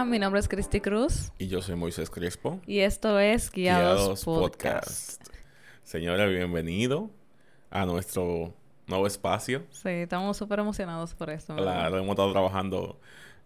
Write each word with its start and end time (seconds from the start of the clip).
Hola, 0.00 0.10
mi 0.10 0.18
nombre 0.18 0.40
es 0.40 0.48
Cristi 0.48 0.80
Cruz. 0.80 1.30
Y 1.36 1.48
yo 1.48 1.60
soy 1.60 1.76
Moisés 1.76 2.08
Crespo. 2.08 2.58
Y 2.66 2.78
esto 2.78 3.18
es 3.18 3.50
Guiados, 3.50 4.24
Podcast. 4.24 5.22
Señora, 5.82 6.24
bienvenido 6.24 7.10
a 7.68 7.84
nuestro 7.84 8.54
nuevo 8.86 9.06
espacio. 9.06 9.66
Sí, 9.68 9.90
estamos 9.90 10.38
súper 10.38 10.60
emocionados 10.60 11.12
por 11.12 11.28
esto. 11.28 11.54
Claro, 11.54 11.98
hemos 11.98 12.12
estado 12.12 12.32
trabajando 12.32 12.98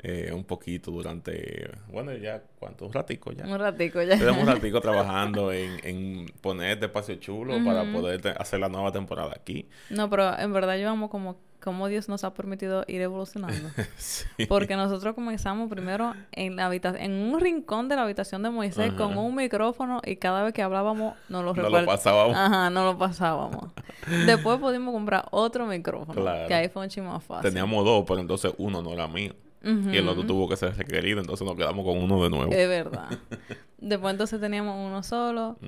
eh, 0.03 0.33
un 0.33 0.45
poquito 0.45 0.91
durante, 0.91 1.71
bueno, 1.89 2.15
ya, 2.15 2.43
¿cuánto? 2.59 2.87
Un 2.87 2.93
ratico 2.93 3.33
ya. 3.33 3.45
Un 3.47 3.59
ratico 3.59 4.03
ya. 4.03 4.19
Tenemos 4.19 4.43
un 4.43 4.47
ratico 4.55 4.81
trabajando 4.81 5.53
en, 5.53 5.81
en 5.83 6.27
poner 6.41 6.73
este 6.73 6.87
espacio 6.87 7.15
chulo 7.17 7.65
para 7.65 7.91
poder 7.93 8.37
hacer 8.39 8.61
la 8.61 8.69
nueva 8.69 8.93
temporada 8.93 9.33
aquí. 9.35 9.69
No, 9.91 10.11
pero 10.11 10.39
en 10.39 10.53
verdad 10.53 10.77
yo 10.77 10.91
amo 10.91 11.09
como 11.09 11.39
cómo 11.65 11.89
Dios 11.89 12.11
nos 12.11 12.25
ha 12.25 12.35
permitido 12.35 12.85
ir 12.87 13.01
evolucionando. 13.01 13.71
Porque 14.49 14.77
nosotros 14.77 15.15
comenzamos 15.15 15.71
primero 15.71 16.15
en 16.33 16.57
la 16.57 16.67
habitación, 16.67 17.03
en 17.03 17.13
un 17.13 17.41
rincón 17.41 17.89
de 17.89 17.97
la 17.97 18.03
habitación 18.03 18.43
de 18.43 18.51
Moisés 18.51 18.93
con 18.93 19.17
un 19.17 19.35
micrófono 19.35 20.03
y 20.05 20.17
cada 20.17 20.43
vez 20.43 20.53
que 20.53 20.63
hablábamos 20.63 21.15
nos 21.31 21.43
lo 21.43 21.55
No 21.55 21.71
lo 21.71 21.87
pasábamos. 21.87 22.37
Ajá, 22.37 22.69
no 22.69 22.85
lo 22.85 22.99
pasábamos. 22.99 23.73
Después 24.27 24.59
pudimos 24.59 24.93
comprar 24.93 25.27
otro 25.31 25.67
micrófono, 25.67 26.23
que 26.47 26.53
ahí 26.53 26.69
fue 26.69 26.83
un 26.83 26.91
chingo 26.91 27.11
más 27.11 27.25
fácil. 27.25 27.51
Teníamos 27.51 27.83
dos, 27.83 28.05
pero 28.07 28.21
entonces 28.21 28.53
uno 28.59 28.83
no 28.83 28.91
era 28.91 29.09
mío. 29.09 29.33
Y 29.65 29.97
el 29.97 30.09
otro 30.09 30.25
tuvo 30.25 30.49
que 30.49 30.57
ser 30.57 30.77
requerido, 30.77 31.21
entonces 31.21 31.47
nos 31.47 31.57
quedamos 31.57 31.85
con 31.85 31.99
uno 31.99 32.23
de 32.23 32.31
nuevo. 32.31 32.53
Es 32.53 32.69
verdad. 32.69 33.09
Después 33.79 34.13
entonces 34.13 34.41
teníamos 34.41 34.77
uno 34.79 35.03
solo. 35.03 35.59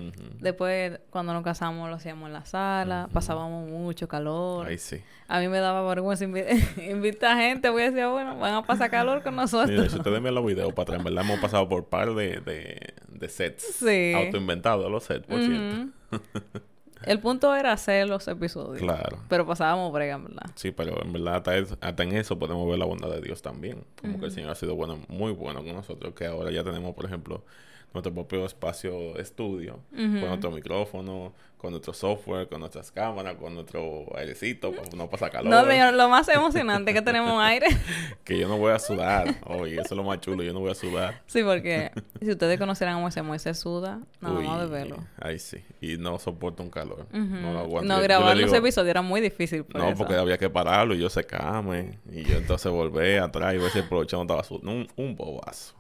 Después 0.41 1.01
cuando 1.11 1.33
nos 1.35 1.43
casamos 1.43 1.89
lo 1.89 1.97
hacíamos 1.97 2.27
en 2.29 2.33
la 2.33 2.45
sala. 2.45 3.09
Pasábamos 3.13 3.69
mucho 3.69 4.09
calor. 4.09 4.67
Ahí 4.67 4.79
sí. 4.79 5.01
A 5.29 5.41
mí 5.41 5.49
me 5.49 5.59
daba 5.59 5.87
vergüenza 5.89 6.25
invitar 6.91 7.37
gente. 7.37 7.69
Voy 7.69 7.83
a 7.83 7.91
decir, 7.91 8.07
bueno, 8.07 8.39
van 8.39 8.55
a 8.55 8.63
pasar 8.63 8.91
calor 8.91 9.23
con 9.23 9.37
nosotros. 9.37 9.71
Mira, 9.71 9.89
si 9.89 9.97
ustedes 9.97 10.23
ven 10.23 10.35
los 10.35 10.47
videos 10.47 10.73
para 10.73 10.83
atrás, 10.83 10.99
en 10.99 11.05
verdad 11.05 11.25
hemos 11.25 11.41
pasado 11.41 11.69
por 11.69 11.87
par 11.87 12.15
de, 12.15 12.41
de, 12.41 12.95
de 13.09 13.29
sets. 13.29 13.63
Sí. 13.65 14.13
Autoinventados 14.15 14.91
los 14.91 15.05
sets, 15.05 15.27
por 15.27 15.41
cierto. 15.41 15.91
El 17.07 17.21
punto 17.21 17.55
era 17.55 17.73
hacer 17.73 18.09
los 18.09 18.27
episodios. 18.29 18.83
Claro. 18.83 19.19
Pero 19.29 19.47
pasábamos 19.47 19.93
brega, 19.93 20.17
en 20.17 20.25
verdad. 20.25 20.51
Sí, 20.57 20.73
pero 20.73 21.03
en 21.03 21.13
verdad 21.13 21.37
hasta, 21.81 22.03
en 22.03 22.13
eso 22.13 22.39
podemos 22.39 22.69
ver 22.69 22.79
la 22.79 22.85
bondad 22.85 23.11
de 23.11 23.21
Dios 23.21 23.43
también. 23.43 23.85
Como 24.01 24.19
que 24.19 24.27
el 24.27 24.33
Señor 24.33 24.51
ha 24.51 24.55
sido 24.55 24.75
bueno, 24.75 24.99
muy 25.09 25.33
bueno 25.33 25.65
con 25.65 25.75
nosotros. 25.75 26.15
Que 26.15 26.27
ahora 26.27 26.51
ya 26.51 26.65
tenemos, 26.65 26.95
por 26.95 27.05
ejemplo, 27.05 27.45
nuestro 27.93 28.13
propio 28.13 28.45
espacio 28.45 29.17
estudio, 29.19 29.81
con 29.91 30.21
nuestro 30.21 30.51
micrófono, 30.51 31.33
con 31.57 31.71
nuestro 31.71 31.95
software, 31.95 32.49
con 32.49 32.61
nuestras 32.61 32.93
cámaras, 32.93 33.37
con 33.37 33.55
nuestro 33.55 34.07
airecito, 34.17 34.73
para 34.73 34.89
no 34.95 35.09
pasa 35.09 35.31
calor. 35.31 35.51
No, 35.51 35.93
lo 35.93 36.09
más 36.09 36.29
emocionante 36.29 36.93
que 36.93 37.01
tenemos 37.01 37.43
aire. 37.43 37.67
que 38.25 38.39
yo 38.39 38.47
no 38.47 38.59
voy 38.59 38.73
a 38.73 38.79
sudar. 38.79 39.35
Oye, 39.47 39.75
eso 39.75 39.95
es 39.95 39.97
lo 39.97 40.05
más 40.05 40.21
chulo, 40.21 40.43
yo 40.43 40.53
no 40.53 40.61
voy 40.61 40.71
a 40.71 40.75
sudar. 40.75 41.23
Sí, 41.27 41.43
porque 41.43 41.91
si 42.21 42.31
ustedes 42.31 42.59
conocieran 42.59 42.97
a 42.97 42.99
Moisés, 42.99 43.25
Moisés 43.25 43.59
suda, 43.59 44.01
nada 44.21 44.41
más 44.41 44.61
de 44.61 44.67
verlo. 44.67 44.99
Ahí 45.19 45.39
sí, 45.39 45.65
y 45.81 45.97
no 45.97 46.19
soporta 46.19 46.63
un 46.63 46.71
calor. 46.71 47.07
No 47.13 47.53
lo 47.53 47.61
aguanto. 47.61 47.93
No, 47.93 48.01
grabar 48.03 48.37
los 48.37 48.53
episodios 48.53 48.91
era 48.91 49.03
muy 49.03 49.21
difícil. 49.21 49.65
no, 49.75 49.95
porque 49.95 50.15
había 50.15 50.37
que 50.39 50.51
pararlo 50.51 50.95
y 50.95 50.99
yo 51.01 51.09
secame. 51.09 51.99
Y 52.13 52.25
yo 52.25 52.37
entonces 52.37 52.71
volví 52.71 53.17
atrás 53.17 53.55
y 53.55 53.59
ver 53.59 53.71
si 53.71 53.79
el 53.79 53.87
no 53.91 54.03
estaba 54.03 54.45
sudando. 54.45 54.71
Un, 54.71 54.89
un 54.97 55.17
bobazo. 55.17 55.75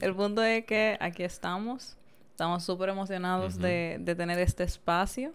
El 0.00 0.14
punto 0.14 0.42
es 0.42 0.64
que 0.64 0.96
aquí 1.00 1.22
estamos. 1.22 1.96
Estamos 2.30 2.64
súper 2.64 2.90
emocionados 2.90 3.58
de, 3.58 3.96
de, 4.00 4.14
tener 4.14 4.38
este 4.38 4.62
espacio. 4.62 5.32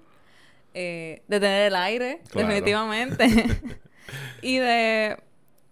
Eh, 0.73 1.21
de 1.27 1.39
tener 1.39 1.67
el 1.67 1.75
aire, 1.75 2.21
definitivamente. 2.33 3.27
y 4.41 4.57
de, 4.57 5.17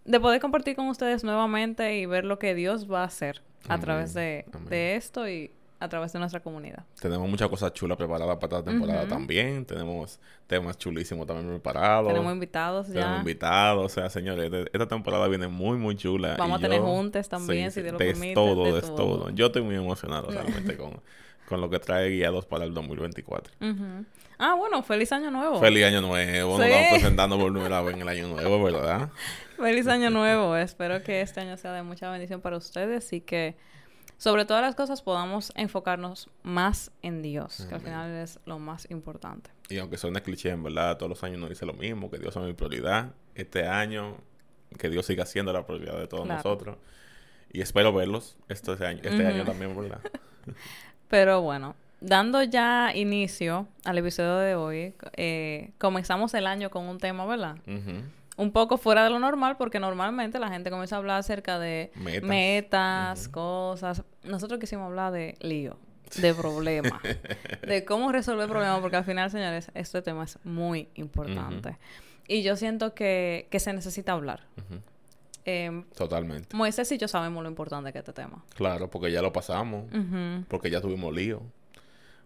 de, 0.06 0.20
poder 0.20 0.42
compartir 0.42 0.76
con 0.76 0.88
ustedes 0.90 1.24
nuevamente 1.24 1.98
y 1.98 2.06
ver 2.06 2.26
lo 2.26 2.38
que 2.38 2.54
Dios 2.54 2.92
va 2.92 3.02
a 3.02 3.06
hacer 3.06 3.42
a 3.68 3.80
través 3.80 4.14
de, 4.14 4.46
de 4.70 4.96
esto 4.96 5.30
y 5.30 5.52
a 5.82 5.90
través 5.90 6.14
de 6.14 6.20
nuestra 6.20 6.42
comunidad. 6.42 6.86
Tenemos 7.02 7.28
muchas 7.28 7.50
cosas 7.50 7.74
chulas 7.74 7.98
preparadas 7.98 8.38
para 8.38 8.60
esta 8.60 8.72
temporada 8.72 9.08
también. 9.08 9.66
Tenemos 9.66 10.20
temas 10.46 10.78
chulísimos 10.78 11.26
también 11.26 11.50
preparados. 11.50 12.08
Tenemos 12.08 12.32
invitados 12.32 12.88
ya. 12.90 12.94
Tenemos 12.94 13.18
invitados. 13.22 13.86
O 13.86 13.90
sea, 13.90 14.08
señores, 14.12 14.52
esta 14.72 14.88
temporada 14.88 15.28
viene 15.28 15.48
muy, 15.48 15.80
muy 15.80 15.96
chula. 15.96 16.36
Vamos 16.38 16.60
a 16.60 16.62
tener 16.62 16.82
juntas 16.82 17.28
también, 17.28 17.72
si 17.72 17.82
Dios 17.82 17.94
lo 17.94 17.98
permite. 17.98 18.36
Todo, 18.36 18.76
de 18.76 18.82
todo, 18.82 18.96
todo. 18.96 19.30
Yo 19.32 19.48
estoy 19.48 19.64
muy 19.64 19.74
emocionado 19.74 20.30
realmente 20.30 20.78
con, 20.78 21.02
con 21.50 21.60
lo 21.60 21.68
que 21.72 21.80
trae 21.80 22.12
guiados 22.12 22.46
para 22.46 22.66
el 22.66 22.76
2024. 22.76 23.52
Ah, 24.38 24.54
bueno, 24.54 24.84
feliz 24.84 25.12
año 25.12 25.32
nuevo. 25.32 25.60
Feliz 25.60 25.86
año 25.86 26.02
nuevo. 26.02 26.60
Nos 26.60 26.70
vamos 26.70 26.88
presentando 26.92 27.40
por 27.40 27.52
primera 27.52 27.82
vez 27.82 27.96
en 27.96 28.02
el 28.04 28.08
año 28.08 28.28
nuevo, 28.28 28.64
¿verdad? 28.64 29.10
feliz 29.58 29.88
año 29.88 30.10
nuevo. 30.12 30.56
Espero 30.56 31.02
que 31.02 31.22
este 31.22 31.40
año 31.40 31.58
sea 31.58 31.74
de 31.74 31.82
mucha 31.82 32.12
bendición 32.12 32.40
para 32.40 32.58
ustedes 32.58 33.12
y 33.14 33.22
que 33.22 33.56
sobre 34.22 34.46
todas 34.46 34.62
las 34.62 34.76
cosas 34.76 35.02
podamos 35.02 35.52
enfocarnos 35.56 36.30
más 36.44 36.92
en 37.02 37.24
Dios, 37.24 37.66
que 37.68 37.74
al 37.74 37.82
final 37.82 38.12
es 38.12 38.40
lo 38.46 38.60
más 38.60 38.88
importante. 38.92 39.50
Y 39.68 39.80
aunque 39.80 39.98
suene 39.98 40.22
cliché, 40.22 40.52
en 40.52 40.62
verdad, 40.62 40.96
todos 40.98 41.10
los 41.10 41.24
años 41.24 41.40
nos 41.40 41.50
dice 41.50 41.66
lo 41.66 41.74
mismo, 41.74 42.12
que 42.12 42.20
Dios 42.20 42.36
es 42.36 42.44
mi 42.44 42.54
prioridad. 42.54 43.16
Este 43.34 43.66
año, 43.66 44.18
que 44.78 44.92
Dios 44.92 45.08
siga 45.08 45.26
siendo 45.26 45.52
la 45.52 45.66
prioridad 45.66 45.98
de 45.98 46.06
todos 46.06 46.28
nosotros. 46.28 46.78
Y 47.52 47.62
espero 47.62 47.92
verlos 47.94 48.38
este 48.48 48.74
año, 48.86 49.00
este 49.04 49.26
año 49.26 49.44
también, 49.44 49.76
¿verdad? 49.76 50.02
Pero 51.10 51.42
bueno, 51.42 51.76
dando 52.00 52.44
ya 52.44 52.92
inicio 52.94 53.70
al 53.86 53.98
episodio 53.98 54.38
de 54.38 54.54
hoy, 54.54 54.94
eh, 55.14 55.72
comenzamos 55.80 56.36
el 56.36 56.46
año 56.46 56.70
con 56.70 56.86
un 56.86 57.00
tema, 57.00 57.26
¿verdad? 57.26 57.56
Un 58.42 58.52
poco 58.52 58.78
fuera 58.78 59.04
de 59.04 59.12
lo 59.12 59.20
normal 59.20 59.56
porque 59.56 59.80
normalmente 59.80 60.40
la 60.40 60.50
gente 60.50 60.72
comienza 60.72 60.96
a 60.96 60.98
hablar 60.98 61.20
acerca 61.20 61.60
de 61.60 61.92
metas, 62.24 63.28
cosas. 63.28 64.04
Nosotros 64.24 64.60
quisimos 64.60 64.88
hablar 64.88 65.14
de 65.14 65.36
lío, 65.42 65.78
de 66.18 66.34
problemas, 66.34 67.00
de 67.68 67.86
cómo 67.86 68.12
resolver 68.12 68.50
problemas 68.50 68.80
porque 68.80 68.98
al 68.98 69.06
final, 69.06 69.30
señores, 69.30 69.70
este 69.76 70.02
tema 70.02 70.24
es 70.24 70.40
muy 70.44 70.90
importante. 70.96 71.78
Y 72.28 72.42
yo 72.42 72.56
siento 72.56 72.96
que, 72.96 73.48
que 73.52 73.60
se 73.60 73.74
necesita 73.74 74.14
hablar. 74.14 74.42
Em, 75.46 75.84
Totalmente. 75.96 76.56
Moisés 76.56 76.92
y 76.92 76.98
yo 76.98 77.08
sabemos 77.08 77.44
lo 77.44 77.50
importante 77.50 77.92
que 77.92 78.00
es 78.00 78.08
este 78.08 78.24
tema. 78.24 78.44
Claro, 78.56 78.90
porque 78.90 79.12
ya 79.12 79.22
lo 79.22 79.32
pasamos, 79.32 79.86
porque 80.48 80.72
ya 80.72 80.82
tuvimos 80.82 81.14
lío, 81.14 81.44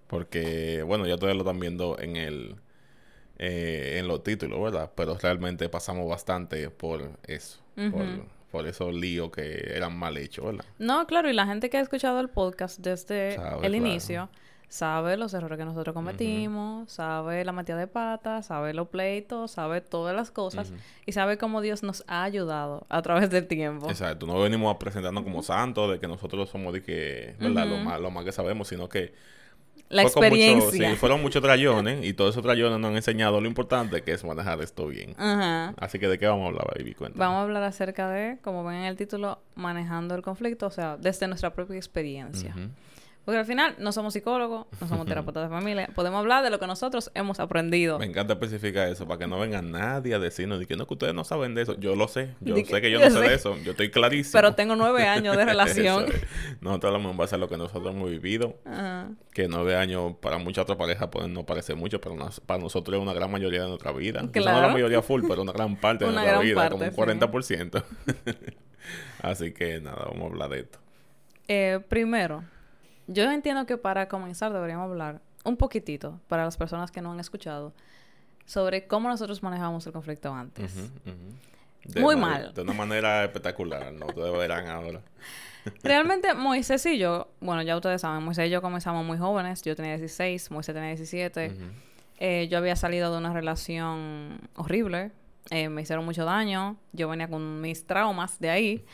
porque, 0.07 0.81
bueno, 0.83 1.05
ya 1.07 1.17
todavía 1.17 1.35
lo 1.35 1.41
están 1.41 1.59
viendo 1.59 1.99
en 1.99 2.15
el 2.15 2.55
eh, 3.37 3.97
en 3.99 4.07
los 4.07 4.23
títulos, 4.23 4.61
¿verdad? 4.61 4.91
Pero 4.95 5.17
realmente 5.17 5.67
pasamos 5.69 6.07
bastante 6.07 6.69
por 6.69 7.11
eso, 7.27 7.59
por, 7.75 8.05
por, 8.51 8.67
esos 8.67 8.93
líos 8.93 9.31
que 9.31 9.73
eran 9.75 9.97
mal 9.97 10.17
hechos, 10.17 10.45
¿verdad? 10.45 10.65
No, 10.79 11.05
claro, 11.05 11.29
y 11.29 11.33
la 11.33 11.45
gente 11.45 11.69
que 11.69 11.77
ha 11.77 11.81
escuchado 11.81 12.19
el 12.19 12.29
podcast 12.29 12.79
desde 12.79 13.37
el 13.61 13.75
inicio 13.75 14.29
sabe 14.69 15.17
los 15.17 15.33
errores 15.33 15.57
que 15.57 15.65
nosotros 15.65 15.93
cometimos, 15.93 16.91
sabe 16.91 17.45
la 17.45 17.51
metida 17.51 17.77
de 17.77 17.87
patas, 17.87 18.47
sabe 18.47 18.73
los 18.73 18.87
pleitos, 18.87 19.51
sabe 19.51 19.81
todas 19.81 20.15
las 20.15 20.31
cosas 20.31 20.73
y 21.05 21.11
sabe 21.11 21.37
cómo 21.37 21.61
Dios 21.61 21.83
nos 21.83 22.03
ha 22.07 22.23
ayudado 22.23 22.85
a 22.89 23.01
través 23.01 23.29
del 23.29 23.47
tiempo. 23.47 23.89
Exacto, 23.89 24.25
no 24.25 24.39
venimos 24.39 24.73
a 24.73 24.79
presentarnos 24.79 25.23
como 25.23 25.43
santos 25.43 25.91
de 25.91 25.99
que 25.99 26.07
nosotros 26.07 26.49
somos 26.49 26.73
de 26.73 26.81
que, 26.81 27.35
¿verdad? 27.39 27.67
lo, 27.67 27.77
más, 27.77 27.99
lo 27.99 28.11
más 28.11 28.25
que 28.25 28.31
sabemos, 28.31 28.67
sino 28.67 28.89
que 28.89 29.13
la 29.89 30.03
experiencia. 30.03 30.89
sí, 30.89 30.95
fueron 30.95 31.21
muchos 31.21 31.41
trayones 31.41 32.05
y 32.05 32.13
todos 32.13 32.31
esos 32.31 32.43
trayones 32.43 32.79
nos 32.79 32.89
han 32.89 32.95
enseñado 32.95 33.39
lo 33.39 33.47
importante 33.47 34.01
que 34.01 34.13
es 34.13 34.23
manejar 34.23 34.61
esto 34.61 34.87
bien. 34.87 35.15
Así 35.17 35.99
que, 35.99 36.07
¿de 36.07 36.17
qué 36.17 36.27
vamos 36.27 36.45
a 36.45 36.47
hablar, 36.47 36.67
baby? 36.75 36.95
Vamos 37.15 37.37
a 37.37 37.41
hablar 37.41 37.63
acerca 37.63 38.09
de, 38.09 38.37
como 38.41 38.63
ven 38.63 38.77
en 38.77 38.85
el 38.85 38.95
título, 38.95 39.39
manejando 39.55 40.15
el 40.15 40.21
conflicto, 40.21 40.67
o 40.67 40.71
sea, 40.71 40.97
desde 40.97 41.27
nuestra 41.27 41.53
propia 41.53 41.77
experiencia. 41.77 42.55
Porque 43.25 43.39
al 43.39 43.45
final 43.45 43.75
no 43.79 43.91
somos 43.91 44.13
psicólogos, 44.13 44.67
no 44.79 44.87
somos 44.87 45.07
terapeutas 45.07 45.43
de 45.43 45.49
familia. 45.49 45.89
Podemos 45.95 46.19
hablar 46.19 46.43
de 46.43 46.51
lo 46.51 46.59
que 46.59 46.67
nosotros 46.67 47.09
hemos 47.15 47.39
aprendido. 47.39 47.97
Me 47.97 48.05
encanta 48.05 48.33
especificar 48.33 48.87
eso 48.87 49.07
para 49.07 49.17
que 49.17 49.25
no 49.25 49.39
venga 49.39 49.63
nadie 49.63 50.13
a 50.13 50.19
decirnos 50.19 50.59
de 50.59 50.67
que 50.67 50.75
no, 50.75 50.85
que 50.85 50.93
ustedes 50.93 51.15
no 51.15 51.23
saben 51.23 51.55
de 51.55 51.63
eso. 51.63 51.75
Yo 51.79 51.95
lo 51.95 52.07
sé. 52.07 52.35
Yo 52.41 52.55
sé 52.55 52.81
que, 52.81 52.91
yo 52.91 52.99
no 52.99 53.09
sé, 53.09 53.19
de 53.19 53.33
eso. 53.33 53.57
Yo 53.63 53.71
estoy 53.71 53.89
clarísimo. 53.89 54.33
Pero 54.33 54.53
tengo 54.53 54.75
nueve 54.75 55.07
años 55.07 55.35
de 55.35 55.43
relación. 55.45 56.05
nosotros 56.61 56.93
hablamos 56.93 57.11
en 57.13 57.17
base 57.17 57.33
a 57.33 57.39
lo 57.39 57.49
que 57.49 57.57
nosotros 57.57 57.95
hemos 57.95 58.11
vivido. 58.11 58.59
Que 59.33 59.47
nueve 59.47 59.75
años 59.75 60.13
para 60.21 60.37
muchas 60.37 60.61
otras 60.61 60.77
parejas 60.77 61.07
pueden 61.07 61.33
no 61.33 61.47
parecer 61.47 61.75
mucho, 61.75 61.99
pero 61.99 62.15
para 62.45 62.61
nosotros 62.61 62.95
es 62.95 63.01
una 63.01 63.13
gran 63.13 63.31
mayoría 63.31 63.63
de 63.63 63.69
nuestra 63.69 63.91
vida. 63.91 64.23
Claro. 64.31 64.61
No 64.61 64.67
la 64.67 64.73
mayoría 64.73 65.01
full, 65.01 65.23
pero 65.27 65.41
una 65.41 65.51
gran 65.51 65.77
parte 65.77 66.05
de 66.05 66.11
nuestra 66.11 66.39
vida, 66.41 66.69
como 66.69 66.85
un 66.85 66.91
40%. 66.91 67.83
Así 69.23 69.51
que 69.51 69.81
nada, 69.81 70.05
vamos 70.05 70.21
a 70.21 70.25
hablar 70.27 70.49
de 70.49 70.59
esto. 70.59 70.79
Eh, 71.47 71.79
primero, 71.89 72.43
yo 73.07 73.31
entiendo 73.31 73.65
que 73.65 73.77
para 73.77 74.07
comenzar 74.07 74.53
deberíamos 74.53 74.89
hablar 74.89 75.21
un 75.43 75.57
poquitito, 75.57 76.19
para 76.27 76.43
las 76.43 76.57
personas 76.57 76.91
que 76.91 77.01
no 77.01 77.11
han 77.11 77.19
escuchado, 77.19 77.73
sobre 78.45 78.87
cómo 78.87 79.09
nosotros 79.09 79.43
manejamos 79.43 79.85
el 79.87 79.93
conflicto 79.93 80.33
antes. 80.33 80.91
Muy 81.99 82.15
mal. 82.15 82.53
De 82.53 82.61
una 82.61 82.73
manera 82.73 83.23
espectacular, 83.23 83.93
no 83.93 84.07
ustedes 84.07 84.33
verán 84.33 84.67
ahora. 84.67 85.01
Realmente 85.83 86.33
Moisés 86.33 86.85
y 86.85 86.97
yo, 86.97 87.29
bueno, 87.39 87.61
ya 87.61 87.75
ustedes 87.75 88.01
saben, 88.01 88.23
Moisés 88.23 88.47
y 88.47 88.49
yo 88.51 88.61
comenzamos 88.61 89.05
muy 89.05 89.17
jóvenes, 89.17 89.61
yo 89.61 89.75
tenía 89.75 89.97
16, 89.97 90.51
Moisés 90.51 90.75
tenía 90.75 90.89
17. 90.89 91.51
Eh, 92.17 92.47
yo 92.49 92.57
había 92.57 92.75
salido 92.75 93.11
de 93.11 93.17
una 93.17 93.33
relación 93.33 94.39
horrible, 94.55 95.11
eh, 95.49 95.69
me 95.69 95.81
hicieron 95.81 96.05
mucho 96.05 96.25
daño, 96.25 96.77
yo 96.91 97.07
venía 97.07 97.27
con 97.27 97.61
mis 97.61 97.85
traumas 97.85 98.39
de 98.39 98.49
ahí 98.49 98.85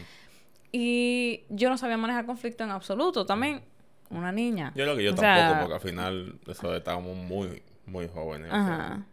Y 0.71 1.43
yo 1.49 1.69
no 1.69 1.77
sabía 1.77 1.97
manejar 1.97 2.25
conflicto 2.25 2.63
en 2.63 2.71
absoluto. 2.71 3.25
También 3.25 3.63
una 4.11 4.31
niña. 4.31 4.71
Yo 4.75 4.83
creo 4.83 4.95
que 4.97 5.03
yo 5.03 5.15
tampoco, 5.15 5.59
porque 5.61 5.73
al 5.75 5.81
final 5.81 6.39
eso 6.47 6.75
estábamos 6.75 7.15
muy, 7.15 7.63
muy 7.85 8.07
jóvenes. 8.07 8.49
Ajá. 8.51 9.05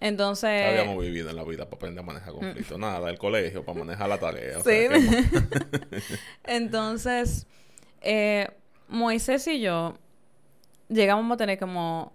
Entonces... 0.00 0.66
Habíamos 0.66 1.02
vivido 1.02 1.30
en 1.30 1.36
la 1.36 1.44
vida 1.44 1.64
para 1.64 1.76
aprender 1.76 2.02
a 2.02 2.06
manejar 2.06 2.32
conflicto. 2.32 2.78
Nada, 2.78 3.10
el 3.10 3.18
colegio, 3.18 3.64
para 3.64 3.78
manejar 3.78 4.08
la 4.08 4.18
tarea. 4.18 4.60
Sí. 4.60 4.88
Entonces, 6.44 7.46
eh, 8.00 8.48
Moisés 8.88 9.46
y 9.48 9.60
yo 9.60 9.96
llegamos 10.88 11.32
a 11.32 11.36
tener 11.36 11.58
como 11.58 12.12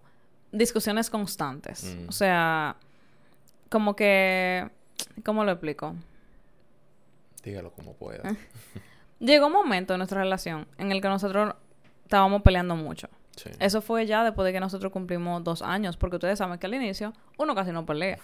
discusiones 0.51 1.09
constantes. 1.09 1.83
Mm. 1.83 2.09
O 2.09 2.12
sea, 2.12 2.75
como 3.69 3.95
que... 3.95 4.69
¿Cómo 5.24 5.44
lo 5.44 5.51
explico? 5.51 5.95
Dígalo 7.44 7.71
como 7.71 7.94
pueda. 7.94 8.36
Llegó 9.19 9.47
un 9.47 9.53
momento 9.53 9.94
en 9.94 10.00
nuestra 10.00 10.21
relación 10.21 10.68
en 10.77 10.91
el 10.91 11.01
que 11.01 11.07
nosotros 11.07 11.56
estábamos 12.09 12.41
peleando 12.41 12.75
mucho. 12.75 13.07
Eso 13.59 13.81
fue 13.81 14.06
ya 14.07 14.23
después 14.23 14.45
de 14.45 14.51
que 14.51 14.59
nosotros 14.59 14.91
cumplimos 14.91 15.44
dos 15.44 15.61
años, 15.61 15.95
porque 15.95 16.15
ustedes 16.15 16.39
saben 16.39 16.57
que 16.57 16.65
al 16.65 16.73
inicio 16.73 17.13
uno 17.38 17.53
casi 17.53 17.71
no 17.71 17.85
pelea. 17.85 18.17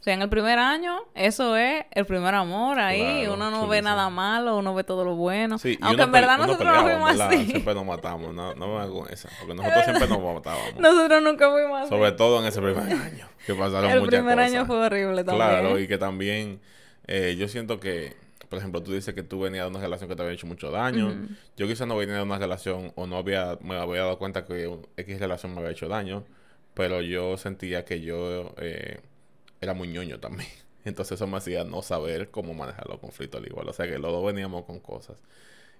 O 0.00 0.02
sea, 0.02 0.14
en 0.14 0.22
el 0.22 0.28
primer 0.28 0.58
año, 0.58 1.00
eso 1.14 1.56
es 1.56 1.84
el 1.90 2.06
primer 2.06 2.34
amor 2.34 2.78
ahí. 2.78 3.26
uno 3.26 3.50
no 3.50 3.68
ve 3.68 3.82
nada 3.82 4.08
malo, 4.08 4.56
uno 4.56 4.74
ve 4.74 4.84
todo 4.84 5.04
lo 5.04 5.16
bueno. 5.16 5.56
Aunque 5.82 6.02
en 6.02 6.12
verdad 6.12 6.38
nosotros 6.38 6.74
no 6.74 6.82
fuimos 6.82 7.20
así. 7.20 7.46
Siempre 7.46 7.74
nos 7.74 7.84
matamos, 7.84 8.34
no, 8.34 8.54
no 8.54 8.66
me 8.74 8.80
hago 8.80 9.06
esa. 9.08 9.28
Porque 9.38 9.54
nosotros 9.54 9.84
siempre 9.84 10.08
nos 10.08 10.34
matábamos. 10.34 10.76
Nosotros 10.78 11.22
nunca 11.22 11.50
fuimos 11.50 11.80
así. 11.80 11.88
Sobre 11.90 12.12
todo 12.12 12.40
en 12.40 12.46
ese 12.46 12.60
primer 12.60 12.92
año. 12.92 13.28
Que 13.46 13.54
pasaron 13.54 13.90
el 13.90 14.02
primer 14.02 14.40
año 14.40 14.64
fue 14.66 14.76
horrible 14.76 15.24
también. 15.24 15.48
Claro, 15.48 15.78
y 15.78 15.86
que 15.86 15.98
también 15.98 16.60
eh, 17.06 17.36
yo 17.38 17.48
siento 17.48 17.78
que 17.78 18.16
por 18.48 18.58
ejemplo, 18.58 18.82
tú 18.82 18.92
dices 18.92 19.14
que 19.14 19.22
tú 19.22 19.40
venías 19.40 19.64
de 19.64 19.70
una 19.70 19.80
relación 19.80 20.08
que 20.08 20.16
te 20.16 20.22
había 20.22 20.34
hecho 20.34 20.46
mucho 20.46 20.70
daño. 20.70 21.28
Yo 21.56 21.66
quizás 21.66 21.86
no 21.86 21.96
venía 21.96 22.16
de 22.16 22.22
una 22.22 22.38
relación 22.38 22.92
o 22.94 23.06
no 23.06 23.16
había, 23.16 23.58
me 23.60 23.76
había 23.76 24.02
dado 24.02 24.18
cuenta 24.18 24.44
que 24.44 24.78
X 24.96 25.20
relación 25.20 25.52
me 25.54 25.60
había 25.60 25.72
hecho 25.72 25.88
daño, 25.88 26.24
pero 26.74 27.00
yo 27.00 27.36
sentía 27.36 27.84
que 27.84 28.00
yo 28.00 28.54
eh, 28.58 29.00
era 29.60 29.74
muy 29.74 29.88
ñoño 29.88 30.20
también. 30.20 30.48
Entonces 30.84 31.16
eso 31.16 31.26
me 31.26 31.38
hacía 31.38 31.64
no 31.64 31.82
saber 31.82 32.30
cómo 32.30 32.54
manejar 32.54 32.86
los 32.88 33.00
conflictos 33.00 33.40
al 33.40 33.46
igual. 33.46 33.68
O 33.68 33.72
sea 33.72 33.86
que 33.86 33.98
los 33.98 34.12
dos 34.12 34.24
veníamos 34.24 34.64
con 34.64 34.78
cosas. 34.78 35.16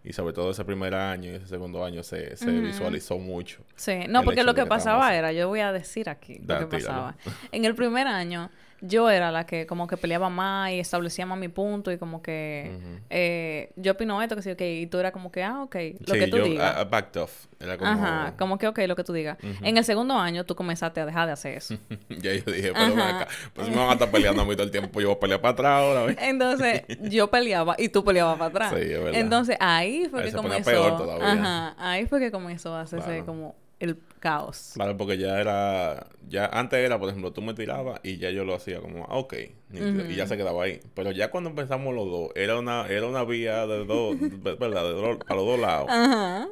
Y 0.03 0.13
sobre 0.13 0.33
todo 0.33 0.51
ese 0.51 0.65
primer 0.65 0.95
año 0.95 1.33
y 1.33 1.35
ese 1.35 1.47
segundo 1.47 1.85
año 1.85 2.03
se, 2.03 2.37
se 2.37 2.51
visualizó 2.51 3.19
mucho. 3.19 3.65
Sí, 3.75 4.01
no, 4.09 4.23
porque 4.23 4.45
lo 4.45 4.55
que 4.55 4.65
pasaba 4.65 5.15
era, 5.15 5.33
yo 5.33 5.49
voy 5.49 5.61
a 5.61 5.73
decir 5.73 6.09
aquí 6.09 6.39
lo 6.47 6.59
que 6.61 6.67
pasaba. 6.67 7.17
En 7.51 7.65
el 7.65 7.75
primer 7.75 8.07
año 8.07 8.51
yo 8.81 9.11
era 9.11 9.31
la 9.31 9.47
que 9.47 9.67
como 9.67 9.87
que 9.87 9.97
peleaba 9.97 10.29
más 10.29 10.71
y 10.73 10.81
establecía 10.81 11.27
más 11.27 11.39
mi 11.39 11.49
punto 11.49 11.91
y 11.93 11.99
como 11.99 12.23
que 12.23 12.79
eh, 13.11 13.73
yo 13.77 13.93
opino 13.93 14.21
esto, 14.23 14.37
que 14.37 14.43
sí, 14.43 14.51
ok, 14.51 14.61
y 14.61 14.87
tú 14.87 14.99
eras 14.99 15.13
como 15.13 15.31
que, 15.33 15.43
ah, 15.43 15.63
ok, 15.63 15.77
lo 16.07 16.15
que 16.15 16.27
tú 16.29 16.37
digas. 16.39 16.85
Uh, 16.85 16.89
backed 16.89 17.21
off. 17.21 17.47
Era 17.59 17.79
como... 17.79 17.91
Ajá, 17.91 18.35
como 18.39 18.59
que, 18.59 18.69
ok, 18.69 18.81
lo 18.87 18.97
que 18.97 19.05
tú 19.05 19.13
digas. 19.13 19.39
En 19.63 19.77
el 19.77 19.85
segundo 19.85 20.15
año 20.15 20.45
tú 20.45 20.55
comenzaste 20.55 21.01
a 21.01 21.07
dejar 21.07 21.27
de 21.27 21.33
hacer 21.33 21.57
eso. 21.57 21.77
ya 22.09 22.35
yo 22.35 22.53
dije, 22.53 22.73
pero 22.73 23.03
acá, 23.03 23.29
pues 23.55 23.69
me 23.69 23.77
van 23.77 23.91
a 23.91 23.93
estar 23.95 24.11
peleando 24.11 24.43
a 24.43 24.45
mí 24.45 24.53
todo 24.53 24.65
el 24.65 24.71
tiempo, 24.71 25.01
yo 25.01 25.09
voy 25.09 25.17
a 25.17 25.21
pelear 25.21 25.41
para 25.41 25.53
atrás 25.53 25.73
ahora. 25.81 26.15
Entonces, 26.19 26.83
yo 27.03 27.31
peleaba 27.31 27.75
y 27.79 27.89
tú 27.89 28.05
peleabas 28.05 28.39
para 28.39 28.51
atrás. 28.51 28.75
Sí, 28.75 28.93
es 28.93 29.03
verdad. 29.03 29.21
Entonces, 29.21 29.57
ahí 29.61 30.07
fue 30.11 30.25
que 30.25 30.33
comenzó... 30.33 30.71
Peor 30.71 30.97
todavía. 30.97 31.33
Ajá, 31.33 31.75
ahí 31.79 32.07
fue 32.07 32.21
que 32.21 32.31
comenzó 32.31 32.75
a 32.75 32.83
hacerse 32.83 33.25
como 33.25 33.55
el 33.79 33.99
caos. 34.21 34.73
Claro, 34.75 34.97
porque 34.97 35.19
ya 35.19 35.39
era, 35.39 36.07
ya 36.29 36.47
antes 36.47 36.79
era, 36.79 36.99
por 36.99 37.09
ejemplo, 37.09 37.33
tú 37.33 37.43
me 37.43 37.55
tirabas 37.55 38.01
y 38.03 38.17
ya 38.17 38.31
yo 38.31 38.45
lo 38.45 38.55
hacía 38.55 38.81
como, 38.81 39.05
ah, 39.05 39.17
ok, 39.17 39.35
y 39.73 40.15
ya 40.15 40.27
se 40.27 40.37
quedaba 40.37 40.65
ahí. 40.65 40.81
Pero 40.95 41.13
ya 41.13 41.31
cuando 41.31 41.51
empezamos 41.51 41.95
los 41.95 42.07
dos, 42.07 42.31
era 42.35 42.59
una, 42.59 42.87
era 42.89 43.07
una 43.07 43.25
vía 43.25 43.67
de 43.67 43.85
dos, 43.85 44.17
¿verdad? 44.43 44.85
De 44.85 45.19
a 45.27 45.35
los 45.35 45.47
dos 45.47 45.59
lados. 45.59 45.89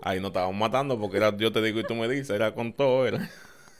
Ahí 0.02 0.20
nos 0.20 0.28
estábamos 0.28 0.56
matando 0.56 1.00
porque 1.00 1.16
era 1.16 1.36
yo 1.36 1.52
te 1.52 1.62
digo 1.62 1.80
y 1.80 1.84
tú 1.84 1.94
me 1.94 2.08
dices, 2.08 2.30
era 2.30 2.54
con 2.54 2.72
todo, 2.72 3.06
era. 3.06 3.28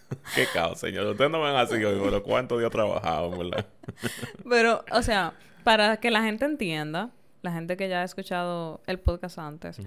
Qué 0.35 0.47
caos, 0.53 0.81
señor. 0.81 1.07
Ustedes 1.07 1.31
no 1.31 1.43
ven 1.43 1.57
así 1.57 1.75
hoy, 1.75 2.01
pero 2.03 2.23
cuántos 2.23 2.59
días 2.59 2.71
trabajado, 2.71 3.31
¿verdad? 3.31 3.67
pero, 4.49 4.85
o 4.93 5.03
sea, 5.03 5.35
para 5.63 5.97
que 5.99 6.11
la 6.11 6.23
gente 6.23 6.45
entienda, 6.45 7.11
la 7.43 7.53
gente 7.53 7.77
que 7.77 7.89
ya 7.89 8.03
ha 8.03 8.05
escuchado 8.05 8.81
el 8.87 8.99
podcast 8.99 9.39
antes, 9.39 9.79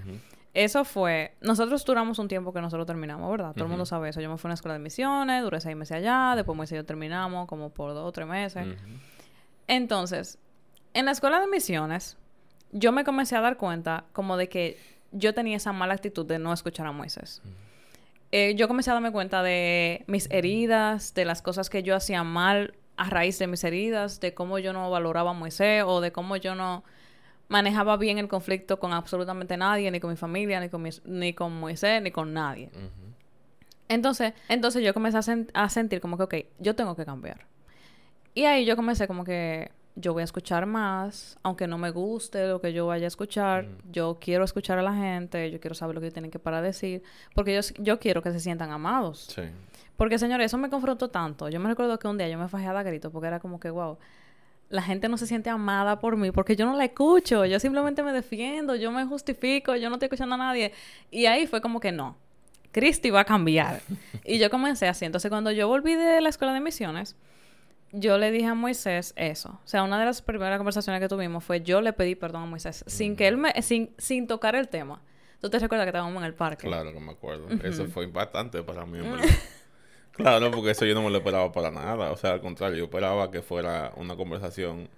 eso 0.54 0.84
fue. 0.84 1.34
Nosotros 1.40 1.84
duramos 1.84 2.18
un 2.18 2.28
tiempo 2.28 2.52
que 2.52 2.60
nosotros 2.60 2.86
terminamos, 2.86 3.30
¿verdad? 3.30 3.52
Todo 3.52 3.64
el 3.64 3.70
mundo 3.70 3.86
sabe 3.86 4.08
eso. 4.08 4.20
Yo 4.20 4.30
me 4.30 4.38
fui 4.38 4.48
a 4.48 4.50
una 4.50 4.54
escuela 4.54 4.74
de 4.74 4.80
misiones, 4.80 5.42
duré 5.42 5.60
seis 5.60 5.76
meses 5.76 5.96
allá, 5.96 6.34
después 6.36 6.56
meses 6.58 6.76
yo 6.76 6.84
terminamos, 6.84 7.46
como 7.46 7.70
por 7.70 7.94
dos 7.94 8.06
o 8.06 8.12
tres 8.12 8.26
meses. 8.26 8.66
Entonces, 9.66 10.38
en 10.94 11.04
la 11.04 11.12
escuela 11.12 11.40
de 11.40 11.46
misiones, 11.46 12.16
yo 12.72 12.92
me 12.92 13.04
comencé 13.04 13.36
a 13.36 13.40
dar 13.40 13.56
cuenta 13.56 14.04
como 14.12 14.36
de 14.36 14.48
que 14.48 14.78
yo 15.12 15.34
tenía 15.34 15.56
esa 15.56 15.72
mala 15.72 15.94
actitud 15.94 16.26
de 16.26 16.38
no 16.38 16.52
escuchar 16.52 16.86
a 16.86 16.92
Moisés. 16.92 17.42
Eh, 18.30 18.54
yo 18.56 18.68
comencé 18.68 18.90
a 18.90 18.94
darme 18.94 19.12
cuenta 19.12 19.42
de 19.42 20.04
mis 20.06 20.30
heridas, 20.30 21.14
de 21.14 21.24
las 21.24 21.40
cosas 21.40 21.70
que 21.70 21.82
yo 21.82 21.94
hacía 21.94 22.24
mal 22.24 22.74
a 22.96 23.08
raíz 23.08 23.38
de 23.38 23.46
mis 23.46 23.64
heridas, 23.64 24.20
de 24.20 24.34
cómo 24.34 24.58
yo 24.58 24.72
no 24.72 24.90
valoraba 24.90 25.30
a 25.30 25.34
Moisés 25.34 25.84
o 25.86 26.00
de 26.00 26.12
cómo 26.12 26.36
yo 26.36 26.54
no 26.54 26.84
manejaba 27.48 27.96
bien 27.96 28.18
el 28.18 28.28
conflicto 28.28 28.78
con 28.78 28.92
absolutamente 28.92 29.56
nadie, 29.56 29.90
ni 29.90 30.00
con 30.00 30.10
mi 30.10 30.16
familia, 30.16 30.60
ni 30.60 30.68
con, 30.68 30.88
ni 31.04 31.32
con 31.32 31.58
Moisés, 31.58 32.02
ni 32.02 32.10
con 32.10 32.32
nadie. 32.32 32.70
Entonces, 33.88 34.34
entonces 34.48 34.84
yo 34.84 34.92
comencé 34.94 35.18
a, 35.52 35.68
sentir 35.68 36.00
como 36.00 36.16
que, 36.16 36.22
ok, 36.22 36.34
yo 36.58 36.74
tengo 36.74 36.94
que 36.94 37.04
cambiar. 37.04 37.46
Y 38.34 38.44
ahí 38.44 38.64
yo 38.64 38.76
comencé 38.76 39.08
como 39.08 39.24
que 39.24 39.72
yo 39.96 40.12
voy 40.12 40.20
a 40.20 40.24
escuchar 40.24 40.66
más, 40.66 41.38
aunque 41.42 41.66
no 41.66 41.78
me 41.78 41.90
guste 41.90 42.46
lo 42.46 42.60
que 42.60 42.72
yo 42.72 42.86
vaya 42.86 43.06
a 43.06 43.08
escuchar, 43.08 43.66
yo 43.90 44.18
quiero 44.20 44.44
escuchar 44.44 44.78
a 44.78 44.82
la 44.82 44.94
gente, 44.94 45.50
yo 45.50 45.58
quiero 45.58 45.74
saber 45.74 45.94
lo 45.96 46.00
que 46.00 46.10
tienen 46.10 46.30
que 46.30 46.38
para 46.38 46.62
decir, 46.62 47.02
porque 47.34 47.54
yo, 47.54 47.60
yo 47.78 47.98
quiero 47.98 48.22
que 48.22 48.30
se 48.30 48.38
sientan 48.40 48.70
amados. 48.70 49.26
Sí. 49.34 49.42
Porque, 49.96 50.16
señores, 50.18 50.46
eso 50.46 50.58
me 50.58 50.70
confrontó 50.70 51.08
tanto. 51.08 51.48
Yo 51.48 51.58
me 51.58 51.68
recuerdo 51.68 51.98
que 51.98 52.06
un 52.06 52.16
día 52.16 52.28
yo 52.28 52.38
me 52.38 52.48
fajé 52.48 52.68
a 52.68 52.82
grito 52.84 53.10
porque 53.10 53.26
era 53.26 53.40
como 53.40 53.58
que, 53.58 53.70
wow, 53.70 53.98
la 54.70 54.82
gente 54.82 55.08
no 55.08 55.16
se 55.16 55.26
siente 55.26 55.50
amada 55.50 55.98
por 55.98 56.16
mí 56.16 56.30
porque 56.30 56.56
yo 56.56 56.66
no 56.66 56.76
la 56.76 56.84
escucho, 56.84 57.44
yo 57.44 57.58
simplemente 57.58 58.02
me 58.02 58.12
defiendo, 58.12 58.74
yo 58.74 58.90
me 58.92 59.04
justifico, 59.04 59.74
yo 59.76 59.88
no 59.88 59.96
estoy 59.96 60.06
escuchando 60.06 60.34
a 60.34 60.38
nadie. 60.38 60.72
Y 61.10 61.26
ahí 61.26 61.46
fue 61.46 61.60
como 61.60 61.80
que 61.80 61.92
no, 61.92 62.16
Cristi 62.72 63.10
va 63.10 63.20
a 63.20 63.24
cambiar. 63.24 63.80
y 64.24 64.38
yo 64.38 64.50
comencé 64.50 64.88
así. 64.88 65.04
Entonces, 65.04 65.30
cuando 65.30 65.50
yo 65.50 65.68
volví 65.68 65.94
de 65.94 66.20
la 66.20 66.28
escuela 66.28 66.52
de 66.52 66.60
misiones, 66.60 67.16
yo 67.92 68.18
le 68.18 68.30
dije 68.30 68.46
a 68.46 68.54
Moisés 68.54 69.14
eso. 69.16 69.60
O 69.64 69.68
sea, 69.68 69.82
una 69.82 69.98
de 69.98 70.04
las 70.04 70.22
primeras 70.22 70.58
conversaciones 70.58 71.00
que 71.00 71.08
tuvimos 71.08 71.42
fue 71.42 71.62
yo 71.62 71.80
le 71.80 71.92
pedí 71.92 72.14
perdón 72.14 72.42
a 72.42 72.46
Moisés 72.46 72.84
sin 72.86 73.16
que 73.16 73.26
él 73.28 73.38
me, 73.38 73.52
sin, 73.62 73.94
sin 73.98 74.26
tocar 74.26 74.54
el 74.54 74.68
tema. 74.68 75.00
¿Tú 75.40 75.48
te 75.48 75.58
recuerdas 75.58 75.86
que 75.86 75.90
estábamos 75.90 76.20
en 76.20 76.26
el 76.26 76.34
parque? 76.34 76.66
Claro 76.66 76.92
que 76.92 77.00
me 77.00 77.12
acuerdo. 77.12 77.48
Eso 77.62 77.86
fue 77.86 78.04
impactante 78.04 78.62
para 78.62 78.84
mí, 78.84 78.98
Claro, 80.18 80.50
porque 80.50 80.72
eso 80.72 80.84
yo 80.84 80.94
no 80.94 81.02
me 81.02 81.10
lo 81.10 81.18
esperaba 81.18 81.52
para 81.52 81.70
nada. 81.70 82.10
O 82.10 82.16
sea, 82.16 82.32
al 82.32 82.40
contrario, 82.40 82.76
yo 82.76 82.84
esperaba 82.84 83.30
que 83.30 83.40
fuera 83.40 83.92
una 83.96 84.16
conversación 84.16 84.88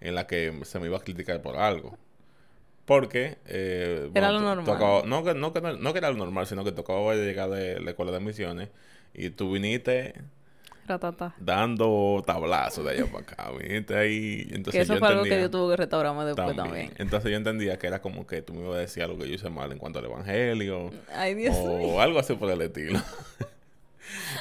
en 0.00 0.14
la 0.14 0.26
que 0.26 0.52
se 0.64 0.80
me 0.80 0.86
iba 0.86 0.96
a 0.98 1.00
criticar 1.00 1.40
por 1.40 1.56
algo. 1.56 1.96
Porque... 2.84 3.38
Eh, 3.46 4.10
era 4.12 4.32
lo 4.32 4.40
normal. 4.40 5.04
no, 5.06 5.24
que, 5.24 5.34
no, 5.34 5.52
que, 5.52 5.60
no 5.60 5.92
que 5.92 5.98
era 5.98 6.10
lo 6.10 6.16
normal, 6.16 6.46
sino 6.48 6.64
que 6.64 6.72
tocaba 6.72 7.14
llegar 7.14 7.48
de 7.50 7.80
la 7.80 7.90
escuela 7.90 8.10
de 8.12 8.20
misiones 8.20 8.68
y 9.14 9.30
tú 9.30 9.52
viniste... 9.52 10.14
Ratata. 10.88 11.34
Dando 11.38 12.22
tablazos 12.24 12.84
de 12.84 12.92
allá 12.92 13.06
para 13.06 13.22
acá. 13.22 13.50
Viniste 13.58 13.96
ahí... 13.96 14.48
Entonces 14.50 14.72
que 14.72 14.80
eso 14.80 14.96
fue 14.98 15.08
algo 15.08 15.22
que 15.24 15.40
yo 15.40 15.50
tuve 15.50 15.72
que 15.72 15.76
restaurarme 15.78 16.24
después 16.24 16.56
también. 16.56 16.92
Entonces 16.98 17.30
yo 17.30 17.36
entendía 17.36 17.78
que 17.78 17.86
era 17.86 18.00
como 18.00 18.26
que 18.26 18.42
tú 18.42 18.52
me 18.52 18.62
ibas 18.62 18.76
a 18.76 18.80
decir 18.80 19.04
algo 19.04 19.16
que 19.18 19.28
yo 19.28 19.34
hice 19.34 19.48
mal 19.48 19.70
en 19.70 19.78
cuanto 19.78 20.00
al 20.00 20.06
evangelio. 20.06 20.90
Ay, 21.12 21.34
Dios 21.34 21.56
o 21.56 22.00
algo 22.00 22.18
así 22.18 22.34
por 22.34 22.50
el 22.50 22.62
estilo. 22.62 23.00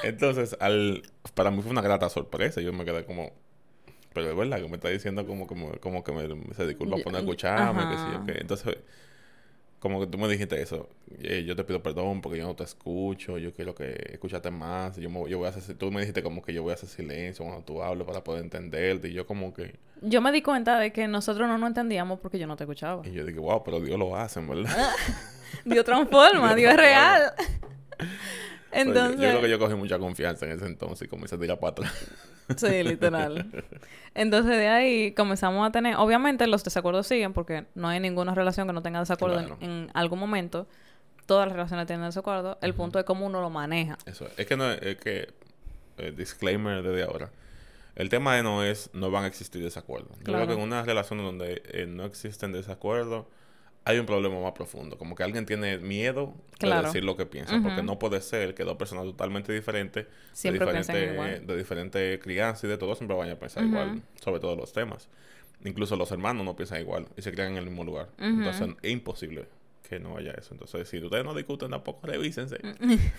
Entonces, 0.04 0.56
al, 0.60 1.04
para 1.34 1.52
mí 1.52 1.62
fue 1.62 1.72
una 1.72 1.82
grata 1.82 2.10
sorpresa. 2.10 2.62
Yo 2.62 2.74
me 2.74 2.86
quedé 2.86 3.06
como, 3.06 3.32
pero 4.14 4.30
es 4.30 4.36
verdad 4.36 4.62
que 4.62 4.68
me 4.68 4.76
está 4.76 4.90
diciendo 4.90 5.26
como, 5.26 5.48
como, 5.48 5.72
como 5.80 6.04
que 6.04 6.12
me, 6.12 6.54
se 6.54 6.68
disculpa 6.68 6.98
por 7.04 7.12
no 7.12 7.20
escucharme, 7.20 7.84
que 7.90 7.98
sí, 7.98 8.22
okay. 8.22 8.42
Entonces, 8.42 8.78
como 9.80 10.00
que 10.00 10.08
tú 10.08 10.18
me 10.18 10.28
dijiste 10.28 10.60
eso, 10.60 10.90
eh, 11.20 11.44
yo 11.46 11.56
te 11.56 11.64
pido 11.64 11.84
perdón 11.84 12.22
porque 12.22 12.40
yo 12.40 12.46
no 12.46 12.56
te 12.56 12.64
escucho, 12.64 13.38
yo 13.38 13.54
quiero 13.54 13.76
que 13.76 14.10
escuchate 14.14 14.50
más, 14.50 14.98
yo, 14.98 15.10
me, 15.10 15.30
yo 15.30 15.38
voy 15.38 15.46
a 15.46 15.50
hacer, 15.50 15.76
tú 15.78 15.92
me 15.92 16.00
dijiste 16.00 16.24
como 16.24 16.42
que 16.42 16.54
yo 16.54 16.64
voy 16.64 16.72
a 16.72 16.74
hacer 16.74 16.90
silencio 16.90 17.46
cuando 17.46 17.64
tú 17.64 17.84
hablas 17.84 18.08
para 18.08 18.24
poder 18.24 18.44
entenderte, 18.44 19.10
y 19.10 19.14
yo 19.14 19.28
como 19.28 19.54
que... 19.54 19.76
Yo 20.02 20.22
me 20.22 20.32
di 20.32 20.42
cuenta 20.42 20.80
de 20.80 20.92
que 20.92 21.08
nosotros 21.08 21.48
no 21.48 21.58
nos 21.58 21.68
entendíamos 21.68 22.20
porque 22.20 22.40
yo 22.40 22.48
no 22.48 22.56
te 22.56 22.64
escuchaba. 22.64 23.08
Y 23.08 23.12
yo 23.12 23.26
dije, 23.26 23.40
wow, 23.40 23.64
pero 23.64 23.80
Dios 23.80 24.00
lo 24.00 24.16
hace, 24.16 24.40
¿verdad? 24.40 24.90
Dios 25.66 25.86
transforma, 25.86 26.56
Dios 26.56 26.72
es 26.72 26.78
real. 26.78 27.34
Entonces... 28.76 29.22
Yo 29.22 29.30
creo 29.30 29.42
que 29.42 29.50
yo 29.50 29.60
cogí 29.60 29.76
mucha 29.76 29.98
confianza 29.98 30.46
en 30.46 30.52
ese 30.52 30.66
entonces 30.66 31.08
y 31.08 31.10
comencé 31.10 31.36
a 31.36 31.40
tirar 31.40 31.60
para 31.60 31.72
atrás. 31.72 31.94
Sí, 32.58 32.84
literal. 32.84 33.50
Entonces 34.14 34.56
de 34.56 34.68
ahí 34.68 35.14
comenzamos 35.14 35.68
a 35.68 35.72
tener, 35.72 35.96
obviamente 35.96 36.46
los 36.46 36.64
desacuerdos 36.64 37.08
siguen 37.08 37.34
porque 37.34 37.66
no 37.74 37.88
hay 37.88 38.00
ninguna 38.00 38.36
relación 38.36 38.68
que 38.68 38.74
no 38.74 38.84
tenga 38.84 39.00
desacuerdo 39.00 39.58
en, 39.62 39.90
algún 39.96 40.20
momento. 40.20 40.68
Todas 41.26 41.48
las 41.48 41.56
relaciones 41.56 41.88
tienen 41.88 42.06
desacuerdo. 42.06 42.60
El 42.62 42.76
punto 42.76 43.00
es 43.00 43.06
cómo 43.06 43.26
uno 43.26 43.42
lo 43.42 43.50
maneja. 43.50 43.98
Eso 44.06 44.28
es 44.38 44.46
que 44.46 44.56
no 44.56 44.70
es 44.70 44.98
que 44.98 45.34
eh, 45.98 46.14
disclaimer 46.16 46.84
desde 46.84 47.02
ahora. 47.02 47.32
El 47.96 48.10
tema 48.10 48.36
de 48.36 48.44
no 48.44 48.64
es 48.64 48.92
no 48.94 49.10
van 49.10 49.24
a 49.24 49.28
existir 49.28 49.64
desacuerdos. 49.64 50.16
Yo 50.20 50.34
creo 50.34 50.46
que 50.46 50.54
en 50.54 50.60
una 50.60 50.84
relación 50.84 51.18
donde 51.18 51.64
eh, 51.66 51.88
no 51.88 52.06
existen 52.06 52.52
desacuerdos 52.52 53.26
hay 53.86 54.00
un 54.00 54.08
problema 54.08 54.40
más 54.42 54.54
profundo. 54.54 54.98
Como 54.98 55.16
que 55.16 55.24
alguien 55.24 55.46
tiene 55.46 55.78
miedo 55.78 56.34
de 56.60 56.82
decir 56.82 57.04
lo 57.04 57.16
que 57.16 57.28
piensa. 57.28 57.60
Porque 57.62 57.84
no 57.84 58.00
puede 58.00 58.20
ser 58.20 58.56
que 58.56 58.64
dos 58.64 58.78
personas 58.78 59.06
totalmente 59.06 59.54
diferentes, 59.54 60.08
siempre 60.34 60.66
de, 60.66 60.78
diferente, 60.80 61.40
de 61.46 61.58
diferente 61.58 62.20
crianza 62.20 62.66
y 62.66 62.70
de 62.72 62.78
todo, 62.78 62.96
siempre 62.96 63.16
vayan 63.16 63.36
a 63.36 63.40
pensar 63.40 63.64
igual 63.64 64.02
sobre 64.20 64.40
todos 64.40 64.58
los 64.58 64.74
temas. 64.74 65.08
Incluso 65.64 65.96
los 65.96 66.12
hermanos 66.12 66.44
no 66.44 66.56
piensan 66.56 66.82
igual 66.82 67.08
y 67.16 67.22
se 67.22 67.32
crean 67.32 67.52
en 67.52 67.58
el 67.58 67.66
mismo 67.66 67.84
lugar. 67.84 68.10
Entonces 68.18 68.76
es 68.82 68.92
imposible 68.92 69.46
que 69.88 70.00
no 70.00 70.18
haya 70.18 70.32
eso. 70.32 70.54
Entonces, 70.54 70.90
si 70.90 70.98
ustedes 70.98 71.24
no 71.24 71.36
discuten, 71.36 71.70
tampoco 71.70 72.08
revísense. 72.08 72.58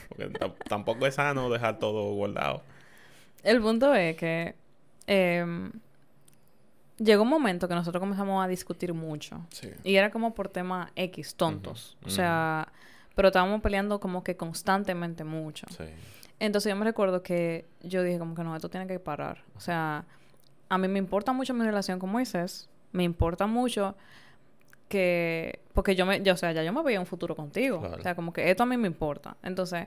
porque 0.08 0.30
tampoco 0.68 1.06
es 1.06 1.14
sano 1.14 1.48
dejar 1.48 1.78
todo 1.78 2.12
guardado. 2.14 2.62
El 3.44 3.60
punto 3.60 3.94
es 3.94 4.16
que 4.16 4.56
em, 5.06 5.70
llegó 6.98 7.22
un 7.22 7.28
momento 7.28 7.68
que 7.68 7.74
nosotros 7.74 8.00
comenzamos 8.00 8.44
a 8.44 8.48
discutir 8.48 8.94
mucho. 8.94 9.44
Y 9.84 9.96
era 9.96 10.10
como 10.10 10.34
por 10.34 10.48
temas 10.48 10.90
X, 10.96 11.34
tontos. 11.34 11.96
O 12.04 12.10
sea, 12.10 12.68
pero 13.14 13.28
estábamos 13.28 13.60
peleando 13.60 14.00
como 14.00 14.22
que 14.22 14.36
constantemente 14.36 15.24
mucho. 15.24 15.66
Entonces 16.38 16.70
yo 16.70 16.76
me 16.76 16.84
recuerdo 16.84 17.22
que 17.22 17.66
yo 17.82 18.02
dije 18.02 18.18
como 18.18 18.34
que 18.34 18.44
no, 18.44 18.54
esto 18.54 18.68
tiene 18.68 18.86
que 18.86 18.98
parar. 18.98 19.42
O 19.56 19.60
sea, 19.60 20.04
a 20.68 20.78
mí 20.78 20.88
me 20.88 20.98
importa 20.98 21.32
mucho 21.32 21.54
mi 21.54 21.64
relación 21.64 21.98
con 21.98 22.10
Moisés. 22.10 22.68
Me 22.92 23.04
importa 23.04 23.46
mucho 23.46 23.96
que... 24.88 25.60
Porque 25.72 25.94
yo 25.94 26.04
me... 26.06 26.22
Yo, 26.22 26.34
o 26.34 26.36
sea, 26.36 26.52
ya 26.52 26.62
yo 26.62 26.72
me 26.72 26.82
veía 26.82 27.00
un 27.00 27.06
futuro 27.06 27.34
contigo. 27.34 27.78
O 27.78 28.00
sea, 28.02 28.14
como 28.14 28.32
que 28.32 28.50
esto 28.50 28.64
a 28.64 28.66
mí 28.66 28.76
me 28.76 28.86
importa. 28.86 29.36
Entonces, 29.42 29.86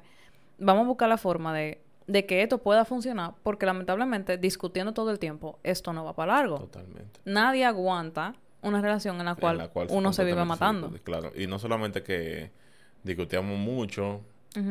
vamos 0.57 0.85
a 0.85 0.87
buscar 0.87 1.09
la 1.09 1.17
forma 1.17 1.53
de 1.53 1.79
de 2.09 2.25
que 2.25 2.41
esto 2.41 2.57
pueda 2.57 2.85
funcionar, 2.85 3.35
porque 3.43 3.65
lamentablemente 3.65 4.37
discutiendo 4.37 4.93
todo 4.93 5.11
el 5.11 5.19
tiempo, 5.19 5.59
esto 5.63 5.93
no 5.93 6.03
va 6.03 6.15
para 6.15 6.33
largo. 6.33 6.57
Totalmente. 6.59 7.19
Nadie 7.23 7.65
aguanta 7.65 8.35
una 8.61 8.81
relación 8.81 9.19
en 9.19 9.25
la 9.25 9.35
cual, 9.35 9.69
uno 9.89 10.11
se 10.11 10.23
vive 10.23 10.43
matando. 10.43 10.91
claro, 11.03 11.31
y 11.35 11.47
no 11.47 11.59
solamente 11.59 12.01
que 12.03 12.51
discutíamos 13.03 13.57
mucho 13.57 14.21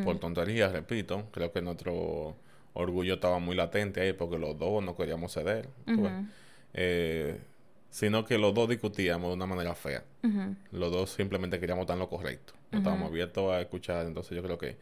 por 0.03 0.19
tonterías, 0.19 0.71
repito, 0.73 1.23
creo 1.31 1.51
que 1.51 1.61
nuestro 1.61 2.35
orgullo 2.73 3.15
estaba 3.15 3.39
muy 3.39 3.55
latente 3.55 4.01
ahí 4.01 4.13
porque 4.13 4.37
los 4.37 4.57
dos 4.59 4.83
no 4.83 4.95
queríamos 4.95 5.33
ceder. 5.33 5.69
Eh, 6.73 7.39
sino 7.89 8.25
que 8.25 8.37
los 8.37 8.53
dos 8.53 8.69
discutíamos 8.69 9.29
de 9.29 9.35
una 9.35 9.45
manera 9.45 9.73
fea. 9.75 10.03
Los 10.71 10.91
dos 10.91 11.09
simplemente 11.11 11.59
queríamos 11.59 11.83
estar 11.83 11.95
en 11.95 11.99
lo 11.99 12.09
correcto. 12.09 12.53
No 12.71 12.79
estábamos 12.79 13.09
abiertos 13.09 13.51
a 13.51 13.61
escuchar. 13.61 14.05
Entonces 14.05 14.35
yo 14.35 14.43
creo 14.43 14.57
que 14.57 14.77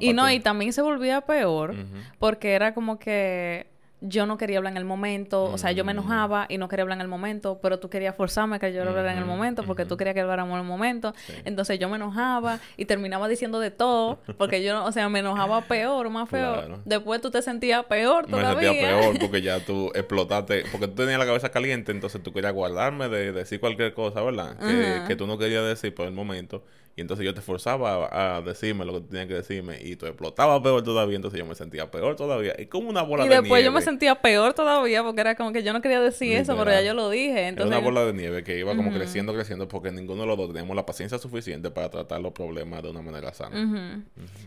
y 0.00 0.12
no, 0.12 0.30
y 0.30 0.40
también 0.40 0.72
se 0.72 0.82
volvía 0.82 1.20
peor 1.22 1.74
porque 2.18 2.52
era 2.52 2.74
como 2.74 2.98
que 2.98 3.66
yo 4.00 4.26
no 4.26 4.38
quería 4.38 4.58
hablar 4.58 4.72
en 4.72 4.76
el 4.78 4.84
momento, 4.84 5.44
o 5.44 5.58
sea, 5.58 5.72
yo 5.72 5.84
me 5.84 5.92
enojaba 5.92 6.46
y 6.48 6.58
no 6.58 6.68
quería 6.68 6.82
hablar 6.82 6.96
en 6.96 7.02
el 7.02 7.08
momento, 7.08 7.58
pero 7.60 7.78
tú 7.78 7.90
querías 7.90 8.16
forzarme 8.16 8.56
a 8.56 8.58
que 8.58 8.72
yo 8.72 8.82
hablara 8.82 9.12
en 9.12 9.18
el 9.18 9.26
momento 9.26 9.62
porque 9.64 9.84
tú 9.84 9.96
querías 9.96 10.14
que 10.14 10.20
habláramos 10.20 10.54
en 10.54 10.60
el 10.60 10.66
momento. 10.66 11.14
Entonces 11.44 11.78
yo 11.78 11.88
me 11.88 11.96
enojaba 11.96 12.60
y 12.76 12.86
terminaba 12.86 13.28
diciendo 13.28 13.60
de 13.60 13.70
todo 13.70 14.18
porque 14.38 14.62
yo, 14.62 14.84
o 14.84 14.92
sea, 14.92 15.08
me 15.08 15.18
enojaba 15.18 15.62
peor, 15.62 16.08
más 16.08 16.28
peor. 16.28 16.80
Después 16.84 17.20
tú 17.20 17.30
te 17.30 17.42
sentías 17.42 17.84
peor 17.84 18.26
todavía. 18.26 18.72
Me 18.72 18.78
sentía 18.78 19.00
peor 19.00 19.18
porque 19.18 19.42
ya 19.42 19.60
tú 19.60 19.90
explotaste, 19.94 20.64
porque 20.72 20.88
tú 20.88 20.94
tenías 20.94 21.18
la 21.18 21.26
cabeza 21.26 21.50
caliente, 21.50 21.92
entonces 21.92 22.22
tú 22.22 22.32
querías 22.32 22.54
guardarme 22.54 23.08
de, 23.08 23.32
decir 23.32 23.60
cualquier 23.60 23.92
cosa, 23.92 24.22
¿verdad? 24.22 24.56
Que, 24.58 25.02
que 25.08 25.16
tú 25.16 25.26
no 25.26 25.38
querías 25.38 25.64
decir 25.64 25.94
por 25.94 26.06
el 26.06 26.12
momento. 26.12 26.64
Y 26.96 27.00
entonces 27.00 27.24
yo 27.24 27.32
te 27.32 27.40
forzaba 27.40 28.08
a, 28.36 28.42
decirme 28.42 28.84
lo 28.84 28.94
que 28.94 29.00
tenía 29.02 29.26
que 29.26 29.34
decirme 29.34 29.78
y 29.82 29.96
tú 29.96 30.06
explotaba 30.06 30.62
peor 30.62 30.82
todavía, 30.82 31.16
entonces 31.16 31.38
yo 31.38 31.46
me 31.46 31.54
sentía 31.54 31.90
peor 31.90 32.16
todavía. 32.16 32.54
Y 32.58 32.66
como 32.66 32.90
una 32.90 33.02
bola 33.02 33.22
de 33.22 33.28
nieve. 33.30 33.40
Y 33.40 33.42
después 33.42 33.64
yo 33.64 33.72
me 33.72 33.80
sentía 33.80 34.20
peor 34.20 34.52
todavía 34.54 35.02
porque 35.02 35.20
era 35.20 35.34
como 35.34 35.52
que 35.52 35.62
yo 35.62 35.72
no 35.72 35.80
quería 35.80 36.00
decir 36.00 36.36
eso, 36.36 36.56
pero 36.56 36.70
ya 36.70 36.82
yo 36.82 36.94
lo 36.94 37.08
dije. 37.08 37.48
Entonces... 37.48 37.70
Era 37.72 37.78
una 37.78 37.84
bola 37.84 38.04
de 38.06 38.12
nieve 38.12 38.44
que 38.44 38.58
iba 38.58 38.74
como 38.76 38.92
creciendo, 38.92 39.32
creciendo 39.32 39.68
porque 39.68 39.92
ninguno 39.92 40.22
de 40.22 40.26
los 40.26 40.36
dos 40.36 40.48
teníamos 40.48 40.76
la 40.76 40.84
paciencia 40.84 41.18
suficiente 41.18 41.70
para 41.70 41.88
tratar 41.90 42.20
los 42.20 42.32
problemas 42.32 42.82
de 42.82 42.90
una 42.90 43.02
manera 43.02 43.32
sana. 43.32 44.04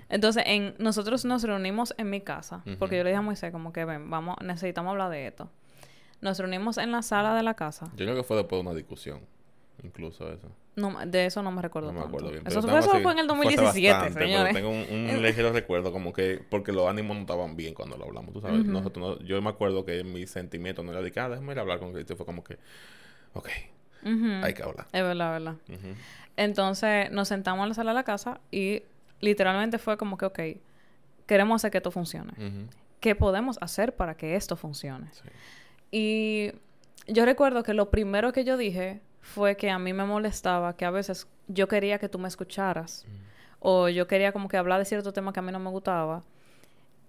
Entonces 0.09 0.43
en, 0.45 0.75
nosotros 0.77 1.25
nos 1.25 1.43
reunimos 1.43 1.93
en 1.97 2.09
mi 2.09 2.21
casa 2.21 2.63
porque 2.77 2.97
yo 2.97 3.03
le 3.03 3.11
dije 3.11 3.19
a 3.19 3.21
Moisés 3.21 3.51
como 3.51 3.73
que 3.73 3.85
ven, 3.85 4.09
vamos, 4.09 4.35
necesitamos 4.41 4.91
hablar 4.91 5.09
de 5.09 5.27
esto. 5.27 5.49
Nos 6.21 6.39
reunimos 6.39 6.77
en 6.77 6.91
la 6.91 7.01
sala 7.01 7.35
de 7.35 7.43
la 7.43 7.53
casa. 7.53 7.87
Yo 7.97 8.05
creo 8.05 8.15
que 8.15 8.23
fue 8.23 8.37
después 8.37 8.63
de 8.63 8.69
una 8.69 8.77
discusión, 8.77 9.19
incluso 9.81 10.31
eso. 10.31 10.51
No, 10.75 11.05
de 11.05 11.25
eso 11.25 11.43
no 11.43 11.51
me 11.51 11.61
recuerdo. 11.61 11.91
No 11.91 11.99
me 11.99 12.05
acuerdo 12.05 12.31
bien. 12.31 12.43
Eso, 12.47 12.61
fue, 12.61 13.11
en 13.11 13.19
el 13.19 13.27
2017, 13.27 14.11
señores. 14.11 14.53
tengo 14.53 14.69
un, 14.69 14.83
ligero 15.23 15.51
recuerdo, 15.51 15.91
como 15.91 16.13
que, 16.13 16.43
porque 16.49 16.71
los 16.71 16.87
ánimos 16.87 17.15
no 17.15 17.21
estaban 17.21 17.55
bien 17.55 17.73
cuando 17.73 17.97
lo 17.97 18.05
hablamos, 18.05 18.33
tú 18.33 18.41
sabes. 18.41 18.65
Nosotros 18.65 19.19
yo 19.23 19.41
me 19.41 19.49
acuerdo 19.49 19.85
que 19.85 20.03
mi 20.03 20.25
sentimiento 20.25 20.83
no 20.83 20.91
era 20.91 21.01
de 21.01 21.11
que, 21.11 21.19
ah, 21.19 21.29
déjame 21.29 21.53
ir 21.53 21.59
a 21.59 21.61
hablar 21.61 21.79
con 21.79 21.93
Cristo. 21.93 22.15
Fue 22.15 22.25
como 22.25 22.43
que, 22.43 22.57
ok, 23.33 23.49
hay 24.43 24.53
que 24.53 24.63
hablar. 24.63 24.87
Es 24.91 25.03
verdad, 25.03 25.31
verdad. 25.31 25.55
Entonces 26.35 27.11
nos 27.11 27.27
sentamos 27.27 27.63
en 27.63 27.69
la 27.69 27.75
sala 27.75 27.91
de 27.91 27.95
la 27.95 28.03
casa 28.03 28.39
y 28.51 28.83
literalmente 29.19 29.77
fue 29.77 29.97
como 29.97 30.17
que, 30.17 30.25
ok, 30.25 30.39
queremos 31.27 31.61
hacer 31.61 31.71
que 31.71 31.77
esto 31.77 31.91
funcione. 31.91 32.33
¿Qué 32.99 33.15
podemos 33.15 33.57
hacer 33.61 33.95
para 33.95 34.15
que 34.15 34.35
esto 34.35 34.55
funcione? 34.55 35.07
Y 35.91 36.51
yo 37.07 37.25
recuerdo 37.25 37.63
que 37.63 37.73
lo 37.73 37.91
primero 37.91 38.33
que 38.33 38.43
yo 38.43 38.57
dije 38.57 39.01
fue 39.23 39.55
que 39.55 39.71
a 39.71 39.79
mí 39.79 39.93
me 39.93 40.03
molestaba 40.03 40.75
que 40.75 40.83
a 40.83 40.91
veces 40.91 41.27
yo 41.47 41.67
quería 41.67 41.97
que 41.97 42.09
tú 42.09 42.19
me 42.19 42.27
escucharas 42.27 43.05
mm. 43.07 43.11
o 43.61 43.89
yo 43.89 44.05
quería 44.05 44.33
como 44.33 44.49
que 44.49 44.57
hablar 44.57 44.79
de 44.79 44.85
cierto 44.85 45.13
tema 45.13 45.31
que 45.31 45.39
a 45.39 45.43
mí 45.43 45.51
no 45.51 45.59
me 45.59 45.69
gustaba 45.69 46.23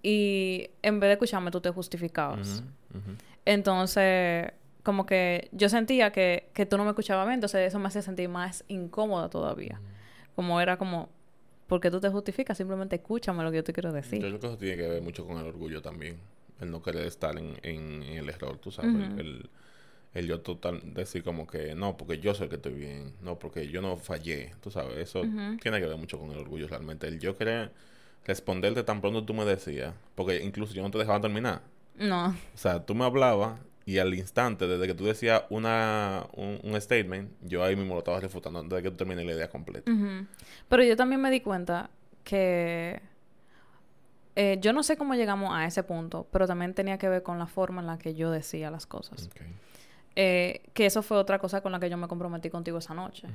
y 0.02 0.70
en 0.82 1.00
vez 1.00 1.08
de 1.08 1.12
escucharme 1.14 1.50
tú 1.50 1.60
te 1.60 1.70
justificabas. 1.70 2.62
Entonces, 3.46 4.52
como 4.82 5.06
que 5.06 5.48
yo 5.50 5.68
sentía 5.68 6.12
que, 6.12 6.50
que 6.52 6.66
tú 6.66 6.76
no 6.76 6.84
me 6.84 6.90
escuchabas 6.90 7.26
bien, 7.26 7.34
entonces 7.34 7.66
eso 7.66 7.78
me 7.78 7.88
hacía 7.88 8.02
sentir 8.02 8.28
más 8.28 8.64
incómoda 8.68 9.30
todavía. 9.30 9.80
Como 10.36 10.60
era 10.60 10.76
como, 10.76 11.08
porque 11.66 11.90
tú 11.90 12.00
te 12.00 12.10
justificas? 12.10 12.58
Simplemente 12.58 12.96
escúchame 12.96 13.42
lo 13.42 13.50
que 13.50 13.56
yo 13.56 13.64
te 13.64 13.72
quiero 13.72 13.92
decir. 13.92 14.20
Yo 14.20 14.28
creo 14.28 14.40
que 14.40 14.46
eso 14.46 14.58
tiene 14.58 14.76
que 14.76 14.88
ver 14.88 15.02
mucho 15.02 15.26
con 15.26 15.38
el 15.38 15.46
orgullo 15.46 15.80
también. 15.80 16.18
El 16.60 16.70
no 16.70 16.82
querer 16.82 17.06
estar 17.06 17.36
en, 17.38 17.58
en, 17.62 18.02
el 18.02 18.28
error, 18.28 18.58
tú 18.58 18.70
sabes. 18.70 18.94
el, 18.94 19.18
el 19.18 19.50
yo 20.22 20.40
total 20.40 20.80
decir 20.94 21.24
como 21.24 21.46
que 21.46 21.74
no, 21.74 21.96
porque 21.96 22.18
yo 22.18 22.34
sé 22.34 22.48
que 22.48 22.56
estoy 22.56 22.74
bien, 22.74 23.14
no, 23.20 23.38
porque 23.38 23.68
yo 23.68 23.82
no 23.82 23.96
fallé, 23.96 24.54
tú 24.60 24.70
sabes, 24.70 24.96
eso 24.98 25.22
tiene 25.60 25.80
que 25.80 25.86
ver 25.86 25.96
mucho 25.96 26.18
con 26.18 26.30
el 26.30 26.38
orgullo 26.38 26.68
realmente. 26.68 27.08
El 27.08 27.18
yo 27.18 27.36
querer 27.36 27.72
responderte 28.24 28.82
tan 28.84 29.00
pronto 29.00 29.24
tú 29.24 29.34
me 29.34 29.44
decías, 29.44 29.94
porque 30.14 30.42
incluso 30.42 30.72
yo 30.72 30.82
no 30.82 30.90
te 30.90 30.98
dejaba 30.98 31.20
terminar. 31.20 31.62
No. 31.96 32.28
O 32.28 32.56
sea, 32.56 32.84
tú 32.84 32.94
me 32.94 33.04
hablabas 33.04 33.58
y 33.86 33.98
al 33.98 34.14
instante, 34.14 34.66
desde 34.66 34.86
que 34.86 34.94
tú 34.94 35.04
decías 35.04 35.42
una, 35.50 36.26
un, 36.32 36.80
statement, 36.80 37.30
yo 37.42 37.62
ahí 37.62 37.76
mismo 37.76 37.94
lo 37.94 37.98
estaba 37.98 38.18
refutando 38.20 38.62
desde 38.62 38.82
que 38.82 38.90
tú 38.90 38.96
terminé 38.96 39.24
la 39.24 39.32
idea 39.32 39.50
completa. 39.50 39.90
Pero 40.68 40.84
yo 40.84 40.96
también 40.96 41.20
me 41.20 41.30
di 41.30 41.40
cuenta 41.40 41.90
que... 42.22 43.00
Eh, 44.36 44.58
yo 44.60 44.72
no 44.72 44.82
sé 44.82 44.96
cómo 44.96 45.14
llegamos 45.14 45.54
a 45.54 45.64
ese 45.64 45.84
punto, 45.84 46.26
pero 46.32 46.48
también 46.48 46.74
tenía 46.74 46.98
que 46.98 47.08
ver 47.08 47.22
con 47.22 47.38
la 47.38 47.46
forma 47.46 47.80
en 47.82 47.86
la 47.86 47.98
que 47.98 48.14
yo 48.14 48.32
decía 48.32 48.68
las 48.68 48.84
cosas. 48.84 49.28
Eh, 50.16 50.62
que 50.74 50.86
eso 50.86 51.02
fue 51.02 51.16
otra 51.16 51.38
cosa 51.38 51.60
con 51.60 51.72
la 51.72 51.80
que 51.80 51.90
yo 51.90 51.96
me 51.96 52.06
comprometí 52.06 52.50
contigo 52.50 52.78
esa 52.78 52.94
noche. 52.94 53.28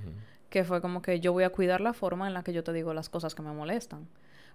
Que 0.49 0.63
fue 0.63 0.81
como 0.81 1.01
que 1.01 1.19
yo 1.19 1.33
voy 1.33 1.43
a 1.43 1.49
cuidar 1.49 1.81
la 1.81 1.93
forma 1.93 2.27
en 2.27 2.33
la 2.33 2.43
que 2.43 2.53
yo 2.53 2.63
te 2.63 2.71
digo 2.73 2.93
las 2.93 3.09
cosas 3.09 3.35
que 3.35 3.41
me 3.41 3.51
molestan. 3.51 4.07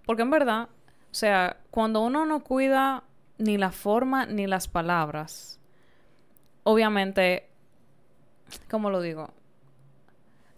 Porque 0.05 0.23
en 0.23 0.31
verdad, 0.31 0.63
o 0.63 1.13
sea, 1.13 1.57
cuando 1.71 2.01
uno 2.01 2.25
no 2.25 2.43
cuida 2.43 3.03
ni 3.37 3.57
la 3.57 3.71
forma 3.71 4.25
ni 4.25 4.47
las 4.47 4.67
palabras, 4.67 5.59
obviamente, 6.63 7.47
¿cómo 8.69 8.89
lo 8.89 9.01
digo? 9.01 9.29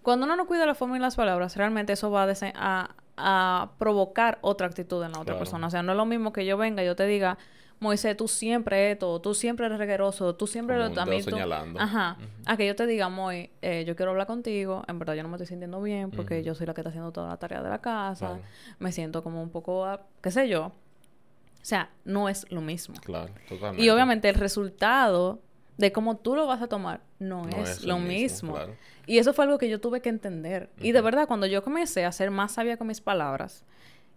Cuando 0.04 0.26
uno 0.26 0.38
no 0.38 0.48
cuida 0.48 0.66
la 0.66 0.76
forma 0.76 0.96
y 0.96 1.02
las 1.02 1.18
palabras, 1.18 1.58
realmente 1.58 1.94
eso 1.94 2.10
va 2.10 2.24
a, 2.56 2.96
a, 3.18 3.72
provocar 3.78 4.38
otra 4.42 4.68
actitud 4.68 5.04
en 5.04 5.12
la 5.12 5.20
otra 5.20 5.38
persona. 5.38 5.68
O 5.68 5.70
sea, 5.70 5.84
no 5.84 5.92
es 5.92 5.98
lo 5.98 6.06
mismo 6.06 6.32
que 6.32 6.46
yo 6.46 6.56
venga 6.56 6.82
y 6.82 6.86
yo 6.86 6.96
te 6.96 7.06
diga, 7.06 7.38
Moisés, 7.80 8.18
tú 8.18 8.28
siempre 8.28 8.92
esto, 8.92 9.22
tú 9.22 9.34
siempre 9.34 9.68
eres 9.68 9.78
regueroso, 9.78 10.36
tú 10.36 10.48
siempre 10.48 10.78
lo 10.78 10.92
también. 10.92 11.24
señalando. 11.24 11.80
Ajá. 11.80 12.18
A 12.46 12.58
que 12.58 12.66
yo 12.66 12.76
te 12.76 12.88
diga, 12.88 13.10
Moy, 13.10 13.52
eh, 13.62 13.86
yo 13.86 13.96
quiero 13.96 14.12
hablar 14.12 14.26
contigo, 14.26 14.84
en 14.88 14.98
verdad 14.98 15.14
yo 15.14 15.24
no 15.24 15.30
me 15.30 15.36
estoy 15.36 15.48
sintiendo 15.48 15.82
bien 15.82 16.10
porque 16.10 16.44
yo 16.44 16.56
soy 16.56 16.66
la 16.66 16.74
que 16.74 16.82
está 16.82 16.90
haciendo 16.90 17.12
toda 17.12 17.30
la 17.30 17.38
tarea 17.38 17.62
de 17.62 17.70
la 17.70 17.80
casa, 17.80 18.40
me 18.80 18.92
siento 18.92 19.24
como 19.24 19.42
un 19.42 19.50
poco, 19.50 19.88
qué 20.22 20.32
sé 20.32 20.48
yo. 20.48 20.66
O 20.68 21.70
sea, 21.70 21.92
no 22.06 22.30
es 22.30 22.50
lo 22.50 22.62
mismo. 22.62 22.96
Claro, 23.02 23.34
totalmente. 23.48 23.84
Y 23.84 23.90
obviamente 23.90 24.30
el 24.30 24.36
resultado 24.36 25.42
de 25.78 25.92
cómo 25.92 26.18
tú 26.18 26.36
lo 26.36 26.48
vas 26.48 26.62
a 26.62 26.68
tomar 26.68 27.02
no, 27.20 27.48
es, 27.50 27.84
lo 27.84 28.00
mismo. 28.00 28.58
Y 29.06 29.20
eso 29.20 29.34
fue 29.34 29.46
algo 29.46 29.58
que 29.58 29.70
yo 29.70 29.80
tuve 29.80 30.02
que 30.02 30.10
entender. 30.10 30.70
Y 30.80 30.92
de 30.92 31.02
verdad, 31.02 31.28
cuando 31.28 31.46
yo 31.46 31.64
comencé 31.64 32.06
a 32.06 32.12
ser 32.12 32.32
más 32.32 32.54
sabia 32.54 32.78
con 32.78 32.88
mis 32.88 33.02
palabras, 33.02 33.64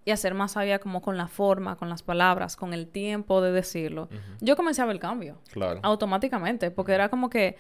y 0.05 0.13
hacer 0.13 0.35
más 0.35 0.53
sabia 0.53 0.79
como 0.79 1.03
con 1.03 1.17
la 1.17 1.29
forma, 1.29 1.77
con 1.77 1.89
las 1.89 2.03
palabras, 2.03 2.57
con 2.57 2.73
el 2.73 2.89
tiempo 2.89 3.41
de 3.41 3.53
decirlo, 3.53 4.09
yo 4.41 4.57
comencé 4.57 4.83
a 4.83 4.87
ver 4.87 4.97
el 4.97 5.01
cambio. 5.01 5.39
Claro. 5.53 5.81
Automáticamente, 5.83 6.71
porque 6.71 6.93
era 6.93 7.09
como 7.09 7.29
que 7.29 7.57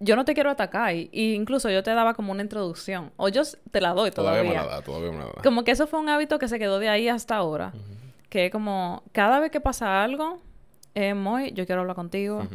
yo 0.00 0.16
no 0.16 0.24
te 0.24 0.34
quiero 0.34 0.50
atacar 0.50 0.94
y, 0.94 1.10
incluso 1.12 1.70
yo 1.70 1.82
te 1.82 1.92
daba 1.92 2.14
como 2.14 2.32
una 2.32 2.42
introducción 2.42 3.12
o 3.16 3.28
yo 3.28 3.42
te 3.70 3.80
la 3.80 3.90
doy 3.94 4.10
todavía. 4.10 4.42
Todavía 4.42 4.60
me 4.62 4.66
la 4.66 4.74
da, 4.76 4.82
todavía 4.82 5.10
me 5.10 5.18
la 5.18 5.24
da. 5.26 5.42
Como 5.42 5.64
que 5.64 5.70
eso 5.70 5.86
fue 5.86 6.00
un 6.00 6.08
hábito 6.08 6.38
que 6.38 6.48
se 6.48 6.58
quedó 6.58 6.78
de 6.78 6.88
ahí 6.88 7.08
hasta 7.08 7.36
ahora, 7.36 7.72
que 8.28 8.50
como 8.50 9.02
cada 9.12 9.38
vez 9.40 9.50
que 9.50 9.60
pasa 9.60 10.02
algo, 10.02 10.40
eh, 10.94 11.14
muy, 11.14 11.52
yo 11.52 11.66
quiero 11.66 11.82
hablar 11.82 11.96
contigo. 11.96 12.46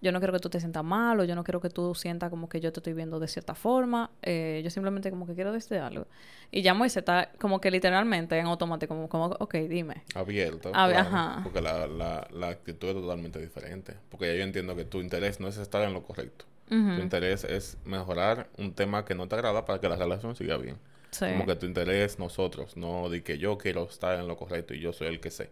Yo 0.00 0.12
no 0.12 0.20
quiero 0.20 0.32
que 0.32 0.38
tú 0.38 0.48
te 0.48 0.60
sientas 0.60 0.84
mal 0.84 1.18
o 1.18 1.24
yo 1.24 1.34
no 1.34 1.42
quiero 1.42 1.60
que 1.60 1.70
tú 1.70 1.94
sientas 1.94 2.30
como 2.30 2.48
que 2.48 2.60
yo 2.60 2.72
te 2.72 2.80
estoy 2.80 2.92
viendo 2.92 3.18
de 3.18 3.26
cierta 3.26 3.54
forma. 3.54 4.10
Eh, 4.22 4.60
yo 4.62 4.70
simplemente 4.70 5.10
como 5.10 5.26
que 5.26 5.34
quiero 5.34 5.52
decir 5.52 5.78
algo. 5.78 6.06
Y 6.50 6.62
ya 6.62 6.72
Moisés 6.74 6.98
está 6.98 7.30
como 7.38 7.60
que 7.60 7.70
literalmente 7.70 8.38
en 8.38 8.46
automático, 8.46 8.94
como, 8.94 9.08
como 9.08 9.26
ok, 9.40 9.54
dime. 9.68 10.04
Abierto. 10.14 10.70
Ajá. 10.74 11.40
Porque 11.42 11.60
la, 11.60 11.86
la, 11.86 12.28
la, 12.32 12.48
actitud 12.48 12.88
es 12.88 12.94
totalmente 12.94 13.40
diferente. 13.40 13.94
Porque 14.08 14.26
ya 14.28 14.34
yo 14.34 14.44
entiendo 14.44 14.76
que 14.76 14.84
tu 14.84 15.00
interés 15.00 15.40
no 15.40 15.48
es 15.48 15.56
estar 15.56 15.82
en 15.82 15.92
lo 15.92 16.02
correcto. 16.02 16.44
Tu 16.68 16.74
interés 16.74 17.44
es 17.44 17.78
mejorar 17.86 18.50
un 18.58 18.74
tema 18.74 19.06
que 19.06 19.14
no 19.14 19.26
te 19.26 19.34
agrada 19.34 19.64
para 19.64 19.80
que 19.80 19.88
la 19.88 19.96
relación 19.96 20.36
siga 20.36 20.58
bien. 20.58 20.76
Sí. 21.10 21.24
Como 21.24 21.46
que 21.46 21.56
tu 21.56 21.64
interés 21.64 22.18
nosotros, 22.18 22.76
no 22.76 23.08
de 23.08 23.22
que 23.22 23.38
yo 23.38 23.56
quiero 23.56 23.84
estar 23.84 24.20
en 24.20 24.28
lo 24.28 24.36
correcto 24.36 24.74
y 24.74 24.80
yo 24.80 24.92
soy 24.92 25.06
el 25.08 25.18
que 25.18 25.30
sé. 25.30 25.50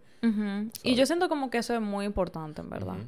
Y 0.82 0.94
yo 0.94 1.06
siento 1.06 1.30
como 1.30 1.48
que 1.48 1.58
eso 1.58 1.74
es 1.74 1.80
muy 1.80 2.04
importante, 2.04 2.60
en 2.60 2.68
verdad. 2.68 2.98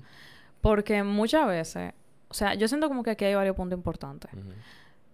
Porque 0.60 1.02
muchas 1.02 1.46
veces, 1.46 1.92
o 2.28 2.34
sea, 2.34 2.54
yo 2.54 2.68
siento 2.68 2.88
como 2.88 3.02
que 3.02 3.10
aquí 3.10 3.24
hay 3.24 3.34
varios 3.34 3.56
puntos 3.56 3.76
importantes. 3.76 4.30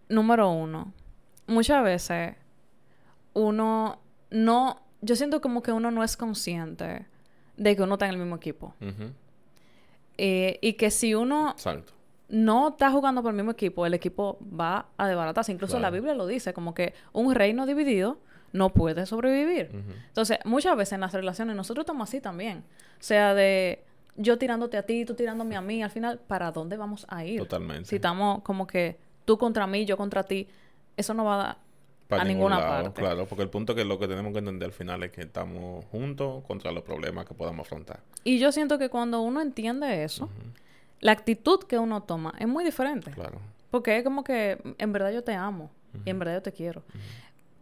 Número 0.09 0.51
uno, 0.51 0.93
muchas 1.47 1.83
veces 1.85 2.35
uno 3.35 3.99
no, 4.31 4.83
yo 5.01 5.17
siento 5.17 5.41
como 5.41 5.63
que 5.63 5.73
uno 5.73 5.91
no 5.91 6.03
es 6.03 6.17
consciente 6.17 7.07
de 7.57 7.77
que 7.77 7.83
uno 7.83 7.95
está 7.95 8.07
en 8.07 8.13
el 8.13 8.19
mismo 8.19 8.37
equipo. 8.37 8.75
Eh, 10.17 10.59
y 10.61 10.75
que 10.75 10.91
si 10.91 11.15
uno 11.15 11.55
no 12.29 12.69
está 12.69 12.91
jugando 12.91 13.23
por 13.23 13.31
el 13.31 13.37
mismo 13.37 13.53
equipo, 13.53 13.87
el 13.87 13.95
equipo 13.95 14.39
va 14.43 14.87
a 14.97 15.07
desbaratarse. 15.07 15.53
Incluso 15.53 15.79
la 15.79 15.91
Biblia 15.91 16.15
lo 16.15 16.27
dice, 16.27 16.53
como 16.53 16.75
que 16.75 16.95
un 17.13 17.35
reino 17.35 17.67
dividido 17.67 18.19
no 18.53 18.71
puede 18.71 19.07
sobrevivir. 19.07 19.71
Entonces, 20.09 20.39
muchas 20.45 20.77
veces 20.77 20.95
en 20.95 21.01
las 21.01 21.13
relaciones 21.13 21.57
nosotros 21.57 21.83
estamos 21.85 22.09
así 22.09 22.21
también. 22.21 22.65
O 22.99 23.03
sea, 23.03 23.35
de 23.35 23.85
yo 24.17 24.39
tirándote 24.39 24.77
a 24.77 24.85
ti, 24.85 25.05
tú 25.05 25.15
tirándome 25.15 25.57
a 25.57 25.61
mí, 25.61 25.83
al 25.83 25.91
final, 25.91 26.19
¿para 26.19 26.53
dónde 26.53 26.77
vamos 26.77 27.07
a 27.09 27.25
ir? 27.25 27.41
Totalmente. 27.41 27.89
Si 27.89 27.97
estamos 27.97 28.43
como 28.43 28.67
que 28.67 28.99
tú 29.25 29.39
contra 29.39 29.67
mí, 29.67 29.85
yo 29.85 29.97
contra 29.97 30.23
ti, 30.23 30.49
eso 30.97 31.15
no 31.15 31.25
va 31.25 31.35
a 31.35 31.39
dar 31.39 32.21
a 32.21 32.25
ninguna 32.25 32.59
parte. 32.61 33.01
Claro, 33.01 33.27
porque 33.27 33.43
el 33.43 33.51
punto 33.51 33.75
que 33.75 33.85
lo 33.85 33.99
que 33.99 34.07
tenemos 34.07 34.33
que 34.33 34.39
entender 34.39 34.67
al 34.67 34.73
final 34.73 35.03
es 35.03 35.11
que 35.11 35.23
estamos 35.23 35.85
juntos 35.87 36.45
contra 36.45 36.71
los 36.71 36.83
problemas 36.83 37.27
que 37.27 37.35
podamos 37.35 37.67
afrontar. 37.67 38.01
Y 38.23 38.39
yo 38.39 38.53
siento 38.53 38.79
que 38.79 38.89
cuando 38.89 39.21
uno 39.21 39.41
entiende 39.41 40.05
eso, 40.05 40.29
la 41.01 41.13
actitud 41.13 41.61
que 41.65 41.79
uno 41.79 42.03
toma 42.03 42.35
es 42.39 42.47
muy 42.47 42.65
diferente. 42.65 43.11
Claro. 43.11 43.39
Porque 43.71 43.99
es 43.99 44.05
como 44.05 44.23
que 44.23 44.59
en 44.79 44.93
verdad 44.93 45.11
yo 45.11 45.25
te 45.25 45.35
amo 45.35 45.71
y 46.05 46.11
en 46.11 46.19
verdad 46.19 46.35
yo 46.35 46.43
te 46.43 46.53
quiero. 46.53 46.83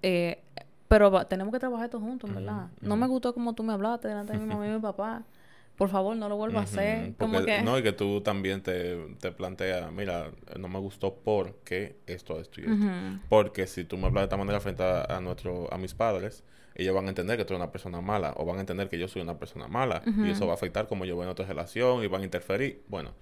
Eh, 0.02 0.42
pero 0.88 1.24
tenemos 1.26 1.52
que 1.52 1.58
trabajar 1.58 1.88
todos 1.88 2.04
juntos, 2.04 2.32
¿verdad? 2.34 2.66
No 2.82 2.96
me 2.96 3.06
gustó 3.06 3.32
como 3.32 3.54
tú 3.54 3.62
me 3.62 3.72
hablaste 3.72 4.08
delante 4.08 4.34
de 4.34 4.38
mi 4.38 4.46
mamá 4.46 4.66
y 4.66 4.70
mi 4.70 4.78
papá 4.78 5.22
por 5.76 5.88
favor, 5.88 6.16
no 6.16 6.28
lo 6.28 6.36
vuelva 6.36 6.60
a 6.60 6.62
hacer. 6.64 7.14
como 7.18 7.44
que... 7.44 7.62
No, 7.62 7.78
y 7.78 7.82
que 7.82 7.92
tú 7.92 8.20
también 8.20 8.62
te, 8.62 8.96
te 9.20 9.32
planteas, 9.32 9.90
mira, 9.90 10.30
no 10.58 10.68
me 10.68 10.78
gustó 10.78 11.14
porque 11.14 11.96
esto, 12.06 12.38
esto 12.40 12.60
y 12.60 12.64
esto. 12.64 12.86
Porque 13.28 13.66
si 13.66 13.84
tú 13.84 13.96
me 13.96 14.06
hablas 14.06 14.22
de 14.22 14.24
esta 14.26 14.36
manera 14.36 14.60
frente 14.60 14.82
a, 14.82 15.20
nuestro, 15.20 15.72
a 15.72 15.78
mis 15.78 15.94
padres, 15.94 16.44
ellos 16.74 16.94
van 16.94 17.06
a 17.06 17.08
entender 17.08 17.36
que 17.36 17.44
tú 17.44 17.54
eres 17.54 17.62
una 17.62 17.72
persona 17.72 18.00
mala 18.00 18.34
o 18.36 18.44
van 18.44 18.58
a 18.58 18.60
entender 18.60 18.88
que 18.88 18.98
yo 18.98 19.08
soy 19.08 19.22
una 19.22 19.38
persona 19.38 19.66
mala 19.68 20.02
y 20.06 20.30
eso 20.30 20.46
va 20.46 20.52
a 20.52 20.54
afectar 20.54 20.86
cómo 20.86 21.04
yo 21.04 21.16
veo 21.16 21.24
en 21.24 21.30
otra 21.30 21.46
relación 21.46 22.02
y 22.04 22.06
van 22.06 22.22
a 22.22 22.24
interferir. 22.24 22.82
Bueno, 22.88 23.12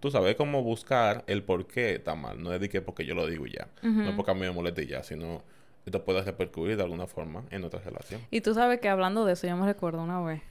tú 0.00 0.10
sabes 0.10 0.34
cómo 0.36 0.62
buscar 0.62 1.24
el 1.26 1.42
por 1.42 1.66
qué 1.66 1.94
está 1.94 2.14
mal. 2.14 2.42
No 2.42 2.52
es 2.52 2.60
de 2.60 2.68
que 2.68 2.82
porque 2.82 3.04
yo 3.04 3.14
lo 3.14 3.26
digo 3.26 3.46
ya. 3.46 3.68
No 3.82 4.08
es 4.08 4.14
porque 4.14 4.30
a 4.30 4.34
mí 4.34 4.40
me 4.40 4.50
moleste 4.50 4.86
ya, 4.86 5.02
sino 5.02 5.42
esto 5.86 6.04
puede 6.04 6.22
repercutir 6.22 6.76
de 6.76 6.82
alguna 6.82 7.06
forma 7.06 7.44
en 7.50 7.64
otra 7.64 7.80
relación. 7.80 8.20
Y 8.30 8.40
tú 8.40 8.54
sabes 8.54 8.80
que 8.80 8.88
hablando 8.88 9.24
de 9.24 9.32
eso, 9.34 9.46
yo 9.46 9.56
me 9.56 9.66
recuerdo 9.66 10.02
una 10.02 10.20
vez 10.20 10.42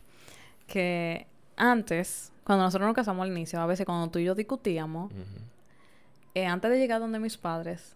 que 0.67 1.27
antes, 1.55 2.31
cuando 2.43 2.65
nosotros 2.65 2.87
nos 2.87 2.95
casamos 2.95 3.23
al 3.23 3.31
inicio, 3.31 3.59
a 3.59 3.65
veces 3.65 3.85
cuando 3.85 4.09
tú 4.09 4.19
y 4.19 4.25
yo 4.25 4.35
discutíamos, 4.35 5.11
eh, 6.33 6.45
antes 6.45 6.71
de 6.71 6.77
llegar 6.77 6.99
donde 6.99 7.19
mis 7.19 7.37
padres, 7.37 7.95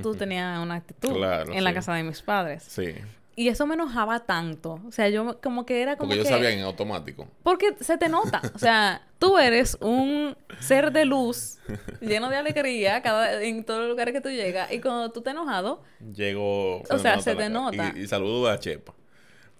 tú 0.00 0.14
tenías 0.16 0.58
una 0.60 0.76
actitud 0.76 1.16
en 1.52 1.64
la 1.64 1.74
casa 1.74 1.94
de 1.94 2.02
mis 2.02 2.22
padres. 2.22 2.64
Sí. 2.64 2.94
Y 3.34 3.48
eso 3.48 3.66
me 3.66 3.74
enojaba 3.74 4.20
tanto. 4.20 4.78
O 4.86 4.92
sea, 4.92 5.08
yo 5.08 5.40
como 5.40 5.64
que 5.64 5.80
era 5.80 5.96
como 5.96 6.10
Porque 6.10 6.20
ellos 6.20 6.28
sabían 6.28 6.52
en 6.52 6.64
automático. 6.64 7.28
Porque 7.42 7.74
se 7.80 7.96
te 7.96 8.08
nota. 8.10 8.42
O 8.54 8.58
sea, 8.58 9.06
tú 9.18 9.38
eres 9.38 9.78
un 9.80 10.36
ser 10.60 10.92
de 10.92 11.06
luz, 11.06 11.58
lleno 12.02 12.28
de 12.28 12.36
alegría 12.36 13.00
cada, 13.00 13.42
en 13.42 13.64
todos 13.64 13.80
los 13.80 13.88
lugares 13.88 14.12
que 14.12 14.20
tú 14.20 14.28
llegas. 14.28 14.70
Y 14.70 14.80
cuando 14.80 15.10
tú 15.12 15.22
te 15.22 15.30
enojado... 15.30 15.82
Llego... 16.14 16.82
O 16.82 16.98
sea, 16.98 17.20
se 17.20 17.34
te 17.34 17.48
nota. 17.48 17.94
Y, 17.96 18.06
saludo 18.06 18.50
a 18.50 18.58
Chepa. 18.58 18.92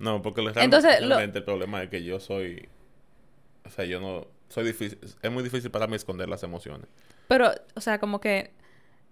No, 0.02 0.20
porque 0.20 0.42
Entonces, 0.56 0.98
realmente 1.00 1.38
el 1.38 1.44
problema 1.44 1.82
es 1.82 1.88
que 1.88 2.04
yo 2.04 2.20
soy 2.20 2.68
o 3.64 3.70
sea, 3.70 3.84
yo 3.84 4.00
no... 4.00 4.26
Soy 4.48 4.64
difícil... 4.64 4.98
Es 5.22 5.30
muy 5.30 5.42
difícil 5.42 5.70
para 5.70 5.86
mí 5.86 5.96
esconder 5.96 6.28
las 6.28 6.42
emociones. 6.42 6.86
Pero, 7.28 7.50
o 7.74 7.80
sea, 7.80 7.98
como 7.98 8.20
que... 8.20 8.52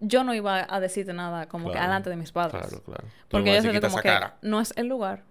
Yo 0.00 0.24
no 0.24 0.35
iba 0.35 0.66
a 0.68 0.81
decirte 0.81 1.12
nada 1.12 1.46
como 1.46 1.70
que 1.70 1.79
delante 1.79 2.09
de 2.09 2.16
mis 2.16 2.33
padres. 2.33 2.62
Claro, 2.62 2.83
claro. 2.83 3.05
Porque 3.29 3.55
yo 3.55 3.61
sé 3.61 3.81
como 3.83 3.98
que 3.98 4.18
no 4.40 4.59
es 4.59 4.72
el 4.76 4.87
lugar. 4.87 5.24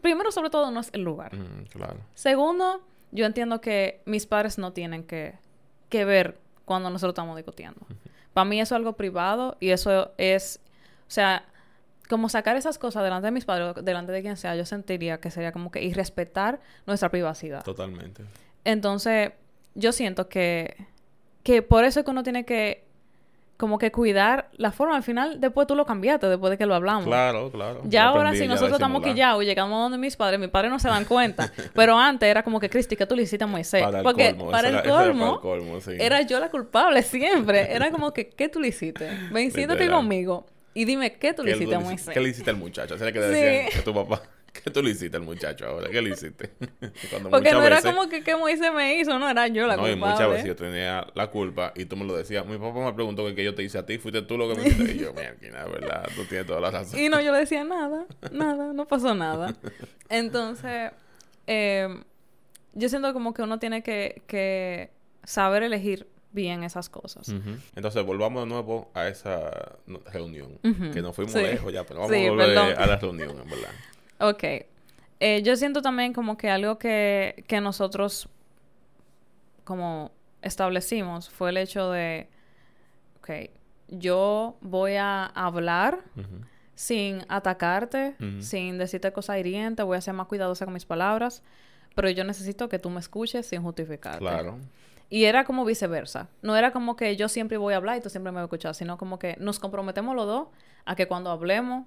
Primero, 0.00 0.32
sobre 0.32 0.48
todo, 0.48 0.70
no 0.70 0.80
es 0.80 0.88
el 0.94 1.02
lugar. 1.02 1.32
claro. 1.70 1.98
Segundo, 2.14 2.82
yo 3.10 3.26
entiendo 3.26 3.60
que 3.60 4.00
mis 4.06 4.24
padres 4.24 4.56
no 4.56 4.72
tienen 4.72 5.04
que, 5.04 5.34
que 5.90 6.06
ver 6.06 6.38
cuando 6.64 6.88
nosotros 6.88 7.12
estamos 7.12 7.36
discutiendo. 7.36 7.80
Para 8.32 8.46
mí 8.46 8.58
eso 8.58 8.74
es 8.74 8.78
algo 8.78 8.94
privado 8.94 9.58
y 9.60 9.68
eso 9.68 10.12
es... 10.16 10.58
O 11.06 11.10
sea, 11.10 11.44
como 12.08 12.28
sacar 12.28 12.56
esas 12.56 12.78
cosas 12.78 13.02
delante 13.02 13.26
de 13.26 13.30
mis 13.30 13.44
padres, 13.44 13.84
delante 13.84 14.12
de 14.12 14.22
quien 14.22 14.36
sea, 14.36 14.54
yo 14.56 14.64
sentiría 14.64 15.18
que 15.20 15.30
sería 15.30 15.52
como 15.52 15.70
que 15.70 15.82
irrespetar 15.82 16.60
nuestra 16.86 17.10
privacidad. 17.10 17.64
Totalmente. 17.64 18.24
Entonces, 18.64 19.32
yo 19.74 19.92
siento 19.92 20.28
que, 20.28 20.76
que 21.42 21.62
por 21.62 21.84
eso 21.84 22.00
es 22.00 22.04
que 22.04 22.10
uno 22.10 22.22
tiene 22.22 22.44
que 22.44 22.84
como 23.62 23.78
que 23.78 23.92
cuidar 23.92 24.48
la 24.56 24.72
forma. 24.72 24.96
Al 24.96 25.04
final, 25.04 25.40
después 25.40 25.68
tú 25.68 25.76
lo 25.76 25.86
cambiaste, 25.86 26.26
después 26.26 26.50
de 26.50 26.58
que 26.58 26.66
lo 26.66 26.74
hablamos. 26.74 27.04
Claro, 27.04 27.48
claro. 27.52 27.80
Ya 27.84 28.06
ahora, 28.06 28.34
si 28.34 28.48
nosotros 28.48 28.72
estamos 28.72 29.04
quillados 29.04 29.40
y 29.44 29.46
llegamos 29.46 29.80
donde 29.80 29.98
mis 29.98 30.16
padres, 30.16 30.40
mis 30.40 30.48
padres 30.48 30.72
no 30.72 30.80
se 30.80 30.88
dan 30.88 31.04
cuenta. 31.04 31.48
pero 31.72 31.96
antes 31.96 32.28
era 32.28 32.42
como 32.42 32.58
que, 32.58 32.68
Cristi, 32.68 32.96
que 32.96 33.06
tú 33.06 33.14
le 33.14 33.22
hiciste 33.22 33.44
a 33.44 33.46
Moisés. 33.46 33.84
Para 33.84 34.02
Porque 34.02 34.34
para, 34.50 34.68
el 34.68 34.82
colmo, 34.82 35.40
era, 35.96 36.22
yo 36.22 36.40
la 36.40 36.50
culpable 36.50 37.02
siempre. 37.02 37.72
Era 37.72 37.92
como 37.92 38.12
que, 38.12 38.30
¿qué 38.30 38.48
tú 38.48 38.58
le 38.58 38.66
hiciste? 38.66 39.08
Ven, 39.30 39.52
siéntate 39.52 39.88
conmigo. 39.88 40.44
Y 40.74 40.84
dime, 40.84 41.14
¿qué 41.14 41.34
tú 41.34 41.42
le 41.42 41.52
hiciste 41.52 41.74
a 41.74 41.80
Moisés? 41.80 42.14
¿Qué 42.14 42.20
le 42.20 42.28
hiciste 42.28 42.50
al 42.50 42.56
muchacho? 42.56 42.94
Así 42.94 43.04
que 43.04 43.20
le 43.20 43.28
decían 43.28 43.70
que 43.70 43.82
tu 43.82 43.94
papá. 43.94 44.22
¿Qué 44.52 44.70
tú 44.70 44.82
le 44.82 44.90
hiciste 44.90 45.16
al 45.16 45.22
muchacho 45.22 45.66
ahora? 45.66 45.88
¿Qué 45.90 46.02
le 46.02 46.10
hiciste? 46.10 46.50
Porque 47.30 47.52
no 47.52 47.64
era 47.64 47.80
como 47.80 48.08
que, 48.08 48.22
que 48.22 48.36
Moisés 48.36 48.72
me 48.74 48.98
hizo, 48.98 49.18
no 49.18 49.28
era 49.28 49.48
yo 49.48 49.66
la 49.66 49.76
culpable. 49.76 49.96
No, 49.96 50.06
y 50.06 50.10
muchas 50.10 50.28
veces 50.28 50.44
yo 50.46 50.56
tenía 50.56 51.06
la 51.14 51.28
culpa 51.28 51.72
y 51.74 51.86
tú 51.86 51.96
me 51.96 52.04
lo 52.04 52.14
decías. 52.14 52.44
Mi 52.44 52.58
papá 52.58 52.84
me 52.84 52.92
preguntó 52.92 53.24
que, 53.34 53.42
yo 53.42 53.54
te 53.54 53.62
hice 53.62 53.78
a 53.78 53.86
ti, 53.86 53.96
fuiste 53.98 54.20
tú 54.22 54.36
lo 54.36 54.48
que 54.48 54.60
me 54.60 54.68
hiciste. 54.68 54.92
Y 54.92 54.98
yo, 54.98 55.14
mira, 55.14 55.64
verdad, 55.64 56.06
tú 56.14 56.24
tienes 56.26 56.46
toda 56.46 56.60
la 56.60 56.70
razón. 56.70 57.00
Y 57.00 57.08
no, 57.08 57.20
yo 57.22 57.32
le 57.32 57.38
decía 57.38 57.64
nada, 57.64 58.04
nada, 58.30 58.72
no 58.74 58.86
pasó 58.86 59.14
nada. 59.14 59.54
Entonces, 60.10 60.90
eh, 61.46 61.88
yo 62.74 62.88
siento 62.90 63.12
como 63.14 63.32
que 63.32 63.42
uno 63.42 63.58
tiene 63.58 63.82
que, 63.82 64.22
que 64.26 64.90
saber 65.24 65.62
elegir 65.62 66.06
bien 66.32 66.64
esas 66.64 66.88
cosas. 66.88 67.28
Entonces, 67.74 68.04
volvamos 68.04 68.44
de 68.44 68.48
nuevo 68.48 68.90
a 68.94 69.08
esa 69.08 69.76
reunión. 70.12 70.58
Que 70.92 71.02
nos 71.02 71.14
fuimos 71.14 71.34
lejos 71.34 71.72
ya, 71.72 71.84
pero 71.84 72.00
vamos 72.00 72.16
a 72.16 72.28
volver 72.28 72.58
a 72.58 72.86
la 72.86 72.96
reunión, 72.96 73.30
en 73.30 73.50
verdad. 73.50 73.70
Ok. 74.24 74.44
Eh, 75.18 75.42
yo 75.42 75.56
siento 75.56 75.82
también 75.82 76.12
como 76.12 76.36
que 76.36 76.48
algo 76.48 76.78
que, 76.78 77.44
que 77.48 77.60
nosotros 77.60 78.28
como 79.64 80.12
establecimos 80.42 81.30
fue 81.30 81.50
el 81.50 81.56
hecho 81.56 81.90
de, 81.90 82.28
ok, 83.18 83.30
yo 83.88 84.56
voy 84.60 84.94
a 84.96 85.26
hablar 85.26 86.00
sin 86.74 87.24
atacarte, 87.28 88.16
sin 88.40 88.78
decirte 88.78 89.12
cosas 89.12 89.38
hirientes, 89.38 89.84
voy 89.84 89.96
a 89.96 90.00
ser 90.00 90.14
más 90.14 90.26
cuidadosa 90.26 90.64
con 90.64 90.74
mis 90.74 90.86
palabras, 90.86 91.42
pero 91.94 92.08
yo 92.10 92.24
necesito 92.24 92.68
que 92.68 92.78
tú 92.78 92.90
me 92.90 93.00
escuches 93.00 93.46
sin 93.46 93.62
justificarte. 93.62 94.18
Claro. 94.18 94.58
Y 95.12 95.26
era 95.26 95.44
como 95.44 95.66
viceversa. 95.66 96.30
No 96.40 96.56
era 96.56 96.72
como 96.72 96.96
que 96.96 97.16
yo 97.16 97.28
siempre 97.28 97.58
voy 97.58 97.74
a 97.74 97.76
hablar 97.76 97.98
y 97.98 98.00
tú 98.00 98.08
siempre 98.08 98.32
me 98.32 98.36
vas 98.36 98.44
a 98.44 98.46
escuchar, 98.46 98.74
sino 98.74 98.96
como 98.96 99.18
que 99.18 99.36
nos 99.38 99.58
comprometemos 99.58 100.16
los 100.16 100.24
dos 100.24 100.48
a 100.86 100.96
que 100.96 101.06
cuando 101.06 101.30
hablemos 101.30 101.84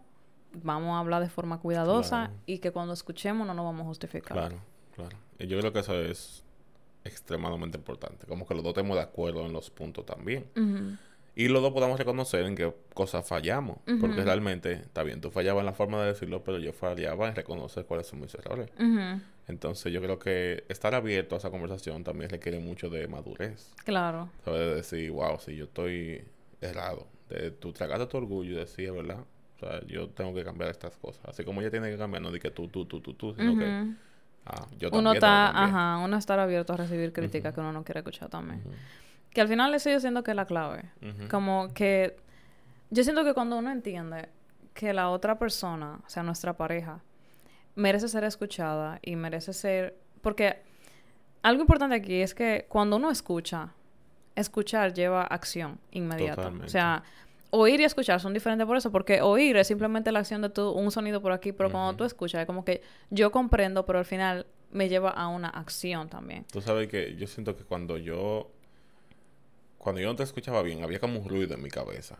vamos 0.54 0.96
a 0.96 1.00
hablar 1.00 1.24
de 1.24 1.30
forma 1.30 1.60
cuidadosa 1.60 2.30
y 2.46 2.60
que 2.60 2.72
cuando 2.72 2.94
escuchemos 2.94 3.48
no 3.48 3.56
nos 3.56 3.66
vamos 3.66 3.82
a 3.82 3.86
justificar. 3.86 4.38
Claro, 4.38 4.58
claro. 4.94 5.18
Y 5.40 5.48
yo 5.48 5.60
creo 5.60 5.74
que 5.74 5.80
eso 5.80 6.00
es 6.00 6.44
extremadamente 7.04 7.80
importante. 7.80 8.28
Como 8.28 8.46
que 8.46 8.54
los 8.54 8.62
dos 8.62 8.74
estemos 8.74 8.96
de 8.96 9.02
acuerdo 9.02 9.44
en 9.44 9.54
los 9.54 9.72
puntos 9.72 10.06
también. 10.06 10.48
Y 11.36 11.50
los 11.50 11.62
dos 11.62 11.74
podamos 11.74 12.00
reconocer 12.00 12.46
en 12.46 12.56
qué 12.56 12.74
cosas 12.94 13.28
fallamos. 13.28 13.78
Porque 14.00 14.24
realmente, 14.24 14.72
está 14.74 15.04
bien, 15.04 15.20
tú 15.22 15.32
fallabas 15.32 15.62
en 15.62 15.66
la 15.66 15.74
forma 15.74 16.02
de 16.02 16.08
decirlo, 16.08 16.44
pero 16.44 16.60
yo 16.60 16.72
fallaba 16.72 17.28
en 17.28 17.36
reconocer 17.36 17.86
cuáles 17.86 18.08
son 18.08 18.22
mis 18.22 18.34
errores. 18.36 18.70
Entonces 19.48 19.94
yo 19.94 20.02
creo 20.02 20.18
que 20.18 20.64
estar 20.70 20.96
abierto 20.96 21.36
a 21.36 21.38
esa 21.38 21.52
conversación 21.52 22.04
también 22.04 22.30
requiere 22.30 22.60
mucho 22.60 22.90
de 22.90 23.08
madurez. 23.08 23.74
Claro. 23.84 24.30
¿Sabes? 24.44 24.60
De 24.60 24.76
decir, 24.76 25.12
wow, 25.12 25.38
si 25.40 25.56
yo 25.56 25.66
estoy 25.66 26.24
errado. 26.62 27.08
De 27.30 27.52
tú 27.52 27.74
tragarte 27.74 28.06
tu 28.08 28.18
orgullo 28.18 28.54
y 28.54 28.56
decir, 28.56 28.92
¿verdad? 28.92 29.20
O 29.56 29.60
sea, 29.60 29.86
yo 29.88 30.10
tengo 30.10 30.34
que 30.34 30.44
cambiar 30.44 30.70
estas 30.72 30.96
cosas. 30.98 31.24
Así 31.26 31.44
como 31.44 31.62
ella 31.62 31.70
tiene 31.72 31.90
que 31.92 31.98
cambiar, 31.98 32.22
no 32.22 32.32
de 32.32 32.40
que 32.40 32.52
tú, 32.52 32.68
tú, 32.70 32.86
tú, 32.86 33.02
tú, 33.02 33.14
tú, 33.14 33.34
sino 33.36 33.58
que 33.58 33.94
Ah, 34.48 34.68
yo 34.78 34.90
uno 34.90 34.98
también, 34.98 35.16
está, 35.16 35.52
también. 35.54 35.76
ajá, 35.76 35.98
uno 36.06 36.18
estar 36.18 36.40
abierto 36.40 36.74
a 36.74 36.78
recibir 36.78 37.12
críticas 37.12 37.54
que 37.54 37.60
uno 37.62 37.72
no 37.72 37.84
quiere 37.84 38.02
escuchar 38.02 38.30
también. 38.30 38.62
Que 39.36 39.42
al 39.42 39.50
final 39.50 39.76
eso 39.76 39.90
yo 39.90 40.00
siento 40.00 40.24
que 40.24 40.32
es 40.32 40.38
la 40.38 40.46
clave. 40.46 40.90
Como 41.30 41.68
que 41.74 42.16
yo 42.90 43.04
siento 43.04 43.26
que 43.26 43.34
cuando 43.34 43.58
uno 43.58 43.70
entiende 43.70 44.30
que 44.74 44.94
la 44.94 45.10
otra 45.10 45.38
persona, 45.38 46.00
o 46.06 46.10
sea, 46.10 46.24
nuestra 46.24 46.56
pareja, 46.56 47.04
merece 47.76 48.08
ser 48.08 48.24
escuchada 48.24 48.98
y 49.02 49.18
merece 49.18 49.52
ser... 49.52 49.98
Porque 50.22 50.62
algo 51.42 51.60
importante 51.60 51.98
aquí 51.98 52.22
es 52.22 52.34
que 52.34 52.66
cuando 52.70 52.96
uno 52.96 53.12
escucha, 53.12 53.74
escuchar 54.36 54.94
lleva 54.94 55.24
acción 55.24 55.80
inmediata. 55.92 56.36
Totalmente. 56.38 56.68
O 56.68 56.70
sea, 56.70 57.04
oír 57.50 57.82
y 57.82 57.84
escuchar 57.84 58.22
son 58.22 58.34
diferentes 58.34 58.66
por 58.66 58.78
eso, 58.78 58.90
porque 58.90 59.22
oír 59.22 59.58
es 59.58 59.68
simplemente 59.68 60.14
la 60.14 60.20
acción 60.20 60.42
de 60.42 60.50
tu, 60.50 60.72
un 60.72 60.92
sonido 60.92 61.22
por 61.22 61.34
aquí, 61.34 61.52
pero 61.52 61.70
cuando 61.70 61.94
tú 61.98 62.06
escuchas 62.06 62.40
es 62.40 62.48
como 62.48 62.64
que 62.64 62.82
yo 63.10 63.34
comprendo, 63.34 63.86
pero 63.86 64.00
al 64.00 64.06
final 64.06 64.46
me 64.72 64.88
lleva 64.88 65.10
a 65.10 65.28
una 65.28 65.50
acción 65.50 66.08
también. 66.08 66.46
Tú 66.54 66.62
sabes 66.62 66.88
que 66.88 67.18
yo 67.18 67.28
siento 67.28 67.58
que 67.58 67.66
cuando 67.66 67.98
yo... 67.98 68.55
Cuando 69.86 70.02
yo 70.02 70.08
no 70.08 70.16
te 70.16 70.24
escuchaba 70.24 70.64
bien, 70.64 70.84
había 70.84 71.00
como 71.00 71.20
un 71.20 71.30
ruido 71.30 71.54
en 71.54 71.62
mi 71.62 71.70
cabeza. 71.70 72.18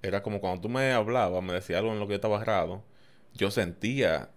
Era 0.00 0.22
como 0.22 0.40
cuando 0.40 0.60
tú 0.60 0.68
me 0.68 0.92
hablabas, 0.92 1.42
me 1.42 1.52
decías 1.52 1.80
algo 1.80 1.92
en 1.92 1.98
lo 1.98 2.06
que 2.06 2.12
yo 2.12 2.14
estaba 2.18 2.40
errado, 2.40 2.84
yo 3.34 3.50
sentía... 3.50 4.30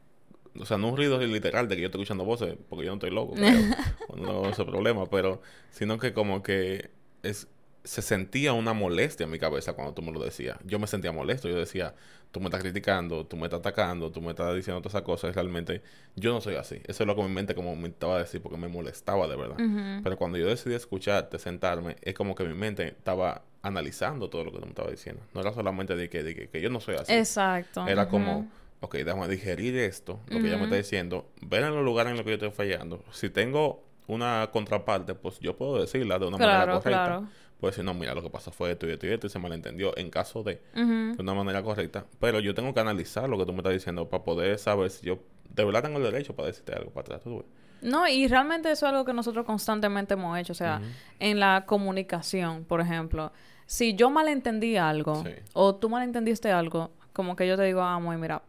O 0.60 0.66
sea, 0.66 0.80
no 0.80 0.90
un 0.90 0.98
ruido 0.98 1.20
literal 1.20 1.68
de 1.68 1.76
que 1.76 1.84
yo 1.84 1.90
estoy 1.90 2.02
escuchando 2.02 2.26
voces, 2.26 2.58
porque 2.68 2.86
yo 2.86 2.90
no 2.90 2.96
estoy 2.96 3.12
loco, 3.12 3.36
creo, 3.36 3.52
o 4.08 4.16
no 4.16 4.26
tengo 4.26 4.50
ese 4.50 4.66
problema, 4.66 5.06
pero... 5.06 5.44
Sino 5.70 6.00
que 6.00 6.14
como 6.14 6.42
que 6.42 6.90
es... 7.22 7.48
Se 7.84 8.02
sentía 8.02 8.54
una 8.54 8.74
molestia 8.74 9.26
en 9.26 9.30
mi 9.30 9.38
cabeza 9.38 9.74
cuando 9.74 9.94
tú 9.94 10.02
me 10.02 10.12
lo 10.12 10.20
decías. 10.20 10.58
Yo 10.64 10.80
me 10.80 10.88
sentía 10.88 11.12
molesto. 11.12 11.48
Yo 11.48 11.60
decía, 11.60 11.94
tú 12.32 12.39
me 12.39 12.46
estás 12.48 12.62
criticando, 12.62 13.26
tú 13.26 13.36
me 13.38 13.44
estás 13.44 13.60
atacando, 13.60 14.12
tú 14.12 14.22
me 14.22 14.30
estás 14.32 14.56
diciendo 14.56 14.82
todas 14.82 14.94
esas 14.96 15.04
cosas. 15.04 15.36
Realmente 15.36 15.82
yo 16.15 16.34
no 16.34 16.41
soy 16.41 16.56
así. 16.56 16.82
Eso 16.86 17.04
es 17.04 17.08
lo 17.08 17.15
que 17.15 17.24
mi 17.24 17.30
mente 17.30 17.54
como 17.56 17.76
me 17.76 17.89
estaba 17.89 18.15
a 18.15 18.20
decir 18.20 18.41
porque 18.41 18.58
me 18.58 18.67
molestaba 18.67 19.28
de 19.28 19.36
verdad. 19.36 19.58
Pero 20.04 20.17
cuando 20.17 20.38
yo 20.38 20.48
decidí 20.48 20.74
escucharte, 20.76 21.38
sentarme, 21.39 21.98
es 22.02 22.13
como 22.13 22.34
que 22.36 22.44
mi 22.46 22.54
mente 22.54 22.88
estaba 22.88 23.44
analizando 23.62 24.30
todo 24.30 24.46
lo 24.46 24.52
que 24.52 24.58
tú 24.60 24.63
me 24.65 24.70
estabas 24.72 24.91
diciendo. 24.91 25.22
No 25.34 25.41
era 25.41 25.54
solamente 25.54 25.96
de 25.96 26.10
que, 26.10 26.24
de 26.24 26.34
que, 26.36 26.48
que 26.50 26.62
yo 26.62 26.70
no 26.70 26.80
soy 26.80 26.96
así. 26.96 27.13
Exacto. 27.13 27.86
Era 27.88 28.04
ujú. 28.04 28.12
como, 28.12 28.52
ok, 28.80 28.96
déjame 28.96 29.28
digerir 29.28 29.76
esto, 29.78 30.20
lo 30.28 30.39
que 30.39 30.48
ella 30.48 30.58
me 30.58 30.63
está 30.63 30.76
diciendo, 30.78 31.30
ver 31.41 31.63
en 31.63 31.76
los 31.76 31.84
lugares 31.84 32.12
en 32.12 32.17
los 32.17 32.24
que 32.24 32.32
yo 32.32 32.36
estoy 32.36 32.52
fallando. 32.52 33.04
Si 33.12 33.30
tengo 33.30 33.84
una 34.08 34.50
contraparte, 34.52 35.13
pues 35.15 35.39
yo 35.39 35.56
puedo 35.56 35.80
decirla 35.80 36.17
de 36.20 36.26
una 36.28 36.38
manera 36.38 36.63
Claro, 36.63 36.78
correcta. 36.80 37.04
claro. 37.06 37.28
Puedo 37.62 37.71
decir, 37.71 37.86
no, 37.86 37.93
mira, 37.93 38.13
lo 38.13 38.21
que 38.21 38.30
pasó 38.30 38.52
fue 38.52 38.71
esto 38.71 38.88
y 38.88 38.91
esto 38.91 39.06
y 39.08 39.12
esto 39.12 39.28
y 39.28 39.30
se 39.30 39.39
malentendió 39.39 39.95
en 39.97 40.10
caso 40.10 40.43
de, 40.43 40.60
de 40.74 41.15
una 41.21 41.34
manera 41.34 41.62
correcta. 41.63 42.06
Pero 42.19 42.39
yo 42.41 42.54
tengo 42.54 42.74
que 42.74 42.80
analizar 42.82 43.30
lo 43.30 43.38
que 43.38 43.45
tú 43.45 43.54
me 43.54 43.60
estás 43.60 43.71
diciendo 43.74 44.10
para 44.10 44.24
poder 44.24 44.58
saber 44.60 44.89
si 44.89 45.06
yo 45.06 45.19
de 45.50 45.63
verdad 45.63 45.84
tengo 45.84 45.97
el 46.00 46.04
derecho 46.04 46.36
para 46.36 46.47
decirte 46.47 46.74
algo 46.74 46.89
para 46.91 47.06
atrás. 47.06 47.21
¿tú? 47.24 47.45
No, 47.82 48.08
y 48.08 48.28
realmente 48.28 48.71
eso 48.71 48.86
es 48.88 48.91
algo 48.91 49.06
que 49.06 49.13
nosotros 49.13 49.45
constantemente 49.45 50.15
hemos 50.15 50.38
hecho. 50.38 50.54
O 50.54 50.56
sea, 50.56 50.82
en 51.19 51.39
la 51.39 51.63
comunicación, 51.67 52.65
por 52.65 52.82
ejemplo. 52.82 53.32
Si 53.67 53.95
yo 53.95 54.10
malentendí 54.10 54.76
algo 54.76 55.24
Sí. 55.24 55.32
o 55.54 55.76
tú 55.76 55.89
malentendiste 55.89 56.52
algo, 56.52 56.91
como 57.13 57.36
que 57.36 57.47
yo 57.47 57.56
te 57.58 57.63
digo, 57.63 57.82
ah, 57.82 58.00
muy, 58.00 58.17
mira, 58.17 58.41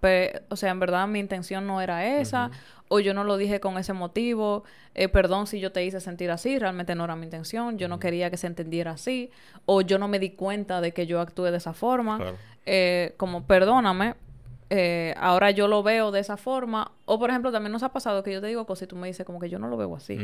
o 0.49 0.57
sea, 0.57 0.71
en 0.71 0.81
verdad 0.81 1.07
mi 1.07 1.19
intención 1.21 1.67
no 1.67 1.81
era 1.81 2.19
esa, 2.19 2.51
o 2.95 3.01
yo 3.01 3.15
no 3.15 3.25
lo 3.25 3.39
dije 3.39 3.59
con 3.59 3.79
ese 3.79 3.95
motivo, 3.95 4.65
eh, 4.95 5.09
perdón 5.09 5.47
si 5.47 5.61
yo 5.61 5.73
te 5.73 5.83
hice 5.83 5.99
sentir 5.99 6.31
así, 6.31 6.59
realmente 6.59 6.95
no 6.95 7.05
era 7.05 7.17
mi 7.17 7.25
intención, 7.25 7.79
yo 7.79 7.89
no 7.89 7.99
quería 7.99 8.29
que 8.29 8.37
se 8.37 8.47
entendiera 8.47 8.91
así, 8.91 9.31
o 9.65 9.81
yo 9.81 9.99
no 9.99 10.09
me 10.09 10.19
di 10.19 10.31
cuenta 10.31 10.83
de 10.83 10.93
que 10.93 11.07
yo 11.07 11.19
actué 11.21 11.51
de 11.51 11.57
esa 11.57 11.73
forma, 11.73 12.19
Claro. 12.19 12.37
eh, 12.67 13.15
como 13.17 13.47
perdóname, 13.47 14.15
eh, 14.69 15.15
ahora 15.17 15.51
yo 15.53 15.69
lo 15.69 15.83
veo 15.83 16.11
de 16.11 16.21
esa 16.21 16.37
forma, 16.37 16.93
o 17.07 17.19
por 17.19 17.31
ejemplo, 17.31 17.51
también 17.51 17.73
nos 17.73 17.83
ha 17.83 17.93
pasado 17.95 18.23
que 18.23 18.31
yo 18.31 18.43
te 18.43 18.49
digo 18.49 18.67
cosas 18.67 18.83
y 18.83 18.87
tú 18.89 18.97
me 18.97 19.07
dices 19.07 19.25
como 19.25 19.41
que 19.41 19.49
yo 19.49 19.59
no 19.59 19.69
lo 19.69 19.79
veo 19.79 19.97
así. 19.97 20.19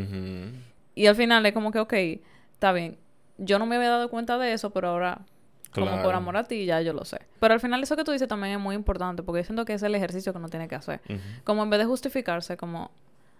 Y 0.94 1.06
al 1.06 1.16
final 1.16 1.46
es 1.46 1.54
como 1.54 1.72
que, 1.72 1.78
ok, 1.78 1.94
está 2.52 2.72
bien. 2.72 2.98
Yo 3.38 3.58
no 3.58 3.64
me 3.64 3.76
había 3.76 3.88
dado 3.88 4.10
cuenta 4.10 4.36
de 4.36 4.52
eso, 4.52 4.70
pero 4.70 4.88
ahora, 4.88 5.20
como 5.72 6.02
por 6.02 6.14
amor 6.14 6.36
a 6.36 6.44
ti, 6.44 6.64
ya 6.64 6.80
yo 6.80 6.92
lo 6.92 7.04
sé. 7.04 7.20
Pero 7.40 7.54
al 7.54 7.60
final 7.60 7.82
eso 7.82 7.96
que 7.96 8.04
tú 8.04 8.12
dices 8.12 8.28
también 8.28 8.54
es 8.54 8.60
muy 8.60 8.74
importante, 8.74 9.22
porque 9.22 9.40
yo 9.40 9.44
siento 9.44 9.64
que 9.64 9.74
es 9.74 9.82
el 9.82 9.94
ejercicio 9.94 10.32
que 10.32 10.38
uno 10.38 10.48
tiene 10.48 10.68
que 10.68 10.74
hacer. 10.74 11.00
Como 11.44 11.62
en 11.62 11.70
vez 11.70 11.80
de 11.80 11.86
justificarse, 11.86 12.56
como, 12.56 12.90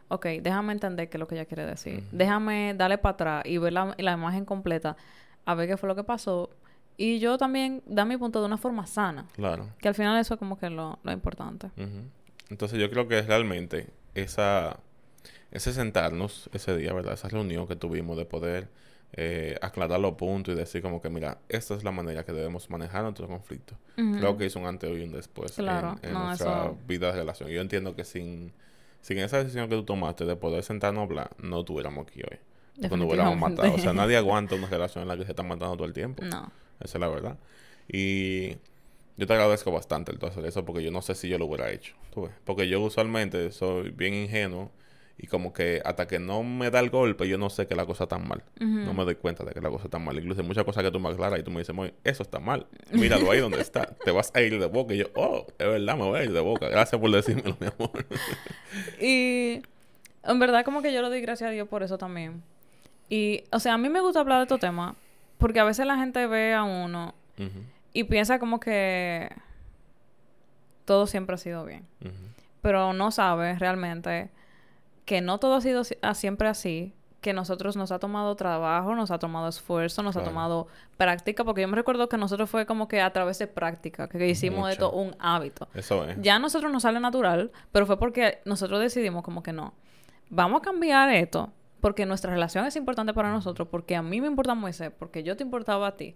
ok, 0.08 0.26
déjame 0.42 0.72
entender 0.72 1.08
qué 1.08 1.16
es 1.16 1.20
lo 1.20 1.26
que 1.26 1.34
ella 1.34 1.46
quiere 1.46 1.64
decir. 1.66 2.04
Déjame 2.12 2.74
darle 2.74 2.98
para 2.98 3.14
atrás 3.14 3.42
y 3.46 3.58
ver 3.58 3.72
la, 3.72 3.94
la 3.98 4.12
imagen 4.12 4.44
completa, 4.44 4.96
a 5.44 5.54
ver 5.54 5.68
qué 5.68 5.76
fue 5.76 5.88
lo 5.88 5.94
que 5.96 6.04
pasó. 6.04 6.50
Y 6.96 7.20
yo 7.20 7.38
también 7.38 7.82
dar 7.86 8.06
mi 8.06 8.16
punto 8.16 8.40
de 8.40 8.46
una 8.46 8.58
forma 8.58 8.86
sana. 8.86 9.26
Claro. 9.34 9.68
Que 9.78 9.88
al 9.88 9.94
final 9.94 10.18
eso 10.18 10.34
es 10.34 10.38
como 10.38 10.58
que 10.58 10.68
lo, 10.68 10.98
lo 11.02 11.12
importante. 11.12 11.70
Entonces 12.50 12.78
yo 12.78 12.90
creo 12.90 13.06
que 13.06 13.22
realmente 13.22 13.88
esa 14.14 14.78
ese 15.50 15.72
sentarnos 15.72 16.50
ese 16.52 16.76
día, 16.76 16.92
¿verdad? 16.92 17.14
Esa 17.14 17.28
reunión 17.28 17.66
que 17.66 17.76
tuvimos 17.76 18.16
de 18.16 18.24
poder 18.24 18.68
eh, 19.14 19.56
aclarar 19.62 19.98
los 20.00 20.14
puntos 20.14 20.54
y 20.54 20.56
decir 20.56 20.82
como 20.82 21.00
que 21.00 21.08
mira, 21.08 21.38
esta 21.48 21.74
es 21.74 21.82
la 21.84 21.90
manera 21.92 22.24
que 22.24 22.32
debemos 22.32 22.68
manejar 22.70 23.02
nuestros 23.02 23.28
conflictos. 23.28 23.78
Ujú. 23.96 24.18
Creo 24.18 24.36
que 24.36 24.46
hizo 24.46 24.58
un 24.60 24.66
antes 24.66 24.90
y 24.90 25.02
un 25.02 25.12
después 25.12 25.58
en- 25.58 25.64
Claro, 25.64 25.96
en, 26.02 26.12
no, 26.12 26.26
nuestra 26.26 26.64
eso- 26.66 26.78
vida 26.86 27.08
de 27.12 27.18
relación. 27.20 27.48
Yo 27.50 27.60
entiendo 27.60 27.96
que 27.96 28.04
sin, 28.04 28.52
sin 29.00 29.18
esa 29.18 29.38
decisión 29.38 29.68
que 29.68 29.76
tú 29.76 29.84
tomaste 29.84 30.24
de 30.26 30.36
poder 30.36 30.62
sentarnos 30.62 31.00
a 31.00 31.04
hablar, 31.04 31.30
no 31.42 31.60
estuviéramos 31.60 32.06
aquí 32.06 32.20
hoy. 32.20 32.38
Nos 32.76 32.92
hubiéramos 32.92 33.36
matado. 33.38 33.74
O 33.74 33.78
sea, 33.78 33.92
nadie 33.92 34.16
aguanta 34.18 34.54
una 34.54 34.68
relación 34.68 35.02
en 35.02 35.08
la 35.08 35.16
que 35.16 35.24
se 35.24 35.32
están 35.32 35.48
matando 35.48 35.74
todo 35.76 35.86
el 35.86 35.92
tiempo. 35.94 36.22
No. 36.24 36.52
Esa 36.80 36.98
es 36.98 37.00
la 37.00 37.08
verdad. 37.08 37.36
Y 37.88 38.50
yo 39.16 39.26
te 39.26 39.32
agradezco 39.32 39.72
bastante 39.72 40.12
el 40.12 40.24
hacer 40.24 40.44
eso 40.44 40.64
porque 40.64 40.82
yo 40.82 40.90
no 40.92 41.02
sé 41.02 41.14
si 41.14 41.28
yo 41.28 41.38
lo 41.38 41.46
hubiera 41.46 41.70
hecho. 41.72 41.94
¿tú 42.14 42.22
ves? 42.22 42.32
Porque 42.44 42.68
yo 42.68 42.80
usualmente 42.80 43.50
soy 43.50 43.90
bien 43.90 44.14
ingenuo 44.14 44.70
y 45.20 45.26
como 45.26 45.52
que 45.52 45.82
hasta 45.84 46.06
que 46.06 46.20
no 46.20 46.44
me 46.44 46.70
da 46.70 46.78
el 46.78 46.90
golpe 46.90 47.26
yo 47.28 47.38
no 47.38 47.50
sé 47.50 47.66
que 47.66 47.74
la 47.74 47.84
cosa 47.84 48.04
está 48.04 48.18
mal. 48.18 48.44
No 48.60 48.94
me 48.94 49.04
doy 49.04 49.16
cuenta 49.16 49.44
de 49.44 49.52
que 49.52 49.60
la 49.60 49.68
cosa 49.68 49.86
está 49.86 49.98
mal. 49.98 50.16
Incluso 50.16 50.40
hay 50.42 50.46
muchas 50.46 50.64
cosas 50.64 50.84
que 50.84 50.92
tú 50.92 51.00
me 51.00 51.08
aclaras 51.08 51.40
y 51.40 51.42
tú 51.42 51.50
me 51.50 51.58
dices, 51.58 51.74
"Moy, 51.74 51.92
eso 52.04 52.22
está 52.22 52.38
mal. 52.38 52.68
Míralo 52.92 53.30
ahí 53.32 53.40
donde 53.40 53.60
está. 53.60 53.86
Te 54.04 54.12
vas 54.12 54.30
a 54.32 54.40
ir 54.42 54.58
de 54.60 54.66
boca. 54.66 54.94
Y 54.94 54.98
yo, 54.98 55.06
oh, 55.16 55.44
es 55.58 55.66
verdad, 55.66 55.96
me 55.96 56.04
voy 56.04 56.20
a 56.20 56.24
ir 56.24 56.32
de 56.32 56.40
boca. 56.40 56.68
Gracias 56.68 57.00
por 57.00 57.10
decírmelo, 57.10 57.56
mi 57.58 57.66
amor. 57.66 58.06
Y 59.00 59.62
en 60.22 60.38
verdad 60.38 60.64
como 60.64 60.82
que 60.82 60.92
yo 60.92 61.02
le 61.02 61.08
doy 61.08 61.20
gracias 61.20 61.48
a 61.48 61.52
Dios 61.52 61.66
por 61.66 61.82
eso 61.82 61.98
también. 61.98 62.42
Y, 63.08 63.42
o 63.50 63.58
sea, 63.58 63.74
a 63.74 63.78
mí 63.78 63.88
me 63.88 64.00
gusta 64.00 64.20
hablar 64.20 64.38
de 64.38 64.42
estos 64.44 64.60
temas 64.60 64.94
porque 65.38 65.58
a 65.58 65.64
veces 65.64 65.86
la 65.86 65.96
gente 65.96 66.26
ve 66.26 66.54
a 66.54 66.62
uno 66.62 67.14
y 67.92 68.04
piensa 68.04 68.38
como 68.38 68.60
que 68.60 69.30
todo 70.84 71.06
siempre 71.06 71.34
ha 71.34 71.38
sido 71.38 71.64
bien. 71.64 71.84
Pero 72.62 72.92
no 72.92 73.10
sabe 73.10 73.58
realmente 73.58 74.30
que 75.08 75.22
no 75.22 75.38
todo 75.38 75.54
ha 75.54 75.60
sido 75.62 75.84
si- 75.84 75.96
a- 76.02 76.12
siempre 76.14 76.48
así, 76.48 76.92
que 77.22 77.32
nosotros 77.32 77.76
nos 77.76 77.90
ha 77.92 77.98
tomado 77.98 78.36
trabajo, 78.36 78.94
nos 78.94 79.10
ha 79.10 79.18
tomado 79.18 79.48
esfuerzo, 79.48 80.02
nos 80.02 80.16
ha 80.16 80.22
tomado 80.22 80.68
práctica, 80.98 81.42
porque 81.44 81.62
yo 81.62 81.68
me 81.68 81.74
recuerdo 81.76 82.08
que 82.10 82.16
nosotros 82.18 82.48
fue 82.50 82.66
como 82.66 82.86
que 82.88 83.00
a 83.00 83.10
través 83.12 83.38
de 83.40 83.46
práctica, 83.48 84.06
que 84.08 84.24
hicimos 84.28 84.68
de 84.68 84.74
Mucho. 84.76 84.86
esto 84.86 84.90
un 84.92 85.16
hábito. 85.18 85.66
Eso 85.74 86.04
es. 86.04 86.16
Ya 86.20 86.36
a 86.36 86.38
nosotros 86.38 86.70
nos 86.70 86.82
sale 86.82 87.00
natural, 87.00 87.50
pero 87.72 87.86
fue 87.86 87.98
porque 87.98 88.38
nosotros 88.44 88.78
decidimos 88.80 89.24
como 89.24 89.42
que 89.42 89.52
no. 89.52 89.72
Vamos 90.30 90.60
a 90.60 90.62
cambiar 90.62 91.08
esto 91.10 91.50
porque 91.80 92.04
nuestra 92.06 92.30
relación 92.32 92.66
es 92.66 92.76
importante 92.76 93.14
para 93.14 93.32
nosotros, 93.32 93.66
porque 93.68 93.96
a 93.96 94.02
mí 94.02 94.20
me 94.20 94.26
importa 94.28 94.54
Moisés, 94.54 94.92
porque 94.96 95.22
yo 95.24 95.36
te 95.36 95.42
importaba 95.42 95.86
a 95.88 95.96
ti. 95.96 96.14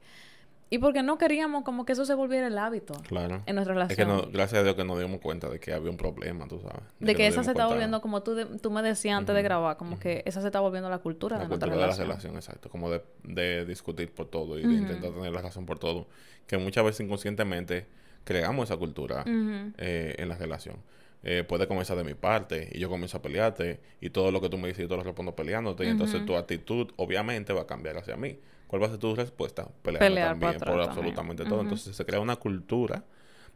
Y 0.73 0.79
porque 0.79 1.03
no 1.03 1.19
queríamos 1.19 1.65
como 1.65 1.85
que 1.85 1.93
eso 1.93 2.07
se 2.07 2.15
volviera 2.15 2.47
el 2.47 2.57
hábito 2.57 2.95
Claro. 3.07 3.43
en 3.45 3.55
nuestra 3.57 3.75
Es 3.85 3.89
que 3.95 4.05
relación. 4.05 4.09
no, 4.09 4.33
gracias 4.33 4.61
a 4.61 4.65
Dios 4.65 4.75
que 4.75 4.85
nos 4.85 4.99
dimos 4.99 5.21
cuenta 5.21 5.51
de 5.51 5.61
que 5.61 5.75
había 5.75 5.91
un 5.91 5.99
problema, 5.99 6.49
tú 6.49 6.61
sabes. 6.61 6.83
de 6.99 7.15
que 7.15 7.27
esa 7.27 7.45
se 7.45 7.51
está 7.51 7.67
volviendo, 7.67 8.01
como 8.01 8.23
tú, 8.23 8.35
de- 8.35 8.47
tú 8.47 8.71
me 8.71 8.81
decías 8.81 9.19
antes 9.19 9.35
de 9.35 9.43
grabar, 9.43 9.77
como 9.77 9.99
que 9.99 10.23
esa 10.25 10.41
se 10.41 10.47
está 10.47 10.61
volviendo 10.61 10.89
la 10.89 10.99
cultura 10.99 11.37
la 11.37 11.43
de 11.43 11.49
nuestra 11.49 11.67
cultura 11.69 11.87
de 11.87 11.91
la 11.91 11.97
relación. 12.05 12.33
relación, 12.33 12.37
exacto. 12.37 12.71
Como 12.71 12.91
de, 12.91 13.03
de 13.25 13.67
discutir 13.67 14.13
por 14.15 14.29
todo 14.29 14.59
y 14.59 14.63
de 14.67 14.73
intentar 14.75 15.11
tener 15.13 15.31
la 15.33 15.43
razón 15.43 15.67
por 15.67 15.79
todo. 15.79 16.07
Que 16.47 16.57
muchas 16.57 16.85
veces 16.85 17.01
inconscientemente 17.05 17.87
creamos 18.25 18.71
esa 18.71 18.79
cultura 18.79 19.25
eh, 19.27 20.15
en 20.17 20.29
la 20.29 20.37
relación. 20.37 20.77
Eh, 21.23 21.45
puede 21.47 21.67
comenzar 21.69 21.99
de 21.99 22.05
mi 22.05 22.15
parte 22.15 22.71
y 22.73 22.79
yo 22.79 22.89
comienzo 22.89 23.19
a 23.19 23.23
pelearte 23.23 23.79
y 24.01 24.09
todo 24.09 24.33
lo 24.33 24.41
que 24.41 24.49
tú 24.49 24.57
me 24.59 24.69
dices 24.69 24.83
yo 24.83 24.89
te 24.89 24.97
lo 24.97 25.03
respondo 25.05 25.37
peleándote 25.37 25.85
y 25.85 25.89
entonces 25.89 26.25
tu 26.25 26.35
actitud 26.35 26.91
obviamente 26.97 27.53
va 27.53 27.61
a 27.63 27.67
cambiar 27.67 27.99
hacia 27.99 28.17
mí. 28.17 28.39
¿Cuál 28.73 28.85
va 28.85 28.87
a 28.87 28.89
ser 28.89 29.01
tu 29.01 29.15
respuesta? 29.15 29.69
Pelear 29.83 30.31
también 30.31 30.59
por 30.59 30.81
absolutamente 30.81 31.45
todo. 31.45 31.61
Entonces 31.61 31.95
se 31.95 32.07
crea 32.07 32.21
una 32.21 32.37
cultura 32.37 33.05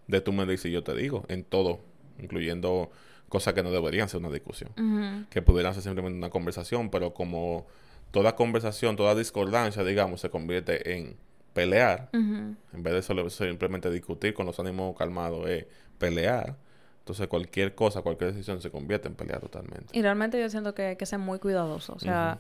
de 0.07 0.21
tú 0.21 0.31
me 0.31 0.45
dices 0.45 0.67
y 0.67 0.73
yo 0.73 0.83
te 0.83 0.95
digo 0.95 1.25
en 1.29 1.43
todo, 1.43 1.81
incluyendo 2.19 2.91
cosas 3.31 3.55
que 3.55 3.63
no 3.63 3.71
deberían 3.71 4.11
ser 4.11 4.21
una 4.21 4.29
discusión 4.29 5.27
que 5.31 5.41
pudieran 5.41 5.73
ser 5.73 5.85
simplemente 5.85 6.19
una 6.19 6.29
conversación, 6.29 6.91
pero 6.91 7.15
como 7.15 7.67
toda 8.11 8.37
conversación, 8.37 8.97
toda 8.97 9.15
discordancia, 9.15 9.83
digamos, 9.85 10.21
se 10.21 10.29
convierte 10.29 10.95
en 10.95 11.17
pelear, 11.55 12.11
en 12.13 12.59
vez 12.75 12.93
de 12.93 13.01
solo 13.01 13.31
simplemente 13.31 13.91
discutir 13.91 14.35
con 14.35 14.45
los 14.45 14.61
ánimos 14.61 14.95
calmados, 14.99 15.49
es 15.49 15.65
pelear. 15.97 16.57
Entonces 16.99 17.27
cualquier 17.29 17.75
cosa, 17.75 18.03
cualquier 18.03 18.33
decisión 18.35 18.61
se 18.61 18.71
convierte 18.71 19.09
en 19.09 19.15
pelear 19.15 19.41
totalmente. 19.41 19.97
Y 19.99 20.03
realmente 20.03 20.39
yo 20.39 20.51
siento 20.51 20.75
que 20.75 20.83
hay 20.89 20.97
que 20.97 21.07
ser 21.07 21.21
muy 21.21 21.39
cuidadoso. 21.39 21.95
O 21.95 22.01
sea, 22.01 22.39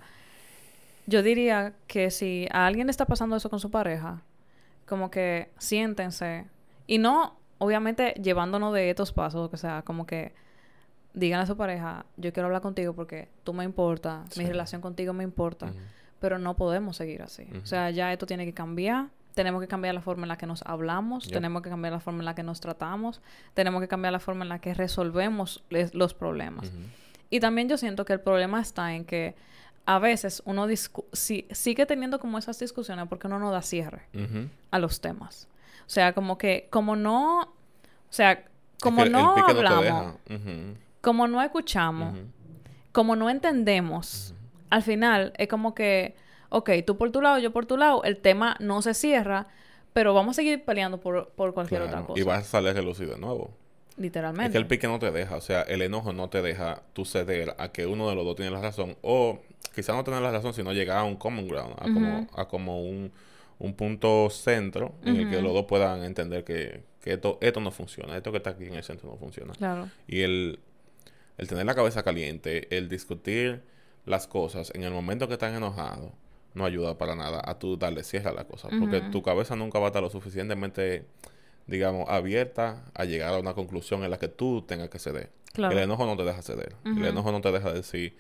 yo 1.07 1.23
diría 1.23 1.75
que 1.87 2.11
si 2.11 2.49
a 2.51 2.67
alguien 2.67 2.87
le 2.87 2.91
está 2.91 3.07
pasando 3.07 3.37
eso 3.37 3.51
con 3.51 3.61
su 3.61 3.71
pareja, 3.71 4.23
como 4.87 5.11
que 5.11 5.51
siéntense. 5.59 6.47
Y 6.87 6.99
no, 6.99 7.39
obviamente, 7.59 8.15
llevándonos 8.23 8.73
de 8.75 8.91
estos 8.91 9.13
pasos, 9.13 9.51
o 9.53 9.57
sea, 9.57 9.83
como 9.83 10.07
que 10.07 10.35
díganle 11.15 11.45
a 11.45 11.47
su 11.47 11.57
pareja, 11.57 12.05
yo 12.17 12.33
quiero 12.33 12.47
hablar 12.47 12.63
contigo 12.63 12.93
porque 12.93 13.29
tú 13.43 13.55
me 13.55 13.65
importas, 13.65 14.37
mi 14.37 14.45
relación 14.45 14.83
contigo 14.83 15.13
me 15.13 15.25
importa, 15.25 15.73
pero 16.21 16.39
no 16.39 16.55
podemos 16.57 16.97
seguir 16.97 17.23
así. 17.23 17.49
O 17.63 17.67
sea, 17.67 17.91
ya 17.91 18.13
esto 18.13 18.27
tiene 18.27 18.45
que 18.45 18.53
cambiar. 18.53 19.09
Tenemos 19.35 19.61
que 19.61 19.69
cambiar 19.69 19.95
la 19.95 20.01
forma 20.01 20.25
en 20.25 20.29
la 20.29 20.39
que 20.39 20.47
nos 20.47 20.63
hablamos, 20.63 21.29
tenemos 21.29 21.61
que 21.63 21.69
cambiar 21.69 21.93
la 21.93 22.01
forma 22.01 22.21
en 22.21 22.25
la 22.25 22.35
que 22.35 22.43
nos 22.43 22.61
tratamos, 22.61 23.21
tenemos 23.53 23.83
que 23.83 23.89
cambiar 23.89 24.13
la 24.13 24.19
forma 24.19 24.45
en 24.45 24.49
la 24.49 24.61
que 24.61 24.73
resolvemos 24.73 25.63
los 25.71 26.15
problemas. 26.15 26.73
Y 27.29 27.41
también 27.41 27.69
yo 27.69 27.77
siento 27.77 28.05
que 28.05 28.15
el 28.15 28.21
problema 28.21 28.61
está 28.61 28.95
en 28.95 29.05
que 29.05 29.35
a 29.87 30.01
veces 30.01 30.43
uno 30.45 30.67
sigue 31.13 31.87
teniendo 31.87 32.19
como 32.19 32.39
esas 32.39 32.59
discusiones 32.59 33.07
porque 33.09 33.29
uno 33.29 33.39
no 33.39 33.53
da 33.53 33.63
cierre 33.63 34.03
a 34.71 34.79
los 34.79 35.01
temas. 35.01 35.49
O 35.87 35.91
sea, 35.91 36.13
como 36.13 36.37
que, 36.37 36.67
como 36.71 36.97
no, 36.97 37.43
o 37.43 38.11
sea, 38.11 38.45
como 38.83 39.05
no 39.05 39.37
hablamos, 39.37 40.17
como 41.01 41.29
no 41.29 41.41
escuchamos, 41.41 42.19
como 42.91 43.15
no 43.15 43.31
entendemos, 43.31 44.35
al 44.71 44.83
final 44.83 45.33
es 45.39 45.47
como 45.47 45.75
que, 45.75 46.17
ok, 46.49 46.71
tú 46.85 46.99
por 46.99 47.13
tu 47.13 47.23
lado, 47.23 47.39
yo 47.39 47.53
por 47.53 47.67
tu 47.67 47.77
lado, 47.77 48.03
el 48.03 48.17
tema 48.17 48.57
no 48.59 48.83
se 48.83 48.93
cierra, 48.93 49.47
pero 49.93 50.13
vamos 50.15 50.35
a 50.35 50.43
seguir 50.43 50.65
peleando 50.65 50.99
por, 50.99 51.33
cualquier 51.55 51.83
otra 51.83 52.03
cosa. 52.03 52.21
Y 52.21 52.25
vas 52.25 52.41
a 52.41 52.45
salir 52.45 52.71
a 52.71 52.73
relucir 52.73 53.09
de 53.09 53.19
nuevo. 53.19 53.53
Literalmente. 53.97 54.49
Es 54.49 54.53
que 54.53 54.59
el 54.59 54.67
pique 54.67 54.89
no 54.89 54.99
te 54.99 55.11
deja, 55.11 55.37
o 55.37 55.41
sea, 55.41 55.63
el 55.63 55.81
enojo 55.81 56.13
no 56.13 56.29
te 56.29 56.43
deja 56.43 56.83
tú 56.93 57.05
ceder 57.05 57.55
a 57.59 57.69
que 57.69 57.87
uno 57.87 58.09
de 58.11 58.15
los 58.17 58.25
dos 58.25 58.37
tiene 58.37 58.51
la 58.51 58.61
razón, 58.61 58.97
o 59.01 59.41
quizás 59.75 59.95
no 59.95 60.05
tener 60.05 60.23
la 60.23 60.31
razón, 60.31 60.55
sino 60.55 60.73
llegar 60.73 60.99
a 60.99 61.05
un 61.05 61.17
common 61.17 61.49
ground, 61.49 61.75
a 61.79 61.85
como, 61.85 62.27
a 62.35 62.49
como 62.49 62.83
un, 62.83 63.13
un 63.59 63.75
punto 63.75 64.29
centro 64.31 64.95
en 65.05 65.17
el 65.17 65.31
que 65.31 65.41
los 65.41 65.53
dos 65.53 65.67
puedan 65.67 66.03
entender 66.05 66.45
que, 66.45 66.83
que 67.01 67.15
esto, 67.15 67.39
esto 67.41 67.61
no 67.61 67.71
funciona, 67.71 68.17
esto 68.17 68.31
que 68.31 68.39
está 68.39 68.51
aquí 68.51 68.65
en 68.65 68.75
el 68.75 68.83
centro 68.85 69.11
no 69.11 69.17
funciona. 69.17 69.53
Claro. 69.55 69.89
Y 70.07 70.23
el, 70.23 70.59
el 71.39 71.49
tener 71.49 71.67
la 71.67 71.75
cabeza 71.75 72.03
caliente, 72.03 72.75
el 72.77 72.89
discutir 72.89 73.63
las 74.05 74.27
cosas 74.27 74.73
en 74.75 74.85
el 74.85 74.93
momento 74.93 75.29
que 75.29 75.35
están 75.35 75.55
enojados, 75.55 76.13
no 76.55 76.65
ayuda 76.65 76.97
para 76.97 77.15
nada 77.15 77.43
a 77.45 77.59
tú 77.59 77.77
darle 77.77 78.03
cierre 78.03 78.31
a 78.31 78.33
la 78.33 78.45
cosa, 78.45 78.69
porque 78.81 79.03
tu 79.13 79.23
cabeza 79.23 79.57
nunca 79.57 79.79
va 79.79 79.87
a 79.87 79.89
estar 79.89 80.03
lo 80.03 80.09
suficientemente, 80.09 81.05
digamos, 81.67 82.09
abierta 82.09 82.85
a 82.95 83.05
llegar 83.05 83.35
a 83.35 83.39
una 83.39 83.53
conclusión 83.53 84.05
en 84.05 84.11
la 84.11 84.19
que 84.19 84.29
tú 84.29 84.63
tengas 84.63 84.89
que 84.89 84.99
ceder. 84.99 85.31
El 85.55 85.79
enojo 85.79 86.07
no 86.07 86.17
te 86.17 86.25
deja 86.25 86.41
ceder, 86.41 86.75
el 86.85 87.05
enojo 87.05 87.31
no 87.31 87.43
te 87.43 87.53
deja 87.53 87.73
decir, 87.73 88.17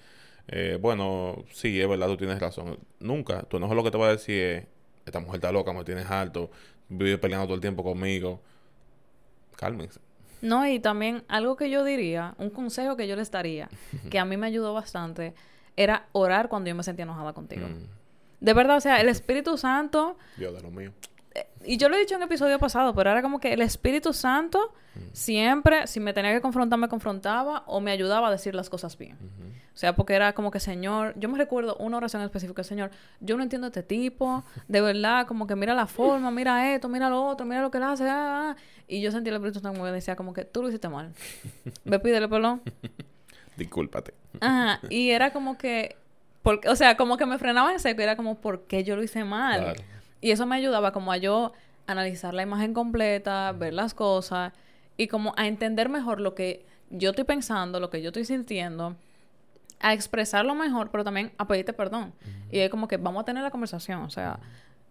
eh, 0.48 0.78
bueno, 0.80 1.44
sí, 1.52 1.80
es 1.80 1.88
verdad, 1.88 2.06
tú 2.06 2.16
tienes 2.16 2.38
razón. 2.38 2.78
Nunca, 3.00 3.42
tu 3.42 3.56
enojo 3.56 3.74
lo 3.74 3.82
que 3.82 3.90
te 3.90 3.98
va 3.98 4.08
a 4.08 4.12
decir 4.12 4.42
es, 4.42 4.66
esta 5.04 5.20
mujer 5.20 5.36
está 5.36 5.52
loca, 5.52 5.72
me 5.72 5.84
tienes 5.84 6.10
alto, 6.10 6.50
vive 6.88 7.18
peleando 7.18 7.46
todo 7.46 7.54
el 7.54 7.60
tiempo 7.60 7.82
conmigo. 7.82 8.40
Cálmense. 9.56 10.00
No, 10.42 10.66
y 10.66 10.78
también 10.78 11.24
algo 11.28 11.56
que 11.56 11.70
yo 11.70 11.82
diría, 11.82 12.34
un 12.38 12.50
consejo 12.50 12.96
que 12.96 13.08
yo 13.08 13.16
les 13.16 13.30
daría, 13.30 13.68
que 14.10 14.18
a 14.18 14.24
mí 14.24 14.36
me 14.36 14.46
ayudó 14.46 14.74
bastante, 14.74 15.34
era 15.76 16.06
orar 16.12 16.48
cuando 16.48 16.68
yo 16.68 16.74
me 16.74 16.82
sentía 16.82 17.04
enojada 17.04 17.32
contigo. 17.32 17.66
Mm. 17.66 18.44
De 18.44 18.52
verdad, 18.52 18.76
o 18.76 18.80
sea, 18.80 19.00
el 19.00 19.08
Espíritu 19.08 19.56
Santo... 19.56 20.16
Dios 20.36 20.54
de 20.54 20.62
lo 20.62 20.70
mío. 20.70 20.92
Eh, 21.34 21.46
y 21.64 21.76
yo 21.78 21.88
lo 21.88 21.96
he 21.96 22.00
dicho 22.00 22.14
en 22.14 22.22
el 22.22 22.26
episodio 22.26 22.58
pasado, 22.58 22.94
pero 22.94 23.10
era 23.10 23.22
como 23.22 23.40
que 23.40 23.52
el 23.52 23.62
Espíritu 23.62 24.12
Santo 24.12 24.72
mm. 24.94 25.00
siempre, 25.12 25.86
si 25.86 25.98
me 25.98 26.12
tenía 26.12 26.32
que 26.32 26.40
confrontar, 26.40 26.78
me 26.78 26.88
confrontaba 26.88 27.64
o 27.66 27.80
me 27.80 27.90
ayudaba 27.90 28.28
a 28.28 28.30
decir 28.30 28.54
las 28.54 28.70
cosas 28.70 28.96
bien. 28.96 29.16
O 29.76 29.78
sea, 29.78 29.94
porque 29.94 30.14
era 30.14 30.32
como 30.32 30.50
que, 30.50 30.58
Señor, 30.58 31.12
yo 31.18 31.28
me 31.28 31.36
recuerdo 31.36 31.76
una 31.76 31.98
oración 31.98 32.22
específica, 32.22 32.64
Señor, 32.64 32.90
yo 33.20 33.36
no 33.36 33.42
entiendo 33.42 33.66
a 33.66 33.68
este 33.68 33.82
tipo, 33.82 34.42
de 34.68 34.80
verdad, 34.80 35.26
como 35.26 35.46
que 35.46 35.54
mira 35.54 35.74
la 35.74 35.86
forma, 35.86 36.30
mira 36.30 36.72
esto, 36.72 36.88
mira 36.88 37.10
lo 37.10 37.22
otro, 37.22 37.44
mira 37.44 37.60
lo 37.60 37.70
que 37.70 37.76
él 37.76 37.84
hace, 37.84 38.08
ah, 38.08 38.54
ah". 38.54 38.56
y 38.88 39.02
yo 39.02 39.12
sentí 39.12 39.28
el 39.28 39.34
Espíritu 39.34 39.60
Santo 39.60 39.78
como 39.78 39.84
decía, 39.92 40.16
como 40.16 40.32
que 40.32 40.46
tú 40.46 40.62
lo 40.62 40.70
hiciste 40.70 40.88
mal. 40.88 41.12
Ve, 41.84 41.98
pídele 41.98 42.26
perdón. 42.26 42.62
Discúlpate. 43.58 44.14
Ajá, 44.40 44.80
y 44.88 45.10
era 45.10 45.30
como 45.30 45.58
que, 45.58 45.96
porque, 46.40 46.70
o 46.70 46.76
sea, 46.76 46.96
como 46.96 47.18
que 47.18 47.26
me 47.26 47.36
frenaba 47.36 47.70
en 47.70 47.78
seco, 47.78 48.00
era 48.00 48.16
como, 48.16 48.36
¿por 48.36 48.62
qué 48.62 48.82
yo 48.82 48.96
lo 48.96 49.02
hice 49.02 49.24
mal? 49.24 49.76
Y 50.22 50.30
eso 50.30 50.46
me 50.46 50.56
ayudaba 50.56 50.92
como 50.92 51.12
a 51.12 51.18
yo 51.18 51.52
analizar 51.86 52.32
la 52.32 52.42
imagen 52.42 52.72
completa, 52.72 53.52
ver 53.52 53.74
las 53.74 53.92
cosas 53.92 54.54
y 54.96 55.08
como 55.08 55.34
a 55.36 55.46
entender 55.46 55.90
mejor 55.90 56.22
lo 56.22 56.34
que 56.34 56.64
yo 56.88 57.10
estoy 57.10 57.24
pensando, 57.24 57.78
lo 57.78 57.90
que 57.90 58.00
yo 58.00 58.08
estoy 58.08 58.24
sintiendo 58.24 58.96
a 59.80 59.92
expresarlo 59.92 60.54
mejor, 60.54 60.90
pero 60.90 61.04
también 61.04 61.32
a 61.38 61.46
pedirte 61.46 61.72
perdón. 61.72 62.12
Y 62.50 62.60
es 62.60 62.70
como 62.70 62.88
que 62.88 62.96
vamos 62.96 63.22
a 63.22 63.24
tener 63.24 63.42
la 63.42 63.50
conversación, 63.50 64.02
o 64.02 64.10
sea, 64.10 64.38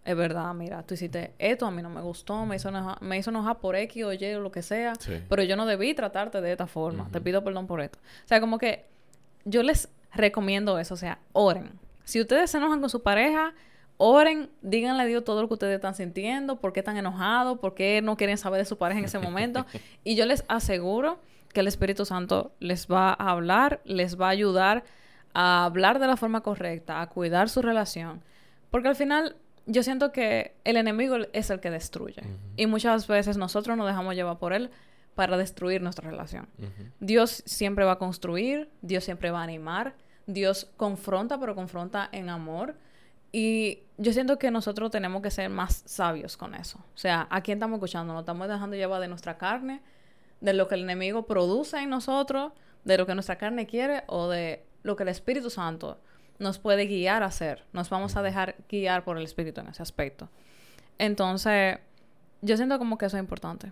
es 0.06 0.16
verdad, 0.16 0.54
mira, 0.54 0.84
tú 0.84 0.94
hiciste 0.94 1.34
esto, 1.40 1.66
a 1.66 1.72
mí 1.72 1.82
no 1.82 1.90
me 1.90 2.02
gustó, 2.02 2.46
me 2.46 2.58
hizo 2.58 2.70
enojar, 2.70 3.02
me 3.02 3.18
hizo 3.18 3.32
enojar 3.32 3.60
por 3.60 3.76
X 3.76 4.04
o 4.04 4.14
Y 4.14 4.34
o 4.34 4.40
lo 4.40 4.52
que 4.52 4.62
sea, 4.62 4.94
pero 5.28 5.42
yo 5.42 5.56
no 5.56 5.66
debí 5.66 5.94
tratarte 5.96 6.42
de 6.42 6.52
esta 6.52 6.68
forma, 6.68 7.10
te 7.12 7.20
pido 7.22 7.44
perdón 7.44 7.66
por 7.66 7.82
esto. 7.82 7.98
O 8.24 8.28
sea, 8.28 8.40
como 8.40 8.60
que 8.60 8.86
yo 9.46 9.64
les 9.64 9.90
recomiendo 10.14 10.78
eso, 10.78 10.94
o 10.94 10.98
sea, 10.98 11.20
oren. 11.34 11.72
Si 12.04 12.22
ustedes 12.22 12.52
se 12.52 12.58
enojan 12.58 12.82
con 12.82 12.90
su 12.92 13.02
pareja, 13.02 13.56
oren, 13.98 14.50
díganle 14.62 15.04
a 15.04 15.06
Dios 15.08 15.24
todo 15.24 15.42
lo 15.42 15.48
que 15.48 15.56
ustedes 15.56 15.76
están 15.76 15.96
sintiendo, 15.96 16.58
por 16.58 16.72
qué 16.72 16.82
están 16.82 16.98
enojados, 16.98 17.58
por 17.60 17.74
qué 17.74 18.02
no 18.04 18.16
quieren 18.16 18.38
saber 18.38 18.60
de 18.60 18.66
su 18.66 18.78
pareja 18.78 19.00
en 19.00 19.06
ese 19.06 19.18
momento. 19.18 19.66
y 20.04 20.16
yo 20.16 20.28
les 20.28 20.46
aseguro 20.48 21.20
que 21.56 21.62
el 21.62 21.68
Espíritu 21.68 22.06
Santo 22.06 22.54
les 22.60 22.88
va 22.88 23.10
a 23.10 23.32
hablar, 23.32 23.82
les 23.86 24.20
va 24.20 24.28
a 24.28 24.32
ayudar 24.32 24.84
a 25.34 25.66
hablar 25.66 26.00
de 26.00 26.06
la 26.06 26.18
forma 26.18 26.42
correcta, 26.42 27.02
a 27.02 27.08
cuidar 27.08 27.50
su 27.50 27.62
relación. 27.62 28.22
Porque 28.70 28.90
al 28.90 28.96
final 28.96 29.38
yo 29.66 29.82
siento 29.82 30.12
que 30.12 30.54
el 30.66 30.76
enemigo 30.76 31.16
es 31.32 31.50
el 31.50 31.62
que 31.62 31.72
destruye. 31.72 32.22
Y 32.58 32.68
muchas 32.68 33.08
veces 33.08 33.38
nosotros 33.38 33.78
nos 33.78 33.88
dejamos 33.88 34.16
llevar 34.16 34.38
por 34.38 34.52
él 34.52 34.70
para 35.16 35.38
destruir 35.38 35.82
nuestra 35.82 36.10
relación. 36.10 36.48
Dios 37.00 37.42
siempre 37.46 37.86
va 37.86 37.94
a 37.94 38.00
construir, 38.00 38.70
Dios 38.82 39.06
siempre 39.06 39.32
va 39.32 39.40
a 39.40 39.44
animar, 39.44 39.96
Dios 40.28 40.70
confronta, 40.76 41.40
pero 41.40 41.56
confronta 41.56 42.10
en 42.12 42.30
amor. 42.30 42.76
Y 43.32 43.80
yo 43.98 44.12
siento 44.12 44.38
que 44.38 44.52
nosotros 44.52 44.92
tenemos 44.92 45.22
que 45.22 45.32
ser 45.32 45.50
más 45.50 45.84
sabios 45.86 46.36
con 46.36 46.54
eso. 46.54 46.80
O 46.80 46.98
sea, 46.98 47.28
¿a 47.30 47.40
quién 47.42 47.60
estamos 47.60 47.78
escuchando? 47.78 48.14
¿Nos 48.14 48.24
estamos 48.24 48.50
dejando 48.50 48.76
llevar 48.76 49.00
de 49.00 49.08
nuestra 49.08 49.38
carne? 49.38 49.82
De 50.46 50.54
lo 50.54 50.68
que 50.68 50.76
el 50.76 50.84
enemigo 50.84 51.26
produce 51.26 51.80
en 51.80 51.90
nosotros, 51.90 52.54
de 52.84 52.98
lo 52.98 53.08
que 53.08 53.16
nuestra 53.16 53.38
carne 53.38 53.66
quiere 53.66 54.04
o 54.06 54.30
de 54.30 54.64
lo 54.84 54.96
que 54.96 55.02
el 55.02 55.10
Espíritu 55.10 55.50
Santo 55.50 56.00
nos 56.38 56.60
puede 56.60 56.86
guiar 56.86 57.24
a 57.24 57.28
hacer. 57.28 57.64
Nos 57.74 57.90
vamos 57.90 58.16
a 58.16 58.22
dejar 58.22 58.56
guiar 58.70 59.04
por 59.04 59.18
el 59.18 59.24
Espíritu 59.24 59.62
en 59.62 59.68
ese 59.70 59.82
aspecto. 59.82 60.30
Entonces, 61.00 61.80
yo 62.42 62.58
siento 62.58 62.78
como 62.78 63.00
que 63.00 63.08
eso 63.08 63.18
es 63.18 63.24
importante. 63.24 63.72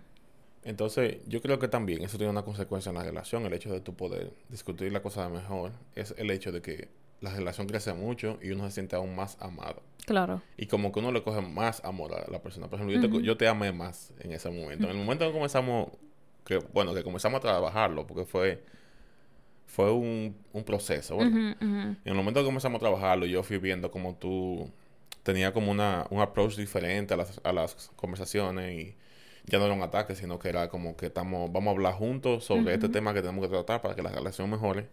Entonces, 0.64 1.18
yo 1.28 1.40
creo 1.40 1.60
que 1.60 1.68
también 1.68 2.02
eso 2.02 2.18
tiene 2.18 2.32
una 2.32 2.42
consecuencia 2.42 2.90
en 2.90 2.96
la 2.96 3.04
relación, 3.04 3.46
el 3.46 3.52
hecho 3.52 3.72
de 3.72 3.80
tu 3.80 3.94
poder 3.94 4.32
discutir 4.48 4.92
la 4.92 5.00
cosa 5.00 5.28
mejor, 5.28 5.72
es 5.94 6.12
el 6.18 6.28
hecho 6.30 6.50
de 6.50 6.60
que 6.60 6.88
la 7.20 7.30
relación 7.30 7.68
crece 7.68 7.94
mucho 7.94 8.38
y 8.42 8.50
uno 8.50 8.64
se 8.66 8.72
siente 8.72 8.96
aún 8.96 9.14
más 9.14 9.36
amado. 9.40 9.82
Claro. 10.06 10.42
Y 10.56 10.66
como 10.66 10.90
que 10.90 10.98
uno 10.98 11.12
le 11.12 11.22
coge 11.22 11.40
más 11.40 11.84
amor 11.84 12.14
a 12.14 12.30
la 12.30 12.42
persona. 12.42 12.68
Por 12.68 12.80
ejemplo, 12.80 13.00
yo, 13.00 13.08
te, 13.08 13.22
yo 13.22 13.36
te 13.36 13.46
amé 13.46 13.72
más 13.72 14.12
en 14.18 14.32
ese 14.32 14.50
momento. 14.50 14.84
En 14.84 14.90
el 14.90 14.96
momento 14.96 15.24
en 15.24 15.30
que 15.30 15.34
comenzamos 15.34 15.90
que 16.44 16.58
bueno, 16.72 16.94
que 16.94 17.02
comenzamos 17.02 17.38
a 17.38 17.40
trabajarlo, 17.40 18.06
porque 18.06 18.24
fue 18.24 18.62
fue 19.66 19.90
un, 19.90 20.36
un 20.52 20.62
proceso, 20.62 21.20
En 21.20 21.98
el 22.04 22.14
momento 22.14 22.40
que 22.40 22.46
comenzamos 22.46 22.76
a 22.76 22.80
trabajarlo, 22.80 23.26
yo 23.26 23.42
fui 23.42 23.58
viendo 23.58 23.90
como 23.90 24.14
tú 24.14 24.70
tenías 25.24 25.52
como 25.52 25.72
una, 25.72 26.06
un 26.10 26.20
approach 26.20 26.56
diferente 26.56 27.14
a 27.14 27.16
las, 27.16 27.40
a 27.42 27.52
las 27.52 27.90
conversaciones 27.96 28.72
y 28.72 28.96
ya 29.46 29.58
no 29.58 29.64
era 29.64 29.74
un 29.74 29.82
ataque, 29.82 30.14
sino 30.14 30.38
que 30.38 30.48
era 30.48 30.68
como 30.68 30.96
que 30.96 31.06
estamos, 31.06 31.50
vamos 31.50 31.68
a 31.68 31.70
hablar 31.72 31.94
juntos 31.94 32.44
sobre 32.44 32.74
este 32.74 32.88
tema 32.88 33.12
que 33.14 33.20
tenemos 33.20 33.44
que 33.44 33.50
tratar 33.50 33.82
para 33.82 33.96
que 33.96 34.02
la 34.02 34.10
relación 34.10 34.48
mejore. 34.48 34.86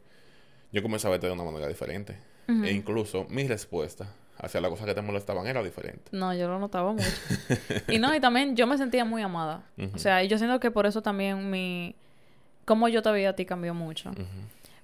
Yo 0.72 0.82
comencé 0.82 1.08
a 1.08 1.12
verte 1.12 1.28
de 1.28 1.34
una 1.34 1.44
manera 1.44 1.68
diferente. 1.68 2.18
E 2.48 2.72
incluso 2.72 3.28
mi 3.30 3.48
respuesta 3.48 4.14
hacia 4.42 4.60
las 4.60 4.72
cosas 4.72 4.88
que 4.88 4.96
te 4.96 5.02
molestaban 5.02 5.46
era 5.46 5.64
diferente. 5.64 6.04
No, 6.12 6.34
yo 6.34 6.48
lo 6.48 6.60
notaba 6.60 6.92
mucho. 6.92 7.06
y 7.88 8.00
no, 8.00 8.14
y 8.14 8.20
también 8.20 8.56
yo 8.56 8.66
me 8.68 8.78
sentía 8.78 9.06
muy 9.06 9.22
amada. 9.22 9.64
O 9.94 9.98
sea, 9.98 10.24
yo 10.24 10.38
siento 10.38 10.60
que 10.60 10.72
por 10.72 10.86
eso 10.86 11.02
también 11.02 11.50
mi... 11.50 11.96
Cómo 12.66 12.88
yo 12.88 13.02
te 13.02 13.12
veía 13.12 13.32
a 13.32 13.34
ti 13.34 13.46
cambió 13.46 13.74
mucho. 13.74 14.12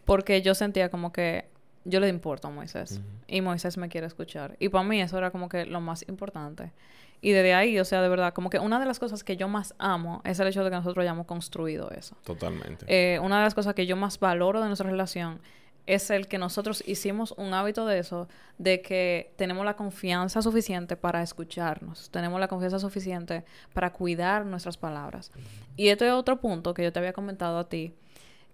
Porque 0.05 0.41
yo 0.41 0.53
sentía 0.55 0.89
como 0.89 1.11
que 1.11 1.45
yo 1.85 1.99
le 1.99 2.07
importo 2.07 2.47
a 2.47 2.51
Moisés. 2.51 3.01
Y 3.27 3.41
Moisés 3.41 3.77
me 3.77 3.89
quiere 3.89 4.07
escuchar. 4.07 4.55
Y 4.59 4.69
para 4.69 4.83
mí 4.83 5.01
eso 5.01 5.17
era 5.17 5.31
como 5.31 5.49
que 5.49 5.65
lo 5.65 5.81
más 5.81 6.07
importante. 6.07 6.71
Y 7.19 7.31
desde 7.31 7.55
ahí, 7.55 7.79
o 7.79 7.85
sea, 7.85 8.03
de 8.03 8.09
verdad, 8.09 8.33
como 8.33 8.51
que 8.51 8.59
una 8.59 8.79
de 8.79 8.85
las 8.85 8.99
cosas 8.99 9.23
que 9.23 9.37
yo 9.37 9.47
más 9.47 9.73
amo 9.79 10.21
es 10.23 10.39
el 10.39 10.47
hecho 10.47 10.63
de 10.63 10.69
que 10.69 10.75
nosotros 10.75 11.01
hayamos 11.01 11.25
construido 11.25 11.89
eso. 11.89 12.15
Totalmente. 12.23 12.85
Eh, 12.87 13.19
una 13.19 13.37
de 13.37 13.43
las 13.43 13.55
cosas 13.55 13.73
que 13.73 13.87
yo 13.87 13.95
más 13.95 14.19
valoro 14.19 14.61
de 14.61 14.67
nuestra 14.67 14.89
relación 14.89 15.39
es 15.87 16.09
el 16.09 16.27
que 16.27 16.37
nosotros 16.37 16.83
hicimos 16.85 17.33
un 17.37 17.53
hábito 17.53 17.85
de 17.85 17.99
eso, 17.99 18.27
de 18.57 18.81
que 18.81 19.33
tenemos 19.37 19.65
la 19.65 19.75
confianza 19.75 20.41
suficiente 20.41 20.97
para 20.97 21.23
escucharnos, 21.23 22.11
tenemos 22.11 22.39
la 22.39 22.49
confianza 22.49 22.77
suficiente 22.77 23.45
para 23.73 23.93
cuidar 23.93 24.45
nuestras 24.45 24.77
palabras. 24.77 25.31
Y 25.77 25.87
este 25.87 26.05
es 26.05 26.13
otro 26.13 26.39
punto 26.39 26.73
que 26.73 26.83
yo 26.83 26.91
te 26.91 26.99
había 26.99 27.13
comentado 27.13 27.57
a 27.57 27.69
ti, 27.69 27.95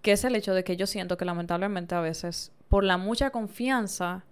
que 0.04 0.12
es 0.12 0.24
el 0.24 0.36
hecho 0.36 0.54
de 0.54 0.64
que 0.64 0.78
yo 0.78 0.86
siento 0.86 1.18
que 1.18 1.26
lamentablemente 1.26 1.96
a 1.96 2.02
veces, 2.02 2.52
por 2.70 2.84
la 2.84 2.98
mucha 2.98 3.32
confianza, 3.32 4.24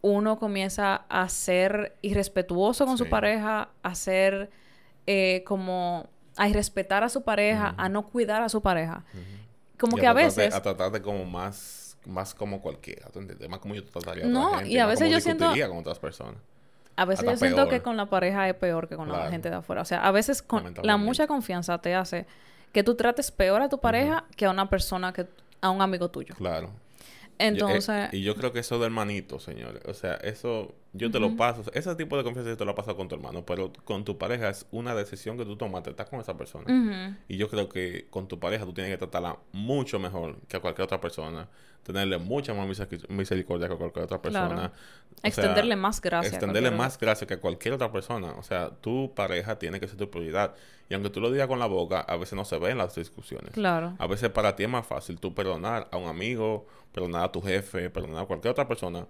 uno 0.00 0.38
comienza 0.38 1.06
a 1.08 1.28
ser 1.28 1.96
irrespetuoso 2.02 2.86
con 2.86 2.96
su 2.98 3.08
pareja, 3.08 3.70
a 3.82 3.94
ser 3.96 4.50
eh, 5.06 5.42
como 5.44 6.08
a 6.36 6.48
irrespetar 6.48 7.02
a 7.02 7.08
su 7.08 7.22
pareja, 7.22 7.74
a 7.76 7.88
no 7.88 8.08
cuidar 8.08 8.42
a 8.42 8.48
su 8.48 8.62
pareja. 8.62 9.04
Como 9.76 9.96
que 9.96 10.06
a, 10.06 10.12
veces... 10.12 10.54
a 10.54 10.62
tratarte 10.62 11.02
como 11.02 11.24
más, 11.24 11.77
más 12.08 12.34
como 12.34 12.60
cualquiera, 12.60 13.08
¿tú 13.10 13.20
entiendes? 13.20 13.48
Más 13.48 13.60
como 13.60 13.74
yo 13.74 13.84
trataría 13.84 14.24
a 14.24 14.28
no, 14.28 14.64
y 14.64 14.78
a 14.78 14.86
veces 14.86 15.10
yo 15.10 15.20
siento... 15.20 15.52
con 15.68 15.78
otras 15.78 15.98
personas. 15.98 16.36
A 16.96 17.04
veces 17.04 17.24
yo 17.24 17.36
siento 17.36 17.68
que 17.68 17.80
con 17.80 17.96
la 17.96 18.06
pareja 18.06 18.48
es 18.48 18.54
peor 18.54 18.88
que 18.88 18.96
con 18.96 19.12
la 19.12 19.30
gente 19.30 19.50
de 19.50 19.56
afuera. 19.56 19.82
O 19.82 19.84
sea, 19.84 20.04
a 20.04 20.10
veces 20.10 20.42
con 20.42 20.74
la 20.82 20.96
mucha 20.96 21.28
confianza 21.28 21.78
te 21.78 21.94
hace 21.94 22.26
que 22.72 22.82
tú 22.82 22.96
trates 22.96 23.30
peor 23.30 23.62
a 23.62 23.68
tu 23.68 23.78
pareja 23.78 24.24
que 24.36 24.46
a 24.46 24.50
una 24.50 24.68
persona 24.68 25.12
que 25.12 25.26
a 25.60 25.70
un 25.70 25.80
amigo 25.80 26.10
tuyo. 26.10 26.34
Claro. 26.34 26.70
Entonces... 27.38 28.12
y 28.12 28.22
yo 28.22 28.34
creo 28.34 28.52
que 28.52 28.60
eso 28.60 28.78
de 28.78 28.86
hermanito, 28.86 29.38
señores. 29.38 29.82
O 29.86 29.94
sea, 29.94 30.14
eso 30.14 30.74
yo 30.92 31.10
te 31.10 31.20
lo 31.20 31.36
paso. 31.36 31.62
Ese 31.72 31.94
tipo 31.94 32.16
de 32.16 32.24
confianza 32.24 32.50
yo 32.50 32.56
te 32.56 32.64
lo 32.64 32.74
paso 32.74 32.96
con 32.96 33.08
tu 33.08 33.14
hermano. 33.14 33.44
Pero 33.44 33.72
con 33.84 34.04
tu 34.04 34.18
pareja 34.18 34.48
es 34.48 34.66
una 34.70 34.94
decisión 34.94 35.36
que 35.36 35.44
tú 35.44 35.56
tomaste. 35.56 35.90
Estás 35.90 36.08
con 36.08 36.20
esa 36.20 36.36
persona. 36.36 37.16
Y 37.28 37.36
yo 37.36 37.48
creo 37.48 37.68
que 37.68 38.06
con 38.10 38.28
tu 38.28 38.38
pareja 38.38 38.64
tú 38.64 38.72
tienes 38.72 38.92
que 38.92 38.98
tratarla 38.98 39.38
mucho 39.52 39.98
mejor 39.98 40.40
que 40.48 40.56
a 40.56 40.60
cualquier 40.60 40.84
otra 40.84 41.00
persona. 41.00 41.48
Tenerle 41.82 42.18
mucha 42.18 42.52
más 42.52 42.66
misericordia 43.08 43.68
que 43.68 43.74
a 43.74 43.76
cualquier 43.76 44.04
otra 44.04 44.20
persona. 44.20 44.72
extenderle 45.22 45.76
más 45.76 46.00
gracia. 46.00 46.28
Extenderle 46.28 46.70
más 46.70 46.98
gracia 46.98 47.26
que 47.26 47.34
a 47.34 47.40
cualquier 47.40 47.74
otra 47.74 47.90
persona. 47.90 48.32
O 48.32 48.42
sea, 48.42 48.70
tu 48.70 49.14
pareja 49.14 49.58
tiene 49.58 49.80
que 49.80 49.88
ser 49.88 49.96
tu 49.96 50.10
prioridad. 50.10 50.54
Y 50.90 50.94
aunque 50.94 51.10
tú 51.10 51.20
lo 51.20 51.30
digas 51.30 51.48
con 51.48 51.58
la 51.58 51.66
boca, 51.66 52.00
a 52.00 52.16
veces 52.16 52.34
no 52.34 52.44
se 52.44 52.58
ve 52.58 52.70
en 52.70 52.78
las 52.78 52.94
discusiones. 52.94 53.52
Claro. 53.52 53.94
A 53.98 54.06
veces 54.06 54.30
para 54.30 54.56
ti 54.56 54.64
es 54.64 54.68
más 54.70 54.86
fácil 54.86 55.20
tú 55.20 55.34
perdonar 55.34 55.88
a 55.90 55.96
un 55.98 56.08
amigo, 56.08 56.66
perdonar 56.98 57.24
a 57.24 57.32
tu 57.32 57.40
jefe, 57.40 57.90
perdonar 57.90 58.24
a 58.24 58.26
cualquier 58.26 58.50
otra 58.50 58.66
persona. 58.66 59.06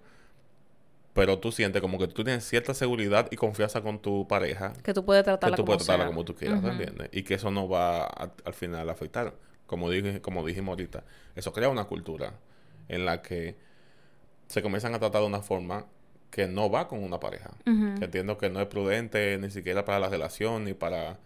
Pero 1.13 1.39
tú 1.39 1.51
sientes 1.51 1.81
como 1.81 1.97
que 1.97 2.07
tú 2.07 2.23
tienes 2.23 2.45
cierta 2.45 2.73
seguridad 2.73 3.27
y 3.31 3.35
confianza 3.35 3.81
con 3.81 3.99
tu 3.99 4.27
pareja. 4.27 4.73
Que 4.83 4.93
tú 4.93 5.03
puedes 5.03 5.23
tratarla, 5.23 5.55
que 5.55 5.61
tú 5.61 5.65
puedes 5.65 5.83
tratarla 5.83 6.07
como 6.07 6.23
tú 6.23 6.35
quieras, 6.35 6.63
¿entiendes? 6.63 7.09
Y 7.11 7.23
que 7.23 7.33
eso 7.33 7.49
no 7.49 7.67
va 7.67 8.05
al 8.05 8.53
final 8.53 8.87
a 8.89 8.91
afectar. 8.91 9.33
Como, 9.65 9.89
dije, 9.89 10.21
como 10.21 10.45
dijimos 10.45 10.73
ahorita, 10.73 11.03
eso 11.35 11.51
crea 11.51 11.69
una 11.69 11.85
cultura 11.85 12.33
en 12.87 13.05
la 13.05 13.21
que 13.21 13.57
se 14.47 14.61
comienzan 14.61 14.93
a 14.93 14.99
tratar 14.99 15.21
de 15.21 15.27
una 15.27 15.41
forma 15.41 15.87
que 16.29 16.47
no 16.47 16.69
va 16.69 16.87
con 16.87 17.03
una 17.03 17.19
pareja. 17.19 17.51
Que 17.65 18.05
entiendo 18.05 18.37
que 18.37 18.49
no 18.49 18.61
es 18.61 18.67
prudente 18.67 19.37
ni 19.39 19.49
siquiera 19.49 19.83
para 19.83 19.99
la 19.99 20.09
relación 20.09 20.63
ni 20.63 20.73
para 20.73 21.17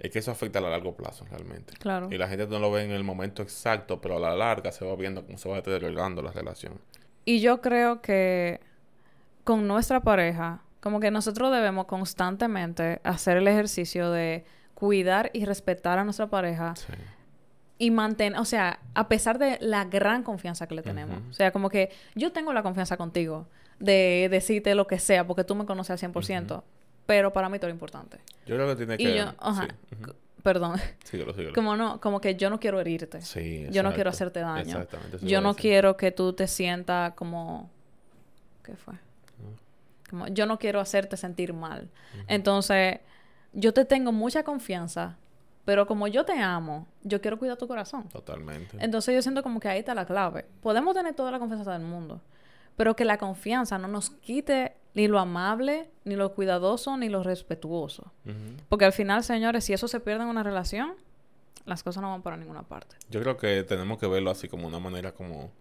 es 0.00 0.10
que 0.10 0.18
eso 0.18 0.30
afecta 0.30 0.58
a 0.58 0.62
largo 0.62 0.96
plazo 0.96 1.26
realmente. 1.30 1.74
Claro. 1.78 2.08
Y 2.10 2.16
la 2.16 2.26
gente 2.26 2.46
no 2.46 2.58
lo 2.58 2.72
ve 2.72 2.84
en 2.84 2.90
el 2.90 3.04
momento 3.04 3.42
exacto, 3.42 4.00
pero 4.00 4.16
a 4.16 4.20
la 4.20 4.34
larga 4.34 4.72
se 4.72 4.84
va 4.84 4.96
viendo 4.96 5.24
cómo 5.24 5.36
se 5.36 5.48
va 5.48 5.56
deteriorando 5.56 6.22
la 6.22 6.32
relación. 6.32 6.80
Y 7.26 7.40
yo 7.40 7.60
creo 7.60 8.00
que 8.00 8.60
con 9.44 9.68
nuestra 9.68 10.00
pareja, 10.00 10.62
como 10.80 11.00
que 11.00 11.10
nosotros 11.10 11.52
debemos 11.52 11.84
constantemente 11.84 13.00
hacer 13.04 13.36
el 13.36 13.46
ejercicio 13.46 14.10
de 14.10 14.44
cuidar 14.74 15.30
y 15.34 15.44
respetar 15.44 15.98
a 15.98 16.04
nuestra 16.04 16.28
pareja. 16.28 16.74
Sí. 16.76 16.92
Y 17.76 17.90
mantener, 17.90 18.38
o 18.38 18.44
sea, 18.44 18.80
a 18.94 19.08
pesar 19.08 19.38
de 19.38 19.58
la 19.60 19.84
gran 19.84 20.22
confianza 20.22 20.66
que 20.66 20.74
le 20.74 20.82
tenemos. 20.82 21.18
O 21.30 21.32
sea, 21.32 21.50
como 21.50 21.70
que 21.70 21.90
yo 22.14 22.30
tengo 22.32 22.52
la 22.52 22.62
confianza 22.62 22.98
contigo 22.98 23.48
de 23.78 24.28
decirte 24.30 24.74
lo 24.74 24.86
que 24.86 24.98
sea, 24.98 25.26
porque 25.26 25.44
tú 25.44 25.54
me 25.54 25.64
conoces 25.64 26.02
al 26.02 26.12
100% 26.12 26.62
pero 27.10 27.32
para 27.32 27.48
mí 27.48 27.58
todo 27.58 27.68
es 27.68 27.74
importante. 27.74 28.18
Yo 28.46 28.54
creo 28.54 28.68
que 28.68 28.76
tiene 28.76 28.96
que... 28.96 29.02
Y 29.02 29.16
yo, 29.16 29.34
ajá, 29.40 29.66
perdón. 30.44 30.78
Síguelo, 31.02 31.32
síguelo. 31.32 31.54
Como 31.54 31.76
no, 31.76 32.00
como 32.00 32.20
que 32.20 32.36
yo 32.36 32.50
no 32.50 32.60
quiero 32.60 32.78
herirte. 32.78 33.20
Sí, 33.20 33.66
Yo 33.72 33.82
no 33.82 33.92
quiero 33.92 34.10
hacerte 34.10 34.38
daño. 34.38 34.60
Exactamente. 34.60 35.18
Yo 35.26 35.40
no 35.40 35.56
quiero 35.56 35.96
que 35.96 36.12
tú 36.12 36.32
te 36.34 36.46
sientas 36.46 37.14
como... 37.14 37.68
¿Qué 38.62 38.76
fue? 38.76 38.94
Como, 40.08 40.28
yo 40.28 40.46
no 40.46 40.60
quiero 40.60 40.78
hacerte 40.78 41.16
sentir 41.16 41.52
mal. 41.52 41.90
Entonces, 42.28 43.00
yo 43.52 43.74
te 43.74 43.84
tengo 43.84 44.12
mucha 44.12 44.44
confianza, 44.44 45.16
pero 45.64 45.88
como 45.88 46.06
yo 46.06 46.24
te 46.24 46.38
amo, 46.38 46.86
yo 47.02 47.20
quiero 47.20 47.40
cuidar 47.40 47.56
tu 47.56 47.66
corazón. 47.66 48.08
Totalmente. 48.08 48.76
Entonces, 48.78 49.16
yo 49.16 49.20
siento 49.20 49.42
como 49.42 49.58
que 49.58 49.68
ahí 49.68 49.80
está 49.80 49.96
la 49.96 50.06
clave. 50.06 50.46
Podemos 50.62 50.94
tener 50.94 51.12
toda 51.12 51.32
la 51.32 51.40
confianza 51.40 51.72
del 51.72 51.82
mundo, 51.82 52.20
pero 52.80 52.96
que 52.96 53.04
la 53.04 53.18
confianza 53.18 53.76
no 53.76 53.88
nos 53.88 54.08
quite 54.08 54.74
ni 54.94 55.06
lo 55.06 55.18
amable, 55.18 55.90
ni 56.04 56.16
lo 56.16 56.32
cuidadoso, 56.32 56.96
ni 56.96 57.10
lo 57.10 57.22
respetuoso. 57.22 58.10
Porque 58.70 58.86
al 58.86 58.94
final, 58.94 59.22
señores, 59.22 59.64
si 59.64 59.74
eso 59.74 59.86
se 59.86 60.00
pierde 60.00 60.22
en 60.22 60.30
una 60.30 60.42
relación, 60.42 60.94
las 61.66 61.82
cosas 61.82 62.00
no 62.00 62.08
van 62.08 62.22
para 62.22 62.38
ninguna 62.38 62.62
parte. 62.62 62.96
Yo 63.10 63.20
creo 63.20 63.36
que 63.36 63.64
tenemos 63.64 63.98
que 63.98 64.06
verlo 64.06 64.30
así 64.30 64.48
como 64.48 64.66
una 64.66 64.78
manera 64.78 65.12
como, 65.12 65.52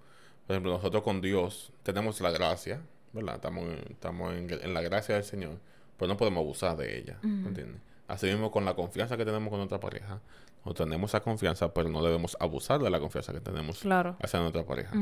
por 0.48 0.54
ejemplo, 0.54 0.72
nosotros 0.72 1.04
con 1.04 1.20
Dios 1.20 1.74
tenemos 1.84 2.22
la 2.22 2.32
gracia, 2.32 2.80
¿verdad? 3.12 3.36
Estamos, 3.36 3.66
estamos 3.90 4.34
en, 4.34 4.74
la 4.74 4.82
gracia 4.82 5.16
del 5.16 5.26
Señor, 5.26 5.60
pero 5.98 6.08
no 6.08 6.16
podemos 6.16 6.40
abusar 6.40 6.78
de 6.78 7.00
ella, 7.00 7.20
¿entiendes? 7.22 7.82
Así 8.10 8.26
mismo 8.26 8.50
con 8.50 8.66
la 8.66 8.74
confianza 8.74 9.16
que 9.18 9.24
tenemos 9.24 9.50
con 9.50 9.60
nuestra 9.60 9.80
pareja, 9.80 10.20
no 10.66 10.74
tenemos 10.74 11.12
esa 11.12 11.22
confianza, 11.22 11.72
pero 11.74 11.90
no 11.90 12.04
debemos 12.04 12.36
abusar 12.40 12.82
de 12.82 12.90
la 12.90 13.00
confianza 13.00 13.32
que 13.32 13.40
tenemos 13.40 13.86
hacia 14.20 14.40
nuestra 14.40 14.66
pareja. 14.66 14.96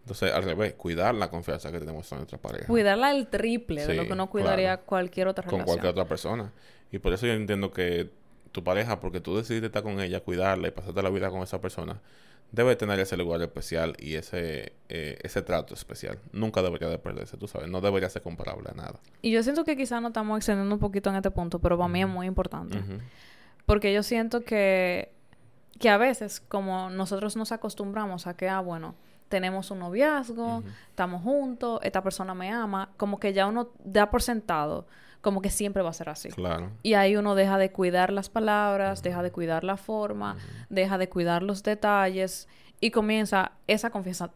Entonces, 0.00 0.32
al 0.32 0.42
revés, 0.42 0.74
cuidar 0.74 1.14
la 1.14 1.30
confianza 1.30 1.70
que 1.70 1.78
tenemos 1.78 2.08
con 2.08 2.18
nuestra 2.18 2.36
pareja. 2.36 2.66
Cuidarla 2.66 3.12
el 3.12 3.28
triple 3.28 3.86
de 3.86 3.94
lo 3.94 4.08
que 4.08 4.16
no 4.16 4.28
cuidaría 4.28 4.78
cualquier 4.78 5.28
otra 5.28 5.42
relación. 5.42 5.60
Con 5.60 5.66
cualquier 5.66 5.92
otra 5.92 6.06
persona. 6.06 6.52
Y 6.90 6.98
por 6.98 7.12
eso 7.12 7.26
yo 7.26 7.32
entiendo 7.34 7.70
que 7.70 8.10
tu 8.50 8.64
pareja, 8.64 8.98
porque 8.98 9.20
tú 9.20 9.36
decidiste 9.36 9.66
estar 9.66 9.84
con 9.84 10.00
ella, 10.00 10.18
cuidarla 10.20 10.66
y 10.66 10.70
pasarte 10.72 11.00
la 11.00 11.10
vida 11.10 11.30
con 11.30 11.42
esa 11.42 11.60
persona, 11.60 12.00
debe 12.50 12.76
tener 12.76 12.98
ese 13.00 13.16
lugar 13.16 13.42
especial 13.42 13.94
y 13.98 14.14
ese, 14.14 14.72
eh, 14.88 15.18
ese 15.22 15.42
trato 15.42 15.74
especial. 15.74 16.18
Nunca 16.32 16.62
debería 16.62 16.88
de 16.88 16.98
perderse, 16.98 17.36
tú 17.36 17.46
sabes. 17.46 17.68
No 17.68 17.80
debería 17.80 18.08
ser 18.08 18.22
comparable 18.22 18.70
a 18.70 18.74
nada. 18.74 19.00
Y 19.22 19.30
yo 19.30 19.42
siento 19.42 19.64
que 19.64 19.76
quizás 19.76 20.00
no 20.00 20.08
estamos 20.08 20.38
extendiendo 20.38 20.74
un 20.74 20.80
poquito 20.80 21.10
en 21.10 21.16
este 21.16 21.30
punto, 21.30 21.58
pero 21.58 21.76
para 21.76 21.88
mí 21.88 22.00
es 22.00 22.08
muy 22.08 22.26
importante. 22.26 22.78
Porque 23.66 23.92
yo 23.92 24.02
siento 24.02 24.42
que, 24.42 25.12
que 25.78 25.90
a 25.90 25.98
veces, 25.98 26.40
como 26.40 26.88
nosotros 26.88 27.36
nos 27.36 27.52
acostumbramos 27.52 28.26
a 28.26 28.34
que, 28.34 28.48
ah, 28.48 28.60
bueno, 28.60 28.94
tenemos 29.28 29.70
un 29.70 29.80
noviazgo, 29.80 30.62
estamos 30.88 31.22
juntos, 31.22 31.80
esta 31.82 32.02
persona 32.02 32.34
me 32.34 32.50
ama, 32.50 32.90
como 32.96 33.20
que 33.20 33.32
ya 33.32 33.46
uno 33.46 33.70
da 33.84 34.10
por 34.10 34.22
sentado, 34.22 34.86
como 35.20 35.42
que 35.42 35.50
siempre 35.50 35.82
va 35.82 35.90
a 35.90 35.92
ser 35.92 36.08
así. 36.08 36.28
Claro. 36.30 36.70
Y 36.82 36.94
ahí 36.94 37.16
uno 37.16 37.34
deja 37.34 37.58
de 37.58 37.70
cuidar 37.70 38.12
las 38.12 38.28
palabras, 38.28 39.02
deja 39.02 39.22
de 39.22 39.30
cuidar 39.30 39.64
la 39.64 39.76
forma, 39.76 40.36
deja 40.68 40.98
de 40.98 41.08
cuidar 41.08 41.42
los 41.42 41.62
detalles 41.62 42.48
y 42.80 42.90
comienza 42.90 43.52
esa 43.66 43.90
confianza 43.90 44.30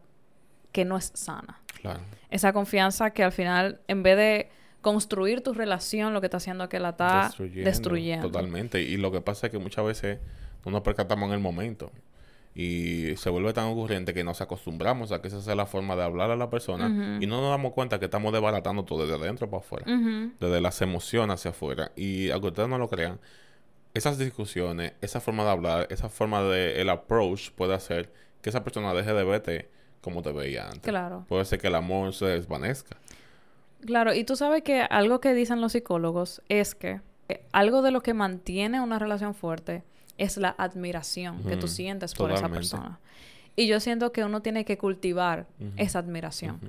que 0.71 0.85
no 0.85 0.97
es 0.97 1.11
sana. 1.13 1.59
Claro. 1.81 2.01
Esa 2.29 2.53
confianza 2.53 3.11
que 3.11 3.23
al 3.23 3.31
final, 3.31 3.79
en 3.87 4.03
vez 4.03 4.17
de 4.17 4.49
construir 4.81 5.41
tu 5.41 5.53
relación, 5.53 6.13
lo 6.13 6.19
que 6.19 6.27
está 6.27 6.37
haciendo 6.37 6.65
es 6.65 6.69
que 6.69 6.79
la 6.79 6.89
está 6.89 7.31
destruyendo. 7.53 8.27
Totalmente. 8.27 8.81
Y 8.81 8.97
lo 8.97 9.11
que 9.11 9.21
pasa 9.21 9.47
es 9.47 9.51
que 9.51 9.59
muchas 9.59 9.85
veces 9.85 10.19
no 10.65 10.71
nos 10.71 10.81
percatamos 10.81 11.27
en 11.27 11.33
el 11.33 11.39
momento. 11.39 11.91
Y 12.55 13.15
se 13.17 13.31
vuelve 13.31 13.51
tan 13.53 13.65
ocurrente 13.65 14.13
que 14.13 14.23
nos 14.23 14.39
acostumbramos 14.41 15.11
a 15.11 15.21
que 15.21 15.27
esa 15.27 15.41
sea 15.41 15.55
la 15.55 15.65
forma 15.65 15.95
de 15.95 16.03
hablar 16.03 16.29
a 16.29 16.35
la 16.35 16.51
persona 16.51 17.17
y 17.19 17.25
no 17.25 17.41
nos 17.41 17.49
damos 17.49 17.73
cuenta 17.73 17.99
que 17.99 18.05
estamos 18.05 18.31
desbaratando 18.31 18.85
todo 18.85 19.07
desde 19.07 19.15
adentro 19.15 19.49
para 19.49 19.61
afuera, 19.61 19.85
desde 20.39 20.61
las 20.61 20.81
emociones 20.81 21.35
hacia 21.35 21.51
afuera. 21.51 21.91
Y 21.95 22.29
aunque 22.29 22.49
ustedes 22.49 22.69
no 22.69 22.77
lo 22.77 22.89
crean, 22.89 23.19
esas 23.95 24.17
discusiones, 24.17 24.93
esa 25.01 25.19
forma 25.19 25.43
de 25.43 25.49
hablar, 25.49 25.87
esa 25.89 26.09
forma 26.09 26.43
de 26.43 26.81
el 26.81 26.89
approach 26.89 27.51
puede 27.51 27.73
hacer 27.73 28.11
que 28.41 28.49
esa 28.49 28.63
persona 28.63 28.93
deje 28.93 29.13
de 29.13 29.23
verte 29.23 29.69
como 30.01 30.21
te 30.21 30.31
veía 30.31 30.65
antes. 30.65 30.81
Claro. 30.81 31.25
Puede 31.27 31.45
ser 31.45 31.59
que 31.59 31.67
el 31.67 31.75
amor 31.75 32.13
se 32.13 32.25
desvanezca. 32.25 32.97
Claro, 33.85 34.13
y 34.13 34.23
tú 34.23 34.35
sabes 34.35 34.61
que 34.61 34.81
algo 34.81 35.21
que 35.21 35.33
dicen 35.33 35.59
los 35.61 35.71
psicólogos 35.71 36.41
es 36.49 36.75
que 36.75 37.01
algo 37.51 37.81
de 37.81 37.91
lo 37.91 38.01
que 38.01 38.13
mantiene 38.13 38.81
una 38.81 38.99
relación 38.99 39.33
fuerte 39.33 39.83
es 40.17 40.37
la 40.37 40.55
admiración 40.57 41.43
que 41.43 41.57
tú 41.57 41.67
sientes 41.67 42.13
por 42.13 42.31
esa 42.31 42.49
persona. 42.49 42.99
Y 43.55 43.67
yo 43.67 43.79
siento 43.79 44.11
que 44.11 44.23
uno 44.23 44.41
tiene 44.41 44.65
que 44.65 44.77
cultivar 44.77 45.47
esa 45.77 45.99
admiración. 45.99 46.59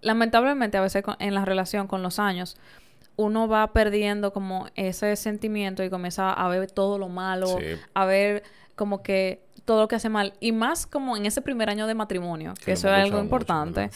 Lamentablemente, 0.00 0.76
a 0.76 0.80
veces 0.80 1.04
en 1.18 1.34
la 1.34 1.44
relación 1.44 1.86
con 1.86 2.02
los 2.02 2.18
años, 2.18 2.56
uno 3.16 3.46
va 3.46 3.72
perdiendo 3.72 4.32
como 4.32 4.66
ese 4.74 5.14
sentimiento 5.16 5.84
y 5.84 5.90
comienza 5.90 6.32
a 6.32 6.48
ver 6.48 6.70
todo 6.70 6.98
lo 6.98 7.08
malo, 7.08 7.58
a 7.94 8.04
ver 8.04 8.42
como 8.74 9.02
que 9.02 9.44
todo 9.64 9.82
lo 9.82 9.88
que 9.88 9.96
hace 9.96 10.08
mal. 10.08 10.34
Y 10.40 10.52
más 10.52 10.86
como 10.86 11.16
en 11.16 11.26
ese 11.26 11.42
primer 11.42 11.70
año 11.70 11.86
de 11.86 11.94
matrimonio, 11.94 12.54
que 12.64 12.72
eso 12.72 12.88
es 12.88 12.94
algo 12.94 13.20
importante, 13.20 13.90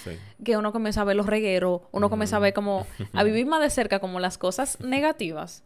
que 0.45 0.57
uno 0.57 0.73
comienza 0.73 1.01
a 1.01 1.05
ver 1.05 1.17
los 1.17 1.27
regueros, 1.27 1.83
uno 1.93 2.11
comienza 2.11 2.37
a 2.37 2.41
ver 2.41 2.53
como, 2.53 2.87
a 3.13 3.23
vivir 3.25 3.47
más 3.47 3.61
de 3.61 3.71
cerca 3.71 3.99
como 3.99 4.21
las 4.21 4.39
cosas 4.39 4.81
negativas. 4.85 5.65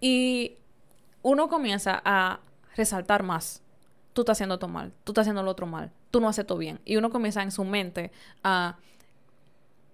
Y 0.00 0.56
uno 1.22 1.48
comienza 1.48 2.02
a 2.04 2.40
resaltar 2.76 3.22
más. 3.22 3.62
Tú 4.12 4.22
estás 4.22 4.36
haciendo 4.36 4.58
todo 4.58 4.68
mal, 4.68 4.92
tú 5.04 5.12
estás 5.12 5.22
haciendo 5.22 5.42
lo 5.42 5.50
otro 5.50 5.66
mal, 5.66 5.90
tú 6.10 6.20
no 6.20 6.28
haces 6.28 6.46
todo 6.46 6.58
bien. 6.58 6.80
Y 6.84 6.96
uno 6.96 7.10
comienza 7.10 7.42
en 7.42 7.50
su 7.50 7.64
mente 7.64 8.12
a 8.44 8.76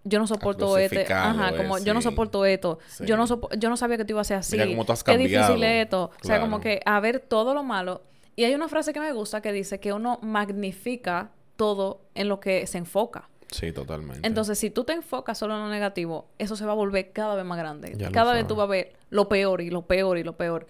yo 0.05 0.19
no 0.19 0.27
soporto 0.27 0.79
esto, 0.79 1.01
ajá, 1.09 1.57
como 1.57 1.79
yo 1.79 1.95
no 1.95 2.03
soporto 2.03 2.45
esto, 2.45 2.79
yo 3.01 3.17
no 3.17 3.27
yo 3.57 3.69
no 3.69 3.77
sabía 3.77 3.97
que 3.97 4.05
tú 4.05 4.15
ibas 4.15 4.27
a 4.27 4.29
ser 4.29 4.37
así, 4.39 4.57
Mira 4.57 4.67
cómo 4.67 4.99
qué 5.05 5.19
difícil 5.19 5.63
es 5.63 5.85
esto, 5.85 6.11
o 6.23 6.27
sea, 6.27 6.41
como 6.41 6.61
que 6.61 6.81
a 6.85 6.99
ver 7.01 7.21
todo 7.21 7.55
lo 7.55 7.63
malo. 7.63 8.03
Y 8.35 8.45
hay 8.45 8.55
una 8.55 8.69
frase 8.69 8.93
que 8.93 9.01
me 9.01 9.13
gusta 9.13 9.41
que 9.41 9.53
dice 9.53 9.81
que 9.81 9.93
uno 9.93 10.21
magnifica 10.23 11.33
todo 11.57 12.03
en 12.15 12.29
lo 12.29 12.39
que 12.39 12.67
se 12.69 12.79
enfoca. 12.79 13.29
Sí, 13.51 13.73
totalmente. 13.73 14.27
Entonces, 14.27 14.59
si 14.59 14.71
tú 14.71 14.85
te 14.85 14.93
enfocas 14.93 15.39
solo 15.39 15.55
en 15.55 15.61
lo 15.63 15.69
negativo, 15.69 16.29
eso 16.39 16.55
se 16.55 16.65
va 16.65 16.73
a 16.73 16.77
volver 16.77 17.13
cada 17.13 17.35
vez 17.35 17.45
más 17.45 17.59
grande. 17.59 17.97
cada 18.13 18.33
vez 18.33 18.47
tú 18.47 18.55
vas 18.55 18.65
a 18.65 18.71
ver 18.71 18.93
lo 19.11 19.29
peor 19.29 19.61
y 19.61 19.71
lo 19.71 19.87
peor 19.87 20.19
y 20.19 20.23
lo 20.23 20.37
peor. 20.37 20.69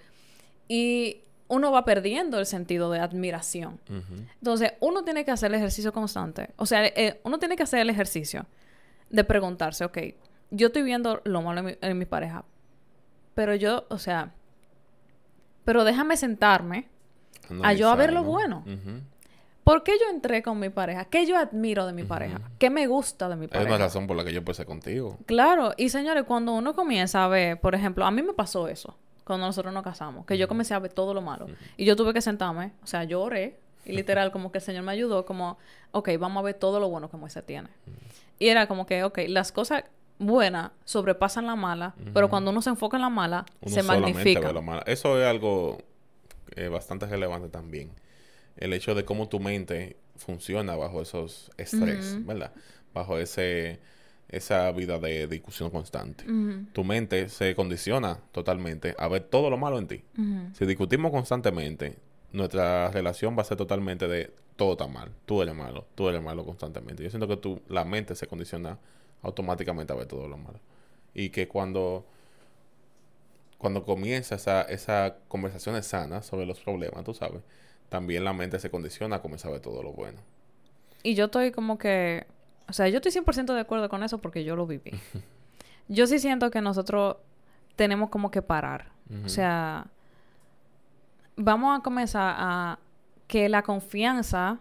Y 0.69 1.23
uno 1.49 1.73
va 1.73 1.85
perdiendo 1.85 2.39
el 2.39 2.47
sentido 2.47 2.91
de 2.91 3.01
admiración. 3.01 3.81
Entonces, 4.41 4.75
uno 4.81 5.03
tiene 5.03 5.25
que 5.25 5.31
hacer 5.31 5.51
el 5.51 5.57
ejercicio 5.57 5.93
constante. 5.93 6.51
O 6.57 6.67
sea, 6.67 6.85
eh, 6.87 7.21
uno 7.25 7.39
tiene 7.39 7.57
que 7.57 7.63
hacer 7.63 7.81
el 7.81 7.91
ejercicio 7.91 8.47
de 9.11 9.25
preguntarse, 9.25 9.85
ok, 9.85 9.99
yo 10.51 10.69
estoy 10.69 10.83
viendo 10.83 11.21
lo 11.25 11.43
malo 11.43 11.71
en 11.81 11.99
mi, 11.99 12.05
pareja, 12.05 12.45
pero 13.35 13.55
yo, 13.55 13.87
o 13.89 13.99
sea, 13.99 14.35
pero 15.65 15.85
déjame 15.85 16.17
sentarme 16.17 16.89
a 17.63 17.73
yo 17.73 17.91
a 17.91 17.97
ver 17.97 18.13
lo 18.13 18.23
bueno. 18.23 18.65
¿Por 19.65 19.83
qué 19.83 19.93
yo 19.99 20.09
entré 20.11 20.43
con 20.43 20.59
mi 20.59 20.71
pareja? 20.71 21.05
¿Qué 21.07 21.27
yo 21.27 21.37
admiro 21.37 21.87
de 21.87 21.93
mi 21.93 22.05
pareja? 22.05 22.41
¿Qué 22.59 22.71
me 22.71 22.87
gusta 22.87 23.29
de 23.29 23.37
mi 23.37 23.49
pareja? 23.49 23.69
Es 23.69 23.75
una 23.77 23.85
razón 23.85 24.07
por 24.07 24.17
la 24.17 24.25
que 24.25 24.33
yo 24.33 24.39
empecé 24.39 24.65
contigo. 24.65 25.19
Claro, 25.27 25.73
y 25.77 25.91
señores, 25.91 26.25
cuando 26.25 26.53
uno 26.53 26.75
comienza 26.75 27.25
a 27.25 27.29
ver, 27.29 27.61
por 27.61 27.75
ejemplo, 27.75 28.07
a 28.07 28.11
mí 28.11 28.23
me 28.23 28.33
pasó 28.33 28.69
eso 28.69 28.97
cuando 29.29 29.47
nosotros 29.47 29.73
nos 29.73 29.85
casamos, 29.85 30.27
que 30.27 30.37
yo 30.37 30.49
comencé 30.49 30.75
a 30.75 30.79
ver 30.81 30.93
todo 30.93 31.15
lo 31.15 31.23
malo. 31.23 31.47
Y 31.77 31.85
yo 31.85 31.95
tuve 31.95 32.13
que 32.13 32.21
sentarme, 32.21 32.73
o 32.83 32.87
sea, 32.87 33.05
yo 33.05 33.23
oré, 33.23 33.61
y 33.85 33.93
literal, 33.93 34.33
como 34.33 34.51
que 34.51 34.59
el 34.59 34.65
Señor 34.65 34.83
me 34.83 34.93
ayudó, 34.93 35.25
como, 35.25 35.59
ok, 35.93 36.11
vamos 36.19 36.41
a 36.41 36.45
ver 36.45 36.55
todo 36.55 36.81
lo 36.81 36.89
bueno 36.89 37.09
que 37.09 37.17
Moisés 37.17 37.45
tiene. 37.47 37.69
Y 38.39 38.49
era 38.49 38.67
como 38.67 38.87
que, 38.87 39.05
ok, 39.05 39.21
las 39.29 39.53
cosas 39.53 39.85
buenas 40.19 40.73
sobrepasan 40.85 41.47
la 41.47 41.57
mala, 41.57 41.95
pero 42.13 42.29
cuando 42.29 42.51
uno 42.51 42.61
se 42.61 42.71
enfoca 42.71 42.97
en 42.97 43.03
la 43.03 43.11
mala, 43.11 43.47
se 43.67 43.83
magnifica. 43.83 44.53
Eso 44.87 45.21
es 45.21 45.27
algo 45.27 45.79
eh, 46.57 46.69
bastante 46.69 47.07
relevante 47.07 47.49
también. 47.49 47.93
El 48.57 48.73
hecho 48.73 48.95
de 48.95 49.05
cómo 49.05 49.29
tu 49.29 49.39
mente 49.39 49.97
funciona 50.17 50.75
bajo 50.75 51.01
esos 51.01 51.51
estrés, 51.57 52.25
¿verdad? 52.27 52.53
Bajo 52.93 53.19
ese 53.19 53.79
esa 54.29 54.71
vida 54.73 54.99
de 54.99 55.27
discusión 55.27 55.71
constante. 55.71 56.25
Tu 56.73 56.85
mente 56.85 57.29
se 57.29 57.55
condiciona 57.55 58.21
totalmente 58.33 58.95
a 58.99 59.09
ver 59.09 59.23
todo 59.23 59.51
lo 59.51 59.57
malo 59.57 59.79
en 59.79 59.89
ti. 59.89 60.05
Si 60.53 60.67
discutimos 60.67 61.11
constantemente, 61.11 61.97
nuestra 62.33 62.91
relación 62.91 63.37
va 63.37 63.43
a 63.43 63.45
ser 63.45 63.57
totalmente 63.57 64.07
de 64.07 64.31
todo 64.57 64.73
está 64.73 64.89
mal, 64.89 65.13
tú 65.25 65.41
eres 65.41 65.55
malo, 65.55 65.87
tú 65.95 66.09
eres 66.09 66.21
malo 66.21 66.45
constantemente. 66.45 67.03
Yo 67.05 67.11
siento 67.11 67.29
que 67.29 67.37
tu, 67.37 67.63
la 67.69 67.85
mente 67.85 68.17
se 68.17 68.27
condiciona 68.27 68.77
automáticamente 69.23 69.93
a 69.93 69.97
ver 69.97 70.07
todo 70.07 70.27
lo 70.27 70.37
malo. 70.37 70.59
Y 71.15 71.31
que 71.31 71.47
cuando, 71.47 72.05
cuando 73.57 73.85
comienza 73.85 74.35
esa, 74.35 74.63
esa 74.63 75.17
conversación 75.29 75.81
sana 75.85 76.23
sobre 76.23 76.45
los 76.45 76.59
problemas, 76.61 77.05
tú 77.05 77.15
sabes, 77.15 77.43
también 77.89 78.25
la 78.25 78.33
mente 78.33 78.59
se 78.59 78.69
condiciona 78.69 79.17
a 79.17 79.23
comenzar 79.23 79.51
a 79.51 79.53
ver 79.53 79.63
todo 79.63 79.81
lo 79.83 79.93
bueno. 79.93 80.19
Y 81.05 81.15
yo 81.15 81.27
estoy 81.27 81.53
como 81.53 81.79
que 81.79 82.27
o 82.69 82.73
sea, 82.73 82.89
yo 82.89 82.99
estoy 82.99 83.13
100% 83.13 83.55
de 83.55 83.61
acuerdo 83.61 83.89
con 83.89 84.03
eso 84.03 84.19
porque 84.19 84.45
yo 84.45 84.55
lo 84.57 84.67
viví. 84.67 84.93
yo 85.89 86.07
sí 86.07 86.19
siento 86.19 86.51
que 86.51 86.61
nosotros 86.61 87.17
tenemos 87.77 88.11
como 88.11 88.31
que 88.31 88.43
parar. 88.43 88.93
O 89.25 89.29
sea, 89.31 89.87
vamos 91.37 91.79
a 91.79 91.83
comenzar 91.83 92.35
a 92.37 92.79
que 93.27 93.49
la 93.49 93.63
confianza 93.63 94.59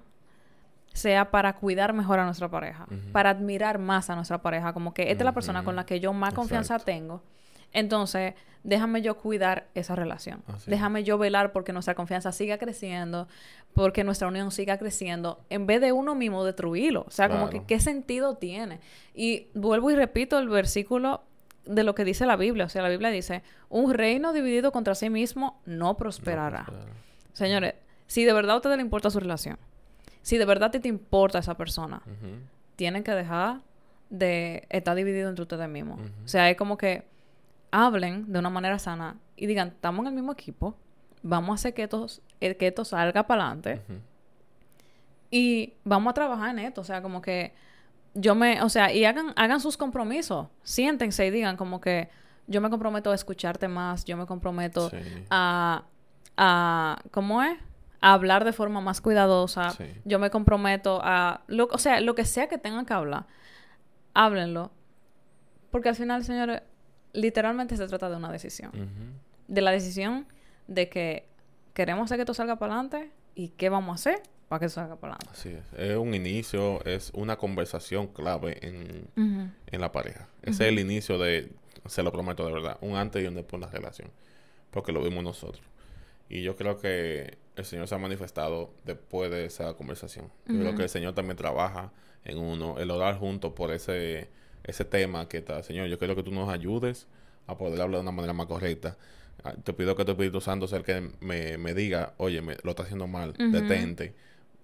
sea 0.93 1.31
para 1.31 1.53
cuidar 1.57 1.91
mejor 1.91 2.19
a 2.19 2.25
nuestra 2.25 2.49
pareja, 2.49 2.87
para 3.11 3.31
admirar 3.31 3.77
más 3.77 4.09
a 4.09 4.15
nuestra 4.15 4.41
pareja, 4.41 4.71
como 4.71 4.93
que 4.93 5.11
esta 5.11 5.23
es 5.23 5.25
la 5.25 5.33
persona 5.33 5.63
con 5.65 5.75
la 5.75 5.85
que 5.85 5.99
yo 5.99 6.13
más 6.13 6.33
confianza 6.33 6.79
tengo. 6.79 7.21
Entonces, 7.73 8.33
déjame 8.63 9.01
yo 9.01 9.17
cuidar 9.17 9.67
esa 9.75 9.95
relación. 9.95 10.43
Déjame 10.65 11.03
yo 11.03 11.17
velar 11.17 11.51
porque 11.53 11.73
nuestra 11.73 11.95
confianza 11.95 12.31
siga 12.31 12.57
creciendo, 12.57 13.27
porque 13.73 14.03
nuestra 14.03 14.27
unión 14.27 14.51
siga 14.51 14.77
creciendo, 14.77 15.39
en 15.49 15.67
vez 15.67 15.79
de 15.79 15.91
uno 15.93 16.15
mismo 16.15 16.43
destruirlo. 16.43 17.05
O 17.07 17.11
sea, 17.11 17.29
como 17.29 17.49
que 17.49 17.63
qué 17.63 17.79
sentido 17.79 18.35
tiene. 18.35 18.79
Y 19.13 19.47
vuelvo 19.53 19.91
y 19.91 19.95
repito 19.95 20.37
el 20.37 20.49
versículo 20.49 21.23
de 21.65 21.83
lo 21.83 21.95
que 21.95 22.03
dice 22.03 22.25
la 22.25 22.35
Biblia. 22.35 22.65
O 22.65 22.69
sea, 22.69 22.81
la 22.81 22.89
Biblia 22.89 23.09
dice, 23.09 23.43
un 23.69 23.93
reino 23.93 24.33
dividido 24.33 24.71
contra 24.71 24.95
sí 24.95 25.09
mismo 25.09 25.61
no 25.65 25.95
prosperará. 25.95 26.65
Señores, 27.33 27.75
si 28.07 28.25
de 28.25 28.33
verdad 28.33 28.51
a 28.51 28.57
ustedes 28.57 28.77
le 28.77 28.83
importa 28.83 29.09
su 29.09 29.19
relación, 29.19 29.57
si 30.21 30.37
de 30.37 30.45
verdad 30.45 30.71
te, 30.71 30.79
te 30.79 30.89
importa 30.89 31.39
esa 31.39 31.55
persona, 31.55 32.01
tienen 32.75 33.03
que 33.03 33.11
dejar 33.11 33.61
de 34.09 34.65
estar 34.69 34.95
dividido 34.95 35.29
entre 35.29 35.43
ustedes 35.43 35.69
mismos. 35.69 35.99
O 36.25 36.27
sea, 36.27 36.49
es 36.49 36.57
como 36.57 36.77
que 36.77 37.05
hablen 37.85 38.31
de 38.31 38.39
una 38.39 38.49
manera 38.49 38.79
sana 38.79 39.17
y 39.35 39.45
digan, 39.45 39.69
estamos 39.69 40.01
en 40.01 40.07
el 40.07 40.13
mismo 40.13 40.31
equipo, 40.31 40.75
vamos 41.21 41.51
a 41.51 41.53
hacer 41.55 41.73
que 41.73 41.83
esto, 41.83 42.07
eh, 42.41 42.55
que 42.55 42.67
esto 42.67 42.85
salga 42.85 43.27
para 43.27 43.47
adelante 43.47 43.81
y 45.29 45.73
vamos 45.83 46.11
a 46.11 46.13
trabajar 46.13 46.49
en 46.51 46.59
esto. 46.59 46.81
O 46.81 46.83
sea, 46.83 47.01
como 47.01 47.21
que 47.21 47.53
yo 48.13 48.33
me, 48.35 48.61
o 48.63 48.69
sea, 48.69 48.91
y 48.91 49.05
hagan, 49.05 49.33
hagan 49.35 49.59
sus 49.59 49.77
compromisos, 49.77 50.47
siéntense 50.63 51.25
y 51.25 51.29
digan 51.29 51.57
como 51.57 51.79
que 51.79 52.09
yo 52.47 52.61
me 52.61 52.69
comprometo 52.69 53.11
a 53.11 53.15
escucharte 53.15 53.67
más, 53.67 54.05
yo 54.05 54.17
me 54.17 54.25
comprometo 54.25 54.89
a, 55.29 55.83
a, 56.37 57.01
¿cómo 57.11 57.43
es? 57.43 57.59
A 57.99 58.13
hablar 58.13 58.45
de 58.45 58.53
forma 58.53 58.79
más 58.79 59.01
cuidadosa, 59.01 59.75
yo 60.05 60.17
me 60.17 60.29
comprometo 60.29 60.99
a, 61.03 61.41
lo, 61.47 61.67
o 61.71 61.77
sea, 61.77 61.99
lo 61.99 62.15
que 62.15 62.25
sea 62.25 62.47
que 62.47 62.57
tengan 62.57 62.85
que 62.85 62.93
hablar, 62.93 63.25
háblenlo. 64.13 64.71
Porque 65.71 65.89
al 65.89 65.95
final, 65.95 66.23
señores, 66.23 66.61
literalmente 67.17 67.75
se 67.75 67.87
trata 67.87 68.09
de 68.09 68.15
una 68.15 68.31
decisión. 68.31 68.71
De 69.47 69.61
la 69.61 69.71
decisión 69.71 70.27
de 70.67 70.87
que 70.87 71.27
queremos 71.73 72.05
hacer 72.05 72.17
que 72.17 72.21
esto 72.21 72.33
salga 72.33 72.57
para 72.57 72.73
adelante 72.73 73.11
y 73.35 73.49
qué 73.49 73.69
vamos 73.69 73.91
a 73.91 73.95
hacer 73.95 74.23
para 74.47 74.59
que 74.59 74.65
eso 74.67 74.75
salga 74.75 74.95
para 74.97 75.15
adelante. 75.15 75.33
Así 75.37 75.49
es. 75.49 75.79
Es 75.79 75.97
un 75.97 76.13
inicio, 76.13 76.83
es 76.85 77.11
una 77.13 77.37
conversación 77.37 78.07
clave 78.07 78.59
en, 78.61 79.09
en 79.15 79.81
la 79.81 79.91
pareja. 79.91 80.27
Ese 80.43 80.65
es 80.65 80.69
el 80.69 80.79
inicio 80.79 81.17
de, 81.17 81.51
se 81.87 82.03
lo 82.03 82.11
prometo 82.11 82.45
de 82.45 82.53
verdad, 82.53 82.77
un 82.81 82.95
antes 82.95 83.23
y 83.23 83.27
un 83.27 83.35
después 83.35 83.55
en 83.55 83.61
la 83.61 83.71
relación. 83.71 84.11
Porque 84.71 84.91
lo 84.91 85.01
vimos 85.01 85.23
nosotros. 85.23 85.65
Y 86.29 86.43
yo 86.43 86.55
creo 86.55 86.77
que 86.77 87.37
el 87.55 87.65
Señor 87.65 87.87
se 87.87 87.95
ha 87.95 87.97
manifestado 87.97 88.73
después 88.85 89.31
de 89.31 89.45
esa 89.45 89.73
conversación. 89.73 90.29
Yo 90.45 90.59
creo 90.59 90.75
que 90.75 90.83
el 90.83 90.89
Señor 90.89 91.15
también 91.15 91.37
trabaja 91.37 91.91
en 92.25 92.37
uno, 92.37 92.77
el 92.77 92.91
orar 92.91 93.17
juntos 93.17 93.53
por 93.53 93.71
ese 93.71 94.29
ese 94.63 94.85
tema 94.85 95.27
que 95.27 95.37
está, 95.37 95.63
Señor, 95.63 95.87
yo 95.87 95.97
quiero 95.97 96.15
que 96.15 96.23
tú 96.23 96.31
nos 96.31 96.49
ayudes 96.49 97.07
a 97.47 97.57
poder 97.57 97.81
hablar 97.81 97.99
de 97.99 98.01
una 98.01 98.11
manera 98.11 98.33
más 98.33 98.47
correcta. 98.47 98.97
Ah, 99.43 99.53
te 99.63 99.73
pido 99.73 99.95
que 99.95 100.03
tu 100.03 100.11
Espíritu 100.11 100.41
Santo 100.41 100.67
sea 100.67 100.79
el 100.79 100.83
que 100.83 101.11
me, 101.19 101.57
me 101.57 101.73
diga, 101.73 102.13
oye, 102.17 102.41
me, 102.41 102.57
lo 102.63 102.71
está 102.71 102.83
haciendo 102.83 103.07
mal, 103.07 103.33
detente, 103.33 104.15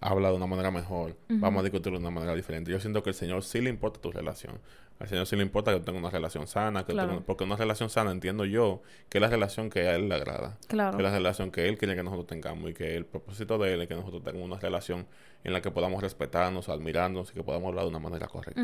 habla 0.04 0.30
de 0.30 0.36
una 0.36 0.48
manera 0.48 0.70
mejor, 0.72 1.16
vamos 1.30 1.62
a 1.62 1.64
discutirlo 1.64 1.98
de 1.98 2.06
una 2.06 2.14
manera 2.14 2.36
diferente. 2.36 2.72
Yo 2.72 2.80
siento 2.80 3.04
que 3.04 3.12
al 3.12 3.16
Señor 3.16 3.44
sí 3.44 3.62
le 3.62 3.70
importa 3.70 4.02
tu 4.02 4.12
relación. 4.12 4.60
Al 5.00 5.08
Señor 5.08 5.26
sí 5.26 5.36
le 5.36 5.44
importa 5.44 5.74
que 5.74 5.80
tenga 5.80 5.98
una 5.98 6.10
relación 6.10 6.48
sana, 6.48 6.86
que 6.86 6.94
porque 7.26 7.44
una 7.44 7.56
relación 7.56 7.89
sana 7.89 8.12
entiendo 8.12 8.46
yo 8.46 8.82
que 9.10 9.18
es 9.18 9.22
la 9.22 9.30
relación 9.30 9.70
que 9.70 9.82
a 9.82 9.96
Él 9.96 10.10
le 10.10 10.16
agrada. 10.16 10.58
Claro. 10.68 10.98
Que 10.98 11.04
es 11.04 11.10
la 11.10 11.18
relación 11.18 11.52
que 11.52 11.68
Él 11.68 11.78
quiere 11.78 11.96
que 11.96 12.04
nosotros 12.04 12.28
tengamos 12.28 12.70
y 12.70 12.74
que 12.74 12.96
el 12.96 13.06
propósito 13.06 13.58
de 13.58 13.74
Él 13.74 13.82
es 13.82 13.88
que 13.88 13.96
nosotros 13.96 14.24
tengamos 14.24 14.46
una 14.46 14.60
relación 14.60 15.08
en 15.44 15.54
la 15.54 15.62
que 15.62 15.72
podamos 15.72 16.02
respetarnos, 16.02 16.70
admirarnos 16.70 17.32
y 17.32 17.34
que 17.34 17.44
podamos 17.44 17.70
hablar 17.70 17.86
de 17.86 17.89
una 17.89 18.00
manera 18.00 18.28
correcta. 18.28 18.62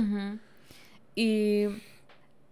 Y, 1.16 1.68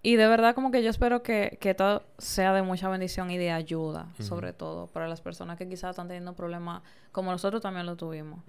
y 0.02 0.16
de 0.16 0.28
verdad 0.28 0.56
como 0.56 0.72
que 0.72 0.84
yo 0.84 0.90
espero 0.90 1.24
que, 1.24 1.58
que 1.60 1.72
esto 1.72 2.04
sea 2.18 2.54
de 2.54 2.62
mucha 2.62 2.90
bendición 2.90 3.32
y 3.32 3.38
de 3.38 3.52
ayuda, 3.52 4.08
sobre 4.20 4.54
todo, 4.54 4.88
para 4.88 5.08
las 5.08 5.22
personas 5.22 5.58
que 5.58 5.68
quizás 5.68 5.92
están 5.92 6.08
teniendo 6.08 6.34
problemas 6.34 6.82
como 7.12 7.32
nosotros 7.32 7.62
también 7.62 7.86
lo 7.86 7.96
tuvimos. 7.96 8.42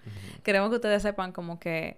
Queremos 0.43 0.71
que 0.71 0.77
ustedes 0.77 1.03
sepan 1.03 1.33
como 1.33 1.59
que 1.59 1.97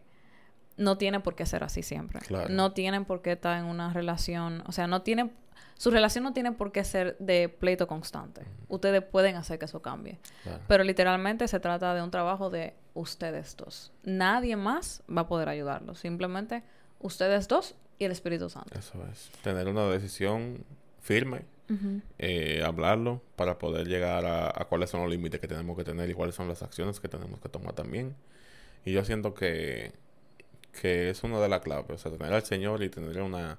no 0.76 0.96
tiene 0.96 1.20
por 1.20 1.34
qué 1.34 1.46
ser 1.46 1.62
así 1.62 1.82
siempre. 1.82 2.20
No 2.48 2.72
tienen 2.72 3.04
por 3.04 3.22
qué 3.22 3.32
estar 3.32 3.58
en 3.58 3.66
una 3.66 3.92
relación, 3.92 4.64
o 4.66 4.72
sea, 4.72 4.86
no 4.86 5.02
tienen, 5.02 5.30
su 5.76 5.90
relación 5.90 6.24
no 6.24 6.32
tiene 6.32 6.52
por 6.52 6.72
qué 6.72 6.84
ser 6.84 7.16
de 7.18 7.48
pleito 7.48 7.86
constante. 7.86 8.46
Ustedes 8.68 9.02
pueden 9.02 9.36
hacer 9.36 9.58
que 9.58 9.66
eso 9.66 9.82
cambie. 9.82 10.18
Pero 10.66 10.84
literalmente 10.84 11.46
se 11.48 11.60
trata 11.60 11.94
de 11.94 12.02
un 12.02 12.10
trabajo 12.10 12.48
de 12.48 12.74
ustedes 12.94 13.56
dos. 13.56 13.92
Nadie 14.04 14.56
más 14.56 15.02
va 15.14 15.22
a 15.22 15.26
poder 15.26 15.50
ayudarlos. 15.50 15.98
Simplemente 15.98 16.62
ustedes 16.98 17.46
dos 17.46 17.74
y 18.00 18.04
el 18.06 18.12
Espíritu 18.12 18.48
Santo. 18.48 18.76
Eso 18.76 19.06
es. 19.12 19.30
Tener 19.42 19.68
una 19.68 19.86
decisión 19.86 20.64
firme, 21.02 21.42
eh, 22.18 22.64
hablarlo 22.64 23.22
para 23.36 23.58
poder 23.58 23.86
llegar 23.86 24.24
a, 24.26 24.64
cuáles 24.68 24.90
son 24.90 25.02
los 25.02 25.10
límites 25.10 25.38
que 25.38 25.46
tenemos 25.46 25.76
que 25.76 25.84
tener 25.84 26.10
y 26.10 26.14
cuáles 26.14 26.34
son 26.34 26.48
las 26.48 26.62
acciones 26.62 26.98
que 26.98 27.08
tenemos 27.08 27.40
que 27.40 27.50
tomar 27.50 27.74
también. 27.74 28.16
Y 28.86 28.92
yo 28.92 29.04
siento 29.04 29.34
que, 29.34 29.92
que 30.80 31.10
es 31.10 31.22
una 31.22 31.38
de 31.40 31.48
las 31.50 31.60
claves. 31.60 31.90
O 31.90 31.98
sea, 31.98 32.10
tener 32.10 32.32
al 32.32 32.42
Señor 32.42 32.82
y 32.82 32.88
tener 32.88 33.20
una, 33.20 33.58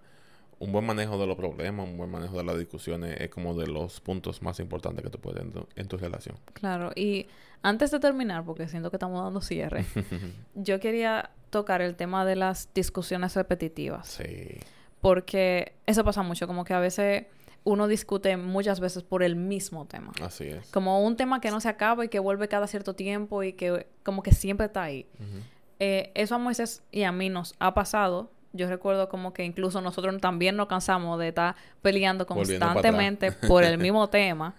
un 0.61 0.71
buen 0.71 0.85
manejo 0.85 1.17
de 1.17 1.25
los 1.25 1.35
problemas, 1.35 1.87
un 1.87 1.97
buen 1.97 2.11
manejo 2.11 2.37
de 2.37 2.43
las 2.43 2.57
discusiones 2.57 3.19
es 3.19 3.29
como 3.29 3.55
de 3.55 3.65
los 3.65 3.99
puntos 3.99 4.43
más 4.43 4.59
importantes 4.59 5.03
que 5.03 5.09
tú 5.09 5.19
puedes 5.19 5.41
en 5.41 5.51
en 5.75 5.87
tu 5.87 5.97
relación. 5.97 6.37
Claro. 6.53 6.91
Y 6.95 7.25
antes 7.63 7.89
de 7.89 7.99
terminar, 7.99 8.45
porque 8.45 8.67
siento 8.67 8.91
que 8.91 8.97
estamos 8.97 9.23
dando 9.23 9.41
cierre, 9.41 9.85
yo 10.55 10.79
quería 10.79 11.31
tocar 11.49 11.81
el 11.81 11.95
tema 11.95 12.25
de 12.25 12.35
las 12.35 12.71
discusiones 12.75 13.35
repetitivas. 13.35 14.07
Sí. 14.07 14.59
Porque 15.01 15.73
eso 15.87 16.03
pasa 16.03 16.21
mucho, 16.21 16.45
como 16.45 16.63
que 16.63 16.75
a 16.75 16.79
veces 16.79 17.25
uno 17.63 17.87
discute 17.87 18.37
muchas 18.37 18.79
veces 18.79 19.01
por 19.01 19.23
el 19.23 19.35
mismo 19.35 19.85
tema. 19.85 20.11
Así 20.21 20.45
es. 20.45 20.67
Como 20.69 21.03
un 21.03 21.15
tema 21.15 21.41
que 21.41 21.49
no 21.49 21.59
se 21.59 21.69
acaba 21.69 22.05
y 22.05 22.09
que 22.09 22.19
vuelve 22.19 22.47
cada 22.47 22.67
cierto 22.67 22.93
tiempo 22.93 23.41
y 23.41 23.53
que 23.53 23.87
como 24.03 24.21
que 24.21 24.31
siempre 24.31 24.67
está 24.67 24.83
ahí. 24.83 25.07
Eh, 25.79 26.11
eso 26.13 26.35
a 26.35 26.37
Moisés 26.37 26.83
y 26.91 27.01
a 27.01 27.11
mí 27.11 27.29
nos 27.29 27.55
ha 27.57 27.73
pasado. 27.73 28.31
Yo 28.53 28.67
recuerdo 28.67 29.07
como 29.09 29.33
que 29.33 29.43
incluso 29.43 29.81
nosotros 29.81 30.19
también 30.19 30.55
nos 30.55 30.67
cansamos 30.67 31.17
de 31.19 31.29
estar 31.29 31.55
peleando 31.81 32.25
constantemente 32.25 33.31
por 33.31 33.63
el 33.63 33.77
mismo 33.79 34.09
tema. 34.09 34.53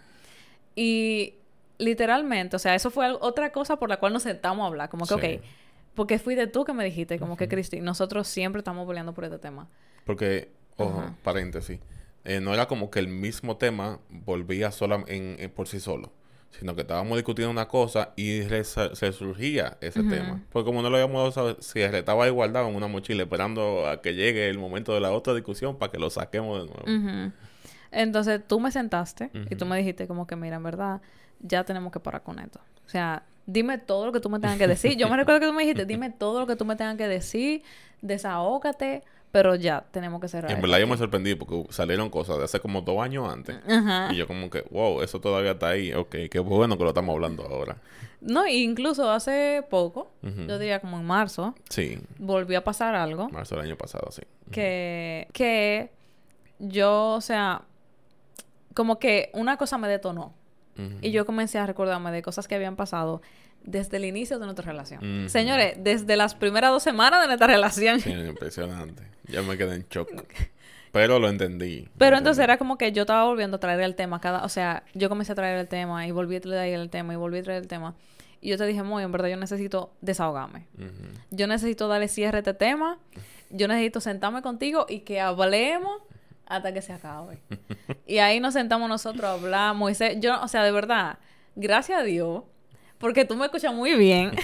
Y 0.74 1.34
literalmente, 1.78 2.56
o 2.56 2.58
sea, 2.58 2.74
eso 2.74 2.90
fue 2.90 3.12
otra 3.20 3.52
cosa 3.52 3.76
por 3.76 3.88
la 3.88 3.98
cual 3.98 4.12
nos 4.12 4.22
sentamos 4.22 4.64
a 4.64 4.66
hablar. 4.68 4.88
Como 4.88 5.06
que, 5.06 5.14
ok, 5.14 5.44
porque 5.94 6.18
fuiste 6.18 6.46
tú 6.46 6.64
que 6.64 6.72
me 6.72 6.84
dijiste, 6.84 7.18
como 7.18 7.36
que, 7.36 7.48
Cristi, 7.48 7.80
nosotros 7.80 8.26
siempre 8.28 8.60
estamos 8.60 8.86
peleando 8.86 9.12
por 9.12 9.24
este 9.24 9.38
tema. 9.38 9.68
Porque, 10.06 10.50
ojo, 10.76 11.04
paréntesis, 11.22 11.80
eh, 12.24 12.40
no 12.40 12.54
era 12.54 12.66
como 12.66 12.90
que 12.90 12.98
el 12.98 13.08
mismo 13.08 13.56
tema 13.56 13.98
volvía 14.08 14.70
sola 14.70 15.04
en, 15.06 15.50
por 15.50 15.68
sí 15.68 15.80
solo 15.80 16.12
sino 16.58 16.74
que 16.74 16.82
estábamos 16.82 17.16
discutiendo 17.16 17.50
una 17.50 17.66
cosa 17.66 18.12
y 18.16 18.42
se 18.42 19.12
surgía 19.12 19.78
ese 19.80 20.02
tema. 20.02 20.40
Porque 20.50 20.66
como 20.66 20.82
no 20.82 20.90
lo 20.90 20.96
habíamos 20.96 21.34
saber, 21.34 21.56
si 21.60 21.80
estaba 21.80 22.26
igualdad 22.28 22.68
en 22.68 22.74
una 22.74 22.86
mochila 22.86 23.22
esperando 23.22 23.86
a 23.88 24.00
que 24.00 24.14
llegue 24.14 24.48
el 24.48 24.58
momento 24.58 24.94
de 24.94 25.00
la 25.00 25.12
otra 25.12 25.34
discusión 25.34 25.76
para 25.76 25.90
que 25.90 25.98
lo 25.98 26.10
saquemos 26.10 26.60
de 26.60 26.72
nuevo. 26.72 27.32
Entonces 27.90 28.40
tú 28.46 28.60
me 28.60 28.70
sentaste 28.70 29.30
y 29.50 29.56
tú 29.56 29.66
me 29.66 29.76
dijiste 29.76 30.06
como 30.06 30.26
que 30.26 30.36
mira, 30.36 30.56
en 30.56 30.62
verdad, 30.62 31.00
ya 31.40 31.64
tenemos 31.64 31.92
que 31.92 32.00
parar 32.00 32.22
con 32.22 32.38
esto. 32.38 32.60
O 32.86 32.88
sea, 32.88 33.24
dime 33.46 33.78
todo 33.78 34.06
lo 34.06 34.12
que 34.12 34.20
tú 34.20 34.30
me 34.30 34.38
tengas 34.38 34.58
que 34.58 34.68
decir. 34.68 34.96
Yo 34.96 35.08
me 35.08 35.16
recuerdo 35.16 35.40
que 35.40 35.46
tú 35.46 35.52
me 35.52 35.62
dijiste, 35.62 35.84
dime 35.86 36.10
todo 36.10 36.40
lo 36.40 36.46
que 36.46 36.56
tú 36.56 36.64
me 36.64 36.76
tengas 36.76 36.96
que 36.96 37.08
decir, 37.08 37.62
desahógate, 38.00 39.02
pero 39.32 39.54
ya, 39.54 39.84
tenemos 39.90 40.20
que 40.20 40.28
cerrar. 40.28 40.52
En 40.52 40.60
verdad 40.60 40.78
yo 40.78 40.86
me 40.86 40.98
sorprendí 40.98 41.34
porque 41.34 41.66
salieron 41.72 42.10
cosas 42.10 42.36
de 42.36 42.44
hace 42.44 42.60
como 42.60 42.82
dos 42.82 43.02
años 43.02 43.32
antes. 43.32 43.56
Y 44.10 44.16
yo 44.16 44.26
como 44.26 44.50
que, 44.50 44.62
wow, 44.70 45.00
eso 45.00 45.20
todavía 45.20 45.52
está 45.52 45.70
ahí. 45.70 45.92
Ok, 45.94 46.14
qué 46.30 46.38
bueno 46.38 46.76
que 46.76 46.84
lo 46.84 46.90
estamos 46.90 47.14
hablando 47.14 47.42
ahora. 47.44 47.78
No, 48.20 48.46
incluso 48.46 49.10
hace 49.10 49.64
poco, 49.68 50.12
yo 50.22 50.58
diría 50.58 50.80
como 50.80 50.98
en 50.98 51.06
marzo. 51.06 51.54
Sí. 51.70 51.98
Volvió 52.18 52.58
a 52.58 52.60
pasar 52.60 52.94
algo. 52.94 53.30
Marzo 53.30 53.56
del 53.56 53.64
año 53.64 53.76
pasado, 53.76 54.12
sí. 54.12 54.22
Que, 54.50 55.26
que 55.32 55.90
yo, 56.58 57.14
o 57.14 57.20
sea, 57.22 57.62
como 58.74 58.98
que 58.98 59.30
una 59.32 59.56
cosa 59.56 59.78
me 59.78 59.88
detonó. 59.88 60.34
Y 61.00 61.10
yo 61.10 61.26
comencé 61.26 61.58
a 61.58 61.66
recordarme 61.66 62.10
de 62.12 62.22
cosas 62.22 62.48
que 62.48 62.54
habían 62.54 62.76
pasado 62.76 63.22
desde 63.64 63.96
el 63.96 64.04
inicio 64.04 64.38
de 64.38 64.44
nuestra 64.46 64.64
relación. 64.64 65.28
Señores, 65.28 65.74
desde 65.78 66.16
las 66.16 66.34
primeras 66.34 66.70
dos 66.70 66.82
semanas 66.82 67.20
de 67.20 67.26
nuestra 67.26 67.46
relación. 67.46 68.00
Sí, 68.00 68.10
impresionante. 68.28 69.04
Ya 69.28 69.42
me 69.42 69.56
quedé 69.56 69.76
en 69.76 69.86
shock. 69.88 70.10
Pero 70.92 71.18
lo 71.18 71.28
entendí. 71.28 71.88
Pero 71.96 72.18
entonces 72.18 72.44
era 72.44 72.58
como 72.58 72.76
que 72.76 72.92
yo 72.92 73.02
estaba 73.02 73.24
volviendo 73.24 73.56
a 73.56 73.60
traer 73.60 73.80
el 73.80 73.94
tema. 73.94 74.20
cada 74.20 74.44
O 74.44 74.48
sea, 74.48 74.84
yo 74.94 75.08
comencé 75.08 75.32
a 75.32 75.34
traer 75.34 75.58
el 75.58 75.68
tema 75.68 76.06
y 76.06 76.10
volví 76.10 76.36
a 76.36 76.40
traer 76.40 76.78
el 76.78 76.90
tema 76.90 77.14
y 77.14 77.16
volví 77.16 77.38
a 77.38 77.42
traer 77.42 77.62
el 77.62 77.68
tema. 77.68 77.94
Y 78.42 78.50
yo 78.50 78.58
te 78.58 78.66
dije, 78.66 78.82
muy, 78.82 79.02
en 79.02 79.12
verdad, 79.12 79.28
yo 79.28 79.36
necesito 79.36 79.94
desahogarme. 80.00 80.66
Yo 81.30 81.46
necesito 81.46 81.88
darle 81.88 82.08
cierre 82.08 82.38
a 82.38 82.40
este 82.40 82.54
tema. 82.54 82.98
Yo 83.50 83.68
necesito 83.68 84.00
sentarme 84.00 84.42
contigo 84.42 84.84
y 84.88 85.00
que 85.00 85.20
hablemos 85.20 86.02
hasta 86.46 86.74
que 86.74 86.82
se 86.82 86.92
acabe. 86.92 87.40
y 88.06 88.18
ahí 88.18 88.40
nos 88.40 88.54
sentamos 88.54 88.88
nosotros 88.88 89.24
a 89.24 89.32
hablar. 89.34 89.74
Moisés, 89.74 90.18
yo, 90.20 90.42
o 90.42 90.48
sea, 90.48 90.64
de 90.64 90.72
verdad, 90.72 91.18
gracias 91.54 92.00
a 92.00 92.02
Dios, 92.02 92.42
porque 93.02 93.24
tú 93.24 93.34
me 93.34 93.44
escuchas 93.44 93.74
muy 93.74 93.94
bien. 93.96 94.30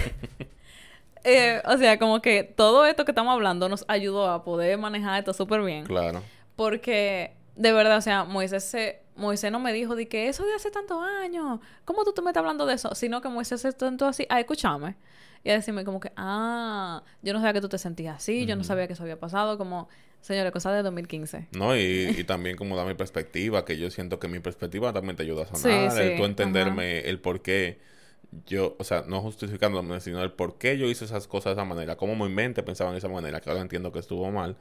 Eh, 1.24 1.61
o 1.66 1.76
sea, 1.76 1.98
como 1.98 2.22
que 2.22 2.44
todo 2.44 2.86
esto 2.86 3.04
que 3.04 3.11
estamos 3.11 3.34
hablando 3.34 3.68
nos 3.68 3.84
ayudó 3.88 4.30
a 4.30 4.44
poder 4.44 4.78
manejar 4.78 5.18
esto 5.18 5.34
súper 5.34 5.62
bien. 5.62 5.84
Claro. 5.84 6.22
Porque, 6.54 7.32
de 7.56 7.72
verdad, 7.72 7.98
o 7.98 8.00
sea, 8.00 8.24
Moisés 8.24 8.62
se, 8.64 9.02
Moisés 9.16 9.50
no 9.50 9.59
me 9.59 9.72
dijo 9.72 9.96
de 9.96 10.09
que 10.09 10.28
eso 10.28 10.46
de 10.46 10.54
hace 10.54 10.70
tantos 10.70 11.02
años, 11.02 11.59
¿cómo 11.84 12.04
tú, 12.04 12.12
tú 12.12 12.22
me 12.22 12.30
estás 12.30 12.40
hablando 12.40 12.64
de 12.66 12.74
eso? 12.74 12.94
Sino 12.94 13.20
que 13.20 13.28
Moisés 13.28 13.61
se 13.61 13.72
sentó 13.72 14.06
así, 14.06 14.26
a 14.30 14.38
escucharme 14.38 14.94
y 15.42 15.50
a 15.50 15.54
decirme 15.54 15.84
como 15.84 15.98
que, 15.98 16.12
ah, 16.16 17.02
yo 17.20 17.32
no 17.32 17.40
sabía 17.40 17.54
que 17.54 17.61
tú 17.61 17.68
te 17.68 17.78
sentías 17.78 18.16
así, 18.16 18.46
yo 18.46 18.54
no 18.54 18.62
sabía 18.62 18.86
que 18.86 18.92
eso 18.92 19.02
había 19.02 19.18
pasado, 19.18 19.59
como, 19.59 19.88
señores, 20.20 20.52
cosas 20.52 20.72
de 20.76 20.82
2015. 20.84 21.48
No, 21.52 21.76
y, 21.76 22.14
y 22.16 22.24
también 22.24 22.56
como 22.56 22.76
da 22.76 22.84
mi 22.86 22.94
perspectiva, 22.94 23.64
que 23.64 23.76
yo 23.76 23.90
siento 23.90 24.20
que 24.20 24.28
mi 24.28 24.38
perspectiva 24.38 24.92
también 24.92 25.16
te 25.16 25.24
ayuda 25.24 25.42
a 25.42 25.56
sanar, 25.56 25.90
sí, 25.90 26.14
tú 26.16 26.24
entenderme 26.24 27.00
el 27.00 27.20
por 27.20 27.42
qué 27.42 27.97
yo, 28.47 28.76
o 28.79 28.85
sea, 28.85 29.05
no 29.07 29.20
justificándome, 29.20 30.01
sino 30.01 30.22
el 30.22 30.33
por 30.33 30.59
qué 30.59 30.79
yo 30.79 30.87
hice 30.87 31.05
esas 31.05 31.26
cosas 31.26 31.57
de 31.57 31.62
esa 31.62 31.64
manera, 31.64 31.97
cómo 31.97 32.14
mi 32.14 32.33
mente 32.33 32.62
pensaba 32.62 32.91
en 32.91 32.97
esa 32.97 33.09
manera, 33.09 33.41
que 33.41 33.51
ahora 33.51 33.62
entiendo 33.62 33.93
que 33.93 33.99
estuvo 33.99 34.31
mal, 34.31 34.57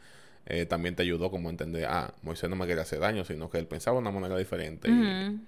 eh, 0.46 0.66
también 0.66 0.96
te 0.96 1.04
ayudó 1.04 1.30
como 1.30 1.50
a 1.50 1.52
entender, 1.52 1.86
ah, 1.90 2.14
Moisés 2.22 2.50
no 2.50 2.56
me 2.56 2.66
quería 2.66 2.84
hacer 2.84 3.00
daño, 3.00 3.26
sino 3.26 3.50
que 3.50 3.58
él 3.58 3.68
pensaba 3.68 3.96
de 3.96 4.02
una 4.02 4.12
manera 4.12 4.38
diferente 4.38 4.90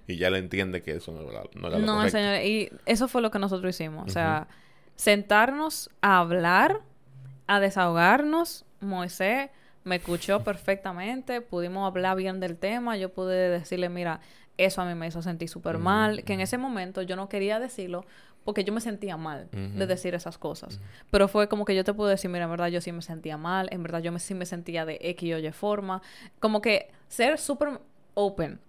y, 0.06 0.16
ya 0.16 0.28
le 0.28 0.38
entiende 0.38 0.82
que 0.82 0.92
eso 0.92 1.12
no 1.12 1.30
era, 1.30 1.42
no 1.54 1.68
era 1.68 1.78
No, 1.78 2.08
señor, 2.10 2.42
y 2.44 2.70
eso 2.84 3.08
fue 3.08 3.22
lo 3.22 3.30
que 3.30 3.38
nosotros 3.38 3.74
hicimos, 3.74 4.08
o 4.08 4.10
sea, 4.10 4.48
sentarnos 4.96 5.90
a 6.02 6.18
hablar, 6.18 6.82
a 7.46 7.60
desahogarnos, 7.60 8.66
Moisés 8.80 9.50
me 9.84 9.96
escuchó 9.96 10.40
perfectamente, 10.44 11.40
pudimos 11.40 11.86
hablar 11.86 12.16
bien 12.16 12.38
del 12.38 12.58
tema, 12.58 12.98
yo 12.98 13.08
pude 13.08 13.48
decirle, 13.48 13.88
mira, 13.88 14.20
eso 14.64 14.82
a 14.82 14.84
mí 14.84 14.94
me 14.94 15.06
hizo 15.06 15.22
sentir 15.22 15.48
súper 15.48 15.78
mal, 15.78 16.24
que 16.24 16.34
en 16.34 16.40
ese 16.40 16.58
momento 16.58 17.02
yo 17.02 17.16
no 17.16 17.28
quería 17.28 17.58
decirlo 17.58 18.04
porque 18.44 18.64
yo 18.64 18.72
me 18.72 18.80
sentía 18.80 19.16
mal 19.16 19.48
de 19.52 19.86
decir 19.86 20.14
esas 20.14 20.38
cosas. 20.38 20.80
Pero 21.10 21.28
fue 21.28 21.48
como 21.48 21.64
que 21.64 21.74
yo 21.74 21.84
te 21.84 21.92
pude 21.92 22.10
decir, 22.10 22.30
mira, 22.30 22.44
en 22.44 22.50
verdad 22.50 22.68
yo 22.68 22.80
sí 22.80 22.90
me 22.92 23.02
sentía 23.02 23.36
mal, 23.36 23.68
en 23.70 23.82
verdad 23.82 24.00
yo 24.00 24.12
me, 24.12 24.18
sí 24.18 24.34
me 24.34 24.46
sentía 24.46 24.84
de 24.84 24.98
X 25.00 25.34
o 25.34 25.38
Y 25.38 25.52
forma. 25.52 26.02
Como 26.38 26.60
que 26.60 26.90
ser 27.08 27.38
súper 27.38 27.80
open 28.14 28.60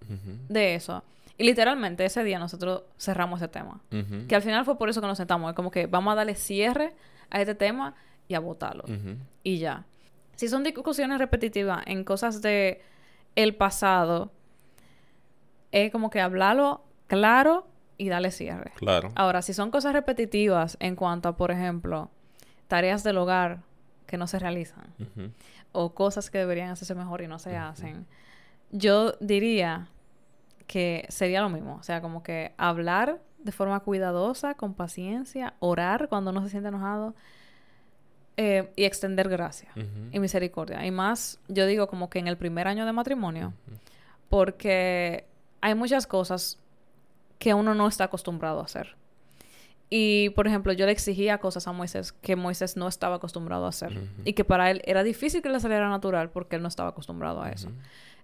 de 0.49 0.75
eso. 0.75 1.03
Y 1.37 1.43
literalmente 1.45 2.05
ese 2.05 2.23
día 2.23 2.37
nosotros 2.37 2.83
cerramos 2.99 3.41
ese 3.41 3.47
tema. 3.47 3.81
Que 4.27 4.35
al 4.35 4.41
final 4.41 4.65
fue 4.65 4.77
por 4.77 4.89
eso 4.89 5.01
que 5.01 5.07
nos 5.07 5.17
sentamos. 5.17 5.49
Es 5.49 5.55
como 5.55 5.71
que 5.71 5.87
vamos 5.87 6.11
a 6.11 6.15
darle 6.15 6.35
cierre 6.35 6.93
a 7.29 7.39
este 7.39 7.55
tema 7.55 7.95
y 8.27 8.33
a 8.35 8.39
votarlo. 8.39 8.83
Y 9.43 9.57
ya. 9.57 9.85
Si 10.35 10.47
son 10.47 10.63
discusiones 10.63 11.17
repetitivas 11.19 11.83
en 11.87 12.03
cosas 12.03 12.41
de 12.41 12.81
el 13.35 13.55
pasado, 13.55 14.31
es 15.71 15.91
como 15.91 16.09
que 16.09 16.21
hablarlo 16.21 16.83
claro 17.07 17.67
y 17.97 18.09
darle 18.09 18.31
cierre. 18.31 18.71
Claro. 18.75 19.11
Ahora, 19.15 19.41
si 19.41 19.53
son 19.53 19.71
cosas 19.71 19.93
repetitivas 19.93 20.77
en 20.79 20.95
cuanto 20.95 21.29
a, 21.29 21.37
por 21.37 21.51
ejemplo, 21.51 22.09
tareas 22.67 23.03
del 23.03 23.17
hogar 23.17 23.61
que 24.07 24.17
no 24.17 24.27
se 24.27 24.39
realizan 24.39 24.93
o 25.71 25.93
cosas 25.93 26.29
que 26.29 26.37
deberían 26.37 26.69
hacerse 26.69 26.95
mejor 26.95 27.21
y 27.21 27.27
no 27.27 27.39
se 27.39 27.55
hacen, 27.55 28.05
yo 28.71 29.13
diría 29.19 29.87
que 30.67 31.05
sería 31.09 31.41
lo 31.41 31.49
mismo. 31.49 31.75
O 31.75 31.83
sea, 31.83 32.01
como 32.01 32.23
que 32.23 32.53
hablar 32.57 33.19
de 33.39 33.51
forma 33.51 33.79
cuidadosa, 33.81 34.55
con 34.55 34.73
paciencia, 34.73 35.53
orar 35.59 36.07
cuando 36.09 36.31
uno 36.31 36.41
se 36.43 36.49
siente 36.49 36.69
enojado 36.69 37.15
eh, 38.37 38.71
y 38.75 38.85
extender 38.85 39.29
gracia 39.29 39.69
y 40.11 40.19
misericordia. 40.19 40.85
Y 40.85 40.91
más, 40.91 41.39
yo 41.47 41.65
digo 41.65 41.87
como 41.87 42.09
que 42.09 42.19
en 42.19 42.27
el 42.27 42.37
primer 42.37 42.67
año 42.67 42.85
de 42.85 42.93
matrimonio, 42.93 43.53
porque 44.29 45.25
hay 45.61 45.75
muchas 45.75 46.07
cosas 46.07 46.59
que 47.39 47.53
uno 47.53 47.73
no 47.73 47.87
está 47.87 48.05
acostumbrado 48.05 48.59
a 48.59 48.63
hacer. 48.63 48.95
Y, 49.93 50.29
por 50.29 50.47
ejemplo, 50.47 50.71
yo 50.71 50.85
le 50.85 50.93
exigía 50.93 51.39
cosas 51.39 51.67
a 51.67 51.73
Moisés 51.73 52.13
que 52.13 52.37
Moisés 52.37 52.77
no 52.77 52.87
estaba 52.87 53.17
acostumbrado 53.17 53.65
a 53.65 53.69
hacer. 53.69 53.99
Y 54.23 54.33
que 54.33 54.45
para 54.45 54.71
él 54.71 54.81
era 54.85 55.03
difícil 55.03 55.41
que 55.41 55.49
le 55.49 55.59
saliera 55.59 55.89
natural 55.89 56.29
porque 56.29 56.55
él 56.55 56.61
no 56.61 56.69
estaba 56.69 56.89
acostumbrado 56.89 57.41
a 57.41 57.49
eso. 57.49 57.69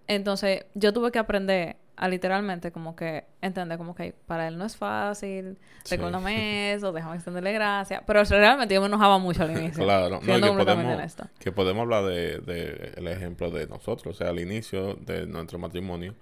Entonces, 0.07 0.65
yo 0.75 0.93
tuve 0.93 1.11
que 1.11 1.19
aprender 1.19 1.75
a 1.97 2.07
literalmente 2.07 2.71
como 2.71 2.95
que 2.95 3.25
entender 3.41 3.77
como 3.77 3.95
que 3.95 4.13
para 4.27 4.47
él 4.47 4.57
no 4.57 4.65
es 4.65 4.77
fácil, 4.77 5.57
recuérdame 5.89 6.73
eso, 6.73 6.93
déjame 6.93 7.15
extenderle 7.15 7.51
gracias. 7.51 8.01
Pero 8.05 8.23
realmente 8.23 8.75
yo 8.75 8.81
me 8.81 8.87
enojaba 8.87 9.17
mucho 9.17 9.43
al 9.43 9.51
inicio. 9.51 9.83
claro, 9.83 10.09
no, 10.09 10.19
que 10.21 10.39
podemos, 10.39 11.15
que 11.39 11.51
podemos 11.51 11.81
hablar 11.81 12.05
de, 12.05 12.37
de 12.37 12.93
el 12.95 13.07
ejemplo 13.07 13.51
de 13.51 13.67
nosotros. 13.67 14.15
O 14.15 14.17
sea, 14.17 14.29
al 14.29 14.39
inicio 14.39 14.93
de 14.93 15.25
nuestro 15.25 15.59
matrimonio, 15.59 16.15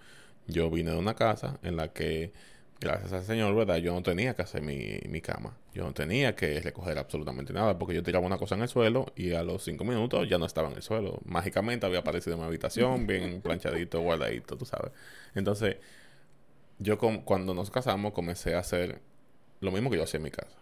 yo 0.48 0.70
vine 0.70 0.92
de 0.92 0.98
una 0.98 1.16
casa 1.16 1.60
en 1.64 1.76
la 1.76 1.90
que, 1.90 2.32
gracias 2.80 3.14
al 3.14 3.24
Señor, 3.24 3.56
¿verdad? 3.56 3.78
Yo 3.78 3.94
no 3.94 4.04
tenía 4.04 4.36
que 4.36 4.42
hacer 4.42 4.62
mi, 4.62 5.00
mi 5.10 5.22
cama. 5.22 5.58
Yo 5.74 5.84
no 5.84 5.94
tenía 5.94 6.36
que 6.36 6.60
recoger 6.62 6.98
absolutamente 6.98 7.52
nada 7.54 7.78
porque 7.78 7.96
yo 7.96 8.04
tiraba 8.04 8.26
una 8.26 8.38
cosa 8.38 8.56
en 8.56 8.62
el 8.62 8.68
suelo 8.68 9.12
y 9.16 9.34
a 9.34 9.44
los 9.44 9.64
cinco 9.64 9.84
minutos 9.84 10.30
ya 10.30 10.38
no 10.38 10.46
estaba 10.46 10.70
en 10.70 10.76
el 10.76 10.82
suelo. 10.82 11.20
Mágicamente 11.26 11.86
había 11.86 12.00
aparecido 12.00 12.36
en 12.36 12.42
mi 12.42 12.48
habitación, 12.48 13.08
bien 13.08 13.42
planchadito, 13.42 14.00
guardadito, 14.02 14.58
tú 14.58 14.66
sabes. 14.66 14.92
Entonces, 15.34 15.78
yo 16.80 16.98
cuando 16.98 17.54
nos 17.54 17.72
casamos 17.72 18.14
comencé 18.14 18.56
a 18.56 18.60
hacer 18.60 19.02
lo 19.62 19.72
mismo 19.72 19.90
que 19.90 19.98
yo 19.98 20.04
hacía 20.04 20.18
en 20.18 20.24
mi 20.24 20.32
casa. 20.32 20.58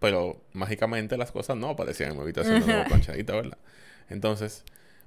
Pero 0.00 0.42
mágicamente 0.52 1.16
las 1.16 1.32
cosas 1.32 1.56
no 1.56 1.70
aparecían 1.70 2.10
en 2.10 2.16
mi 2.16 2.22
habitación 2.22 2.66
nuevo 2.66 2.84
planchadita, 2.84 3.34
¿verdad? 3.34 3.58
Entonces, 4.10 4.64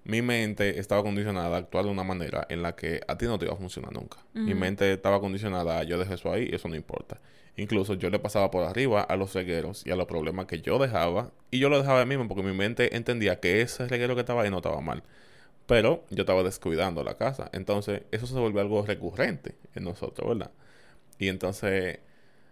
mi 0.08 0.22
mente 0.22 0.80
estaba 0.80 1.04
condicionada 1.04 1.58
a 1.58 1.60
actuar 1.60 1.84
de 1.84 1.92
una 1.92 2.06
manera 2.06 2.48
en 2.50 2.62
la 2.64 2.78
que 2.78 3.02
a 3.10 3.18
ti 3.18 3.26
no 3.26 3.38
te 3.38 3.44
iba 3.44 3.54
a 3.54 3.58
funcionar 3.58 3.92
nunca. 3.92 4.20
Mi 4.34 4.56
mente 4.56 4.94
estaba 4.94 5.20
condicionada 5.20 5.80
a 5.80 5.84
yo 5.84 6.00
dejé 6.00 6.14
eso 6.14 6.32
ahí, 6.32 6.48
eso 6.50 6.70
no 6.70 6.76
importa. 6.76 7.20
Incluso 7.58 7.94
yo 7.96 8.10
le 8.10 8.18
pasaba 8.18 8.50
por 8.50 8.64
arriba 8.64 9.02
a 9.02 9.18
los 9.18 9.34
regueros 9.34 9.86
y 9.86 9.92
a 9.92 9.98
los 9.98 10.08
problemas 10.08 10.46
que 10.46 10.62
yo 10.62 10.80
dejaba 10.80 11.32
y 11.52 11.60
yo 11.60 11.68
lo 11.68 11.78
dejaba 11.78 12.00
de 12.00 12.06
mismo 12.06 12.26
porque 12.30 12.42
mi 12.42 12.54
mente 12.54 12.96
entendía 12.96 13.42
que 13.42 13.60
ese 13.60 13.86
reguero 13.90 14.16
que 14.16 14.22
estaba 14.22 14.44
ahí 14.44 14.50
no 14.50 14.58
estaba 14.58 14.80
mal. 14.80 15.04
Pero 15.66 16.06
yo 16.10 16.22
estaba 16.22 16.42
descuidando 16.42 17.04
la 17.04 17.18
casa. 17.18 17.50
Entonces 17.52 18.04
eso 18.12 18.28
se 18.28 18.36
volvió 18.36 18.62
algo 18.62 18.86
recurrente 18.86 19.56
en 19.76 19.84
nosotros, 19.84 20.30
¿verdad? 20.30 20.52
Y 21.20 21.28
entonces 21.28 22.00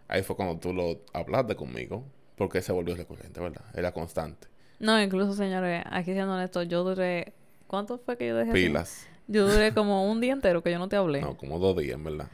ahí 0.09 0.23
fue 0.23 0.35
cuando 0.35 0.59
tú 0.59 0.73
lo 0.73 0.99
hablaste 1.13 1.55
conmigo 1.55 2.03
porque 2.35 2.61
se 2.61 2.73
volvió 2.73 2.97
recurrente, 2.97 3.39
¿verdad? 3.39 3.63
Era 3.73 3.93
constante. 3.93 4.49
No, 4.79 5.01
incluso, 5.01 5.33
señores, 5.33 5.85
aquí 5.89 6.11
siendo 6.11 6.33
honesto, 6.33 6.61
yo 6.63 6.83
duré 6.83 7.31
¿Cuánto 7.67 7.97
fue 7.97 8.17
que 8.17 8.27
yo 8.27 8.35
dejé? 8.35 8.51
Pilas. 8.51 9.07
Yo 9.27 9.47
duré 9.47 9.73
como 9.73 10.09
un 10.09 10.21
día 10.21 10.33
entero 10.33 10.61
que 10.61 10.71
yo 10.71 10.79
no 10.79 10.87
te 10.87 10.95
hablé. 10.95 11.21
No, 11.21 11.35
como 11.35 11.57
dos 11.59 11.75
días, 11.77 11.95
en 11.95 12.03
verdad. 12.03 12.27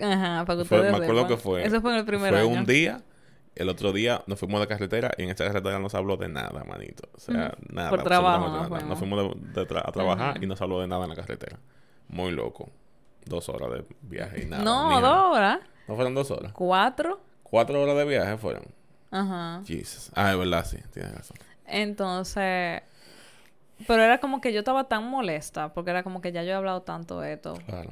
Ajá, 0.00 0.44
para 0.44 0.58
que 0.58 0.64
Fue- 0.64 0.78
ustedes 0.78 0.98
me 0.98 1.04
acuerdo 1.04 1.26
que 1.28 1.36
fue. 1.36 1.64
Eso 1.66 1.80
fue 1.80 1.92
en 1.92 1.98
el 1.98 2.04
primer 2.04 2.30
fue 2.32 2.40
año. 2.40 2.48
un 2.48 2.64
día. 2.66 3.02
El 3.54 3.68
otro 3.68 3.92
día 3.92 4.22
nos 4.26 4.38
fuimos 4.38 4.60
de 4.60 4.66
carretera 4.66 5.10
y 5.18 5.24
en 5.24 5.30
esa 5.30 5.44
carretera 5.46 5.78
no 5.78 5.90
se 5.90 5.96
habló 5.98 6.16
de 6.16 6.28
nada, 6.28 6.64
manito. 6.64 7.08
O 7.14 7.20
sea, 7.20 7.54
nada. 7.68 7.90
Por 7.90 8.02
trabajo 8.02 8.48
nos 8.48 8.70
nada. 8.70 8.84
Nos 8.86 8.98
fuimos. 8.98 8.98
fuimos 9.26 9.52
de- 9.54 9.60
de 9.60 9.68
tra- 9.68 9.82
a 9.86 9.92
trabajar 9.92 10.42
y 10.42 10.46
no 10.46 10.56
se 10.56 10.64
habló 10.64 10.80
de 10.80 10.86
nada 10.88 11.02
en 11.04 11.10
la 11.10 11.16
carretera. 11.16 11.58
Muy 12.08 12.30
loco. 12.32 12.70
Dos 13.26 13.48
horas 13.50 13.70
de 13.72 13.84
viaje 14.02 14.42
y 14.42 14.46
nada. 14.46 14.64
no, 14.64 14.82
dos 14.90 15.02
nada. 15.02 15.28
horas. 15.30 15.58
¿No 15.86 15.94
fueron 15.94 16.14
dos 16.14 16.30
horas? 16.30 16.52
Cuatro. 16.54 17.20
Cuatro 17.42 17.80
horas 17.82 17.96
de 17.96 18.04
viaje 18.06 18.36
fueron. 18.38 18.64
Ajá. 19.10 19.60
Jesus. 19.66 20.10
Ah, 20.14 20.32
es 20.32 20.38
verdad, 20.38 20.64
sí. 20.64 20.78
Tienes 20.90 21.14
razón. 21.14 21.36
Entonces, 21.66 22.80
pero 23.86 24.02
era 24.02 24.18
como 24.18 24.40
que 24.40 24.52
yo 24.52 24.60
estaba 24.60 24.88
tan 24.88 25.08
molesta, 25.08 25.72
porque 25.74 25.90
era 25.90 26.02
como 26.02 26.20
que 26.20 26.32
ya 26.32 26.42
yo 26.42 26.50
he 26.50 26.54
hablado 26.54 26.82
tanto 26.82 27.20
de 27.20 27.34
esto. 27.34 27.54
Claro. 27.66 27.90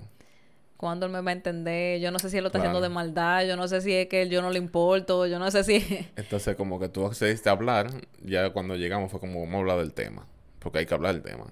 ¿Cuándo 0.77 1.05
él 1.05 1.13
me 1.13 1.21
va 1.21 1.31
a 1.31 1.35
entender? 1.35 2.01
Yo 2.01 2.11
no 2.11 2.19
sé 2.19 2.31
si 2.31 2.39
él 2.39 2.43
lo 2.45 2.49
está 2.49 2.59
Claro. 2.59 2.71
haciendo 2.71 2.89
de 2.89 2.95
maldad, 2.95 3.45
yo 3.47 3.57
no 3.57 3.69
sé 3.69 3.83
si 3.83 3.93
es 3.93 4.07
que 4.09 4.29
yo 4.31 4.41
no 4.41 4.51
le 4.51 4.59
importo, 4.59 5.27
yo 5.27 5.39
no 5.39 5.51
sé 5.51 5.63
si... 5.63 5.75
Entonces, 6.17 6.57
como 6.57 6.81
que 6.81 6.89
tú 6.89 7.05
accediste 7.05 7.51
a 7.51 7.53
hablar, 7.53 7.91
ya 8.25 8.49
cuando 8.51 8.77
llegamos 8.77 9.11
fue 9.11 9.21
como, 9.21 9.41
vamos 9.41 9.57
a 9.57 9.59
hablar 9.59 9.79
del 9.79 9.93
tema, 9.93 10.27
porque 10.59 10.79
hay 10.79 10.87
que 10.87 10.95
hablar 10.95 11.13
del 11.15 11.23
tema. 11.23 11.47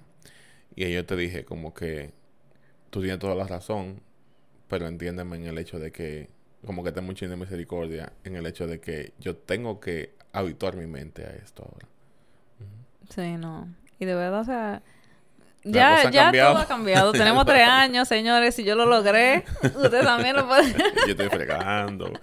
Y 0.75 0.91
yo 0.91 1.05
te 1.05 1.15
dije 1.15 1.45
como 1.45 1.73
que 1.75 2.11
tú 2.89 3.01
tienes 3.01 3.19
toda 3.19 3.35
la 3.35 3.45
razón, 3.45 4.01
pero 4.67 4.87
entiéndeme 4.87 5.35
en 5.35 5.45
el 5.45 5.57
hecho 5.59 5.77
de 5.77 5.91
que, 5.91 6.29
como 6.65 6.83
que 6.83 6.91
ten 6.91 7.03
mucha 7.05 7.27
misericordia, 7.27 8.13
en 8.23 8.35
el 8.35 8.45
hecho 8.47 8.65
de 8.65 8.79
que 8.79 9.13
yo 9.19 9.35
tengo 9.37 9.79
que 9.79 10.15
habituar 10.33 10.75
mi 10.75 10.87
mente 10.87 11.23
a 11.25 11.29
esto 11.35 11.63
ahora. 11.71 11.87
sí, 13.09 13.37
no. 13.37 13.67
Y 13.99 14.05
de 14.05 14.15
verdad, 14.15 14.39
o 14.41 14.43
sea... 14.45 14.81
La 15.63 16.03
Ya, 16.03 16.31
ya 16.31 16.31
todo 16.31 16.57
ha 16.59 16.65
cambiado. 16.65 17.11
Tenemos 17.13 17.45
tres 17.45 17.67
años, 17.67 18.07
señores. 18.07 18.55
Si 18.55 18.63
yo 18.63 18.75
lo 18.75 18.85
logré, 18.85 19.43
usted 19.61 20.03
también 20.03 20.35
lo 20.37 20.47
puede. 20.47 20.71
yo 21.05 21.11
estoy 21.11 21.27
fregando, 21.29 22.13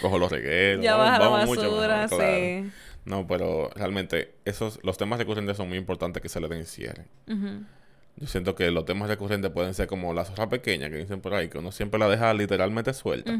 cojo 0.00 0.18
los 0.18 0.30
regueros. 0.30 0.84
ya 0.84 0.94
vamos- 0.94 1.06
baja 1.10 1.18
la 1.18 1.28
vamos 1.28 1.46
mucho 1.48 1.62
basura, 1.62 2.02
mejor, 2.02 2.18
claro. 2.18 2.34
sí. 2.36 2.70
No, 3.04 3.26
pero 3.26 3.70
realmente 3.74 4.34
esos, 4.44 4.78
los 4.84 4.96
temas 4.98 5.18
recurrentes 5.18 5.56
son 5.56 5.68
muy 5.68 5.78
importantes 5.78 6.22
que 6.22 6.28
se 6.28 6.40
le 6.40 6.46
den 6.48 6.64
cierre. 6.64 7.06
Yo 8.18 8.26
siento 8.26 8.54
que 8.54 8.70
los 8.70 8.84
temas 8.84 9.08
recurrentes 9.08 9.50
pueden 9.50 9.74
ser 9.74 9.86
como 9.88 10.14
la 10.14 10.24
zorra 10.24 10.48
pequeña 10.48 10.88
que 10.88 10.96
dicen 10.96 11.20
por 11.20 11.34
ahí, 11.34 11.48
que 11.48 11.58
uno 11.58 11.70
siempre 11.70 11.98
la 12.00 12.08
deja 12.08 12.32
literalmente 12.34 12.94
suelta. 12.94 13.32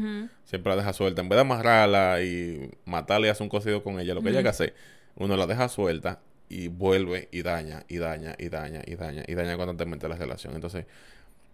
Siempre 0.45 0.69
la 0.71 0.75
deja 0.75 0.93
suelta. 0.93 1.21
En 1.21 1.29
vez 1.29 1.37
de 1.37 1.41
amarrarla 1.41 2.21
y 2.21 2.69
matarla 2.85 3.27
y 3.27 3.29
hacer 3.29 3.43
un 3.43 3.49
cocido 3.49 3.81
con 3.83 3.99
ella, 3.99 4.13
lo 4.13 4.21
que 4.21 4.29
ella 4.29 4.43
que 4.43 4.49
hace, 4.49 4.73
uno 5.15 5.35
la 5.35 5.47
deja 5.47 5.67
suelta 5.67 6.19
y 6.49 6.67
vuelve 6.69 7.27
y 7.31 7.41
daña, 7.41 7.83
y 7.87 7.97
daña, 7.97 8.35
y 8.37 8.49
daña, 8.49 8.81
y 8.85 8.95
daña, 8.95 9.23
y 9.27 9.33
daña 9.35 9.55
constantemente 9.57 10.07
la 10.07 10.15
relación. 10.15 10.55
Entonces, 10.55 10.85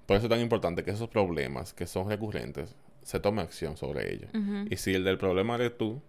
por 0.05 0.17
eso 0.17 0.27
es 0.27 0.29
tan 0.29 0.41
importante 0.41 0.83
que 0.83 0.91
esos 0.91 1.09
problemas 1.09 1.73
que 1.73 1.87
son 1.87 2.09
recurrentes, 2.09 2.75
se 3.03 3.19
tome 3.19 3.41
acción 3.41 3.77
sobre 3.77 4.13
ellos. 4.13 4.29
Y 4.69 4.77
si 4.77 4.93
el 4.93 5.03
del 5.03 5.17
problema 5.17 5.55
eres 5.55 5.77
tú, 5.77 6.01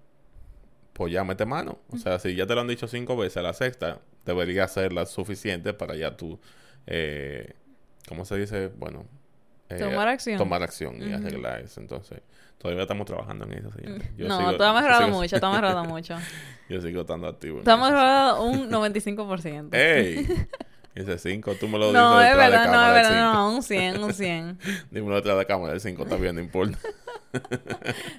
pues 0.92 1.12
ya 1.12 1.24
mete 1.24 1.44
mano. 1.44 1.78
O 1.90 1.98
sea, 1.98 2.18
si 2.18 2.34
ya 2.34 2.46
te 2.46 2.54
lo 2.54 2.60
han 2.60 2.68
dicho 2.68 2.86
cinco 2.86 3.16
veces, 3.16 3.38
a 3.38 3.42
la 3.42 3.52
sexta 3.52 4.00
debería 4.24 4.66
ser 4.68 4.92
la 4.92 5.06
suficiente 5.06 5.74
para 5.74 5.96
ya 5.96 6.16
tú, 6.16 6.38
eh, 6.86 7.54
¿cómo 8.08 8.24
se 8.24 8.36
dice? 8.36 8.68
Bueno, 8.68 9.06
eh, 9.68 9.76
Tomar 9.78 10.08
acción. 10.08 10.38
Tomar 10.38 10.62
acción 10.62 10.96
y 11.02 11.06
Ujú. 11.14 11.16
arreglar 11.26 11.60
eso. 11.60 11.80
Entonces, 11.80 12.20
todavía 12.58 12.82
estamos 12.82 13.06
trabajando 13.06 13.44
en 13.46 13.52
eso. 13.54 13.70
señores. 13.72 14.08
Yo 14.16 14.28
no, 14.28 14.38
sigo- 14.38 14.56
tú 14.56 14.62
has 14.62 14.68
yo 14.70 14.74
mejorado 14.74 15.02
sigo- 15.06 15.10
mucho, 15.16 15.40
tú 15.40 15.46
has 15.46 15.52
mejorado 15.52 15.84
mucho. 15.84 16.16
Yo 16.68 16.80
sigo 16.80 17.00
estando 17.02 17.26
activo. 17.28 17.60
eso. 17.60 17.76
mejorado 17.76 18.42
un 18.44 18.70
95%. 18.70 19.68
¡Ey! 19.74 20.26
Ese 20.94 21.18
5, 21.18 21.54
tú 21.58 21.66
me 21.66 21.76
lo 21.76 21.86
dices 21.88 22.00
no, 22.00 22.20
es 22.20 22.28
detrás 22.30 22.44
de 22.46 22.50
verdad, 22.52 22.66
no, 22.66 22.72
cámara, 22.72 23.00
es 23.02 23.08
verdad, 23.08 23.32
no, 23.32 23.54
un 23.56 23.62
100, 23.64 24.02
un 24.04 24.12
100. 24.14 24.58
Dímelo 24.92 25.16
detrás 25.16 25.36
de 25.38 25.44
cámara, 25.46 25.72
el 25.74 25.80
5 25.80 26.02
está 26.04 26.16
bien, 26.16 26.36
no 26.36 26.40
importa. 26.40 26.78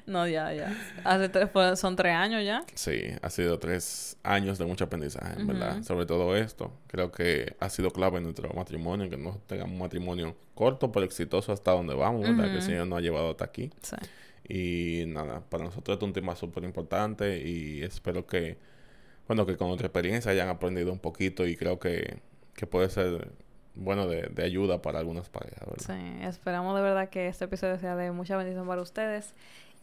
No, 0.06 0.28
ya, 0.28 0.54
ya. 0.54 0.76
Hace 1.04 1.30
tres, 1.30 1.50
son 1.80 1.96
tres 1.96 2.14
años 2.14 2.44
ya. 2.44 2.64
Sí, 2.74 3.02
ha 3.22 3.30
sido 3.30 3.60
tres 3.60 4.18
años 4.24 4.58
de 4.58 4.66
mucho 4.66 4.86
aprendizaje, 4.86 5.40
en 5.40 5.48
verdad. 5.48 5.84
Sobre 5.84 6.06
todo 6.06 6.36
esto, 6.36 6.72
creo 6.88 7.12
que 7.12 7.56
ha 7.60 7.70
sido 7.70 7.92
clave 7.92 8.18
en 8.18 8.24
nuestro 8.24 8.50
matrimonio, 8.54 9.10
que 9.10 9.18
no 9.18 9.40
tengamos 9.48 9.74
un 9.74 9.80
matrimonio 9.80 10.36
corto 10.54 10.92
pero 10.92 11.06
exitoso 11.06 11.52
hasta 11.52 11.72
donde 11.72 11.94
vamos, 11.94 12.22
¿verdad? 12.22 12.46
Que 12.46 12.56
el. 12.56 12.62
Señor 12.62 12.88
nos 12.88 13.00
ha 13.00 13.02
llevado 13.02 13.32
hasta 13.32 13.46
aquí. 13.46 13.72
Sí. 13.82 13.96
Y 14.48 15.06
nada, 15.08 15.42
para 15.50 15.64
nosotros 15.64 15.98
es 15.98 16.04
un 16.04 16.14
tema 16.14 16.36
súper 16.36 16.64
importante 16.64 17.40
y 17.46 17.82
espero 17.82 18.28
que, 18.28 18.58
bueno, 19.28 19.46
que 19.46 19.58
con 19.58 19.68
nuestra 19.68 19.88
experiencia 19.88 20.32
hayan 20.32 20.50
aprendido 20.50 20.92
un 20.92 21.00
poquito 21.00 21.48
y 21.48 21.56
creo 21.56 21.80
que, 21.80 22.20
que 22.54 22.68
puede 22.68 22.90
ser, 22.90 23.32
bueno, 23.76 24.08
de, 24.08 24.24
de 24.24 24.44
ayuda 24.44 24.82
para 24.82 25.00
algunas 25.00 25.30
parejas, 25.30 25.60
¿verdad? 25.68 25.86
Sí, 25.86 26.26
esperamos 26.26 26.76
de 26.76 26.82
verdad 26.82 27.10
que 27.10 27.28
este 27.28 27.46
episodio 27.46 27.78
sea 27.80 27.96
de 27.96 28.12
mucha 28.12 28.38
bendición 28.38 28.68
para 28.68 28.82
ustedes. 28.82 29.34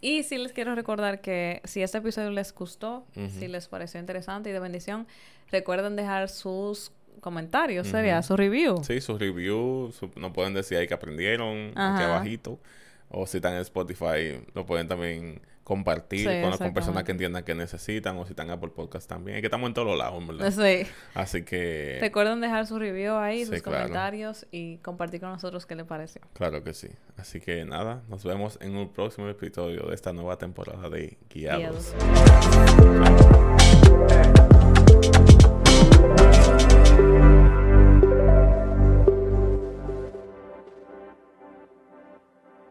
Y 0.01 0.24
sí 0.24 0.36
les 0.38 0.53
quiero 0.53 0.74
recordar 0.74 1.20
que 1.20 1.61
si 1.64 1.82
este 1.82 1.99
episodio 1.99 2.30
les 2.30 2.53
gustó, 2.55 3.05
Ujú. 3.16 3.28
si 3.38 3.47
les 3.49 3.68
pareció 3.68 4.01
interesante 4.01 4.51
y 4.51 4.53
de 4.53 4.59
bendición, 4.61 5.07
recuerden 5.51 5.95
dejar 5.95 6.28
sus 6.28 6.90
comentarios, 7.20 7.86
Ujú. 7.86 7.97
sería 7.97 8.20
su 8.22 8.36
review. 8.36 8.82
Sí, 8.82 9.01
sus 9.01 9.20
reviews, 9.20 9.95
su- 9.95 10.11
nos 10.16 10.32
pueden 10.32 10.55
decir 10.55 10.78
ahí 10.78 10.88
que 10.88 10.95
aprendieron, 10.95 11.68
aquí 11.68 12.03
Ajá. 12.03 12.14
abajito. 12.16 12.59
O 13.11 13.26
si 13.26 13.36
están 13.36 13.53
en 13.55 13.61
Spotify, 13.61 14.43
lo 14.55 14.64
pueden 14.66 14.88
también 14.88 15.40
compartir 15.64 16.20
Sí, 16.28 16.40
con, 16.42 16.56
con 16.58 16.74
personas 16.74 17.04
que 17.04 17.12
entiendan 17.12 17.44
que 17.44 17.54
necesitan. 17.54 18.16
O 18.18 18.24
si 18.24 18.32
están 18.32 18.50
Apple 18.50 18.70
Podcast 18.74 19.08
también. 19.08 19.36
Es 19.36 19.42
que 19.42 19.46
estamos 19.46 19.68
en 19.68 19.74
todos 19.74 19.96
lados, 19.96 20.26
verdad. 20.26 20.50
Sí. 20.50 20.86
Así 21.14 21.44
que, 21.44 21.98
Recuerden 22.00 22.40
dejar 22.40 22.66
su 22.66 22.78
review 22.78 23.14
ahí, 23.16 23.44
Sí, 23.44 23.52
sus 23.52 23.62
claro. 23.62 23.78
comentarios 23.84 24.46
y 24.50 24.78
compartir 24.78 25.20
con 25.20 25.30
nosotros 25.30 25.64
qué 25.66 25.74
les 25.76 25.86
pareció. 25.86 26.20
claro 26.34 26.62
que 26.64 26.74
sí. 26.74 26.88
Así 27.16 27.40
que 27.40 27.64
nada, 27.64 28.02
nos 28.08 28.24
vemos 28.24 28.58
en 28.60 28.76
un 28.76 28.92
próximo 28.92 29.28
episodio 29.28 29.86
de 29.86 29.94
esta 29.94 30.12
nueva 30.12 30.36
temporada 30.38 30.88
de 30.90 31.18
Guiados. 31.30 31.94
Guiados. 31.94 33.22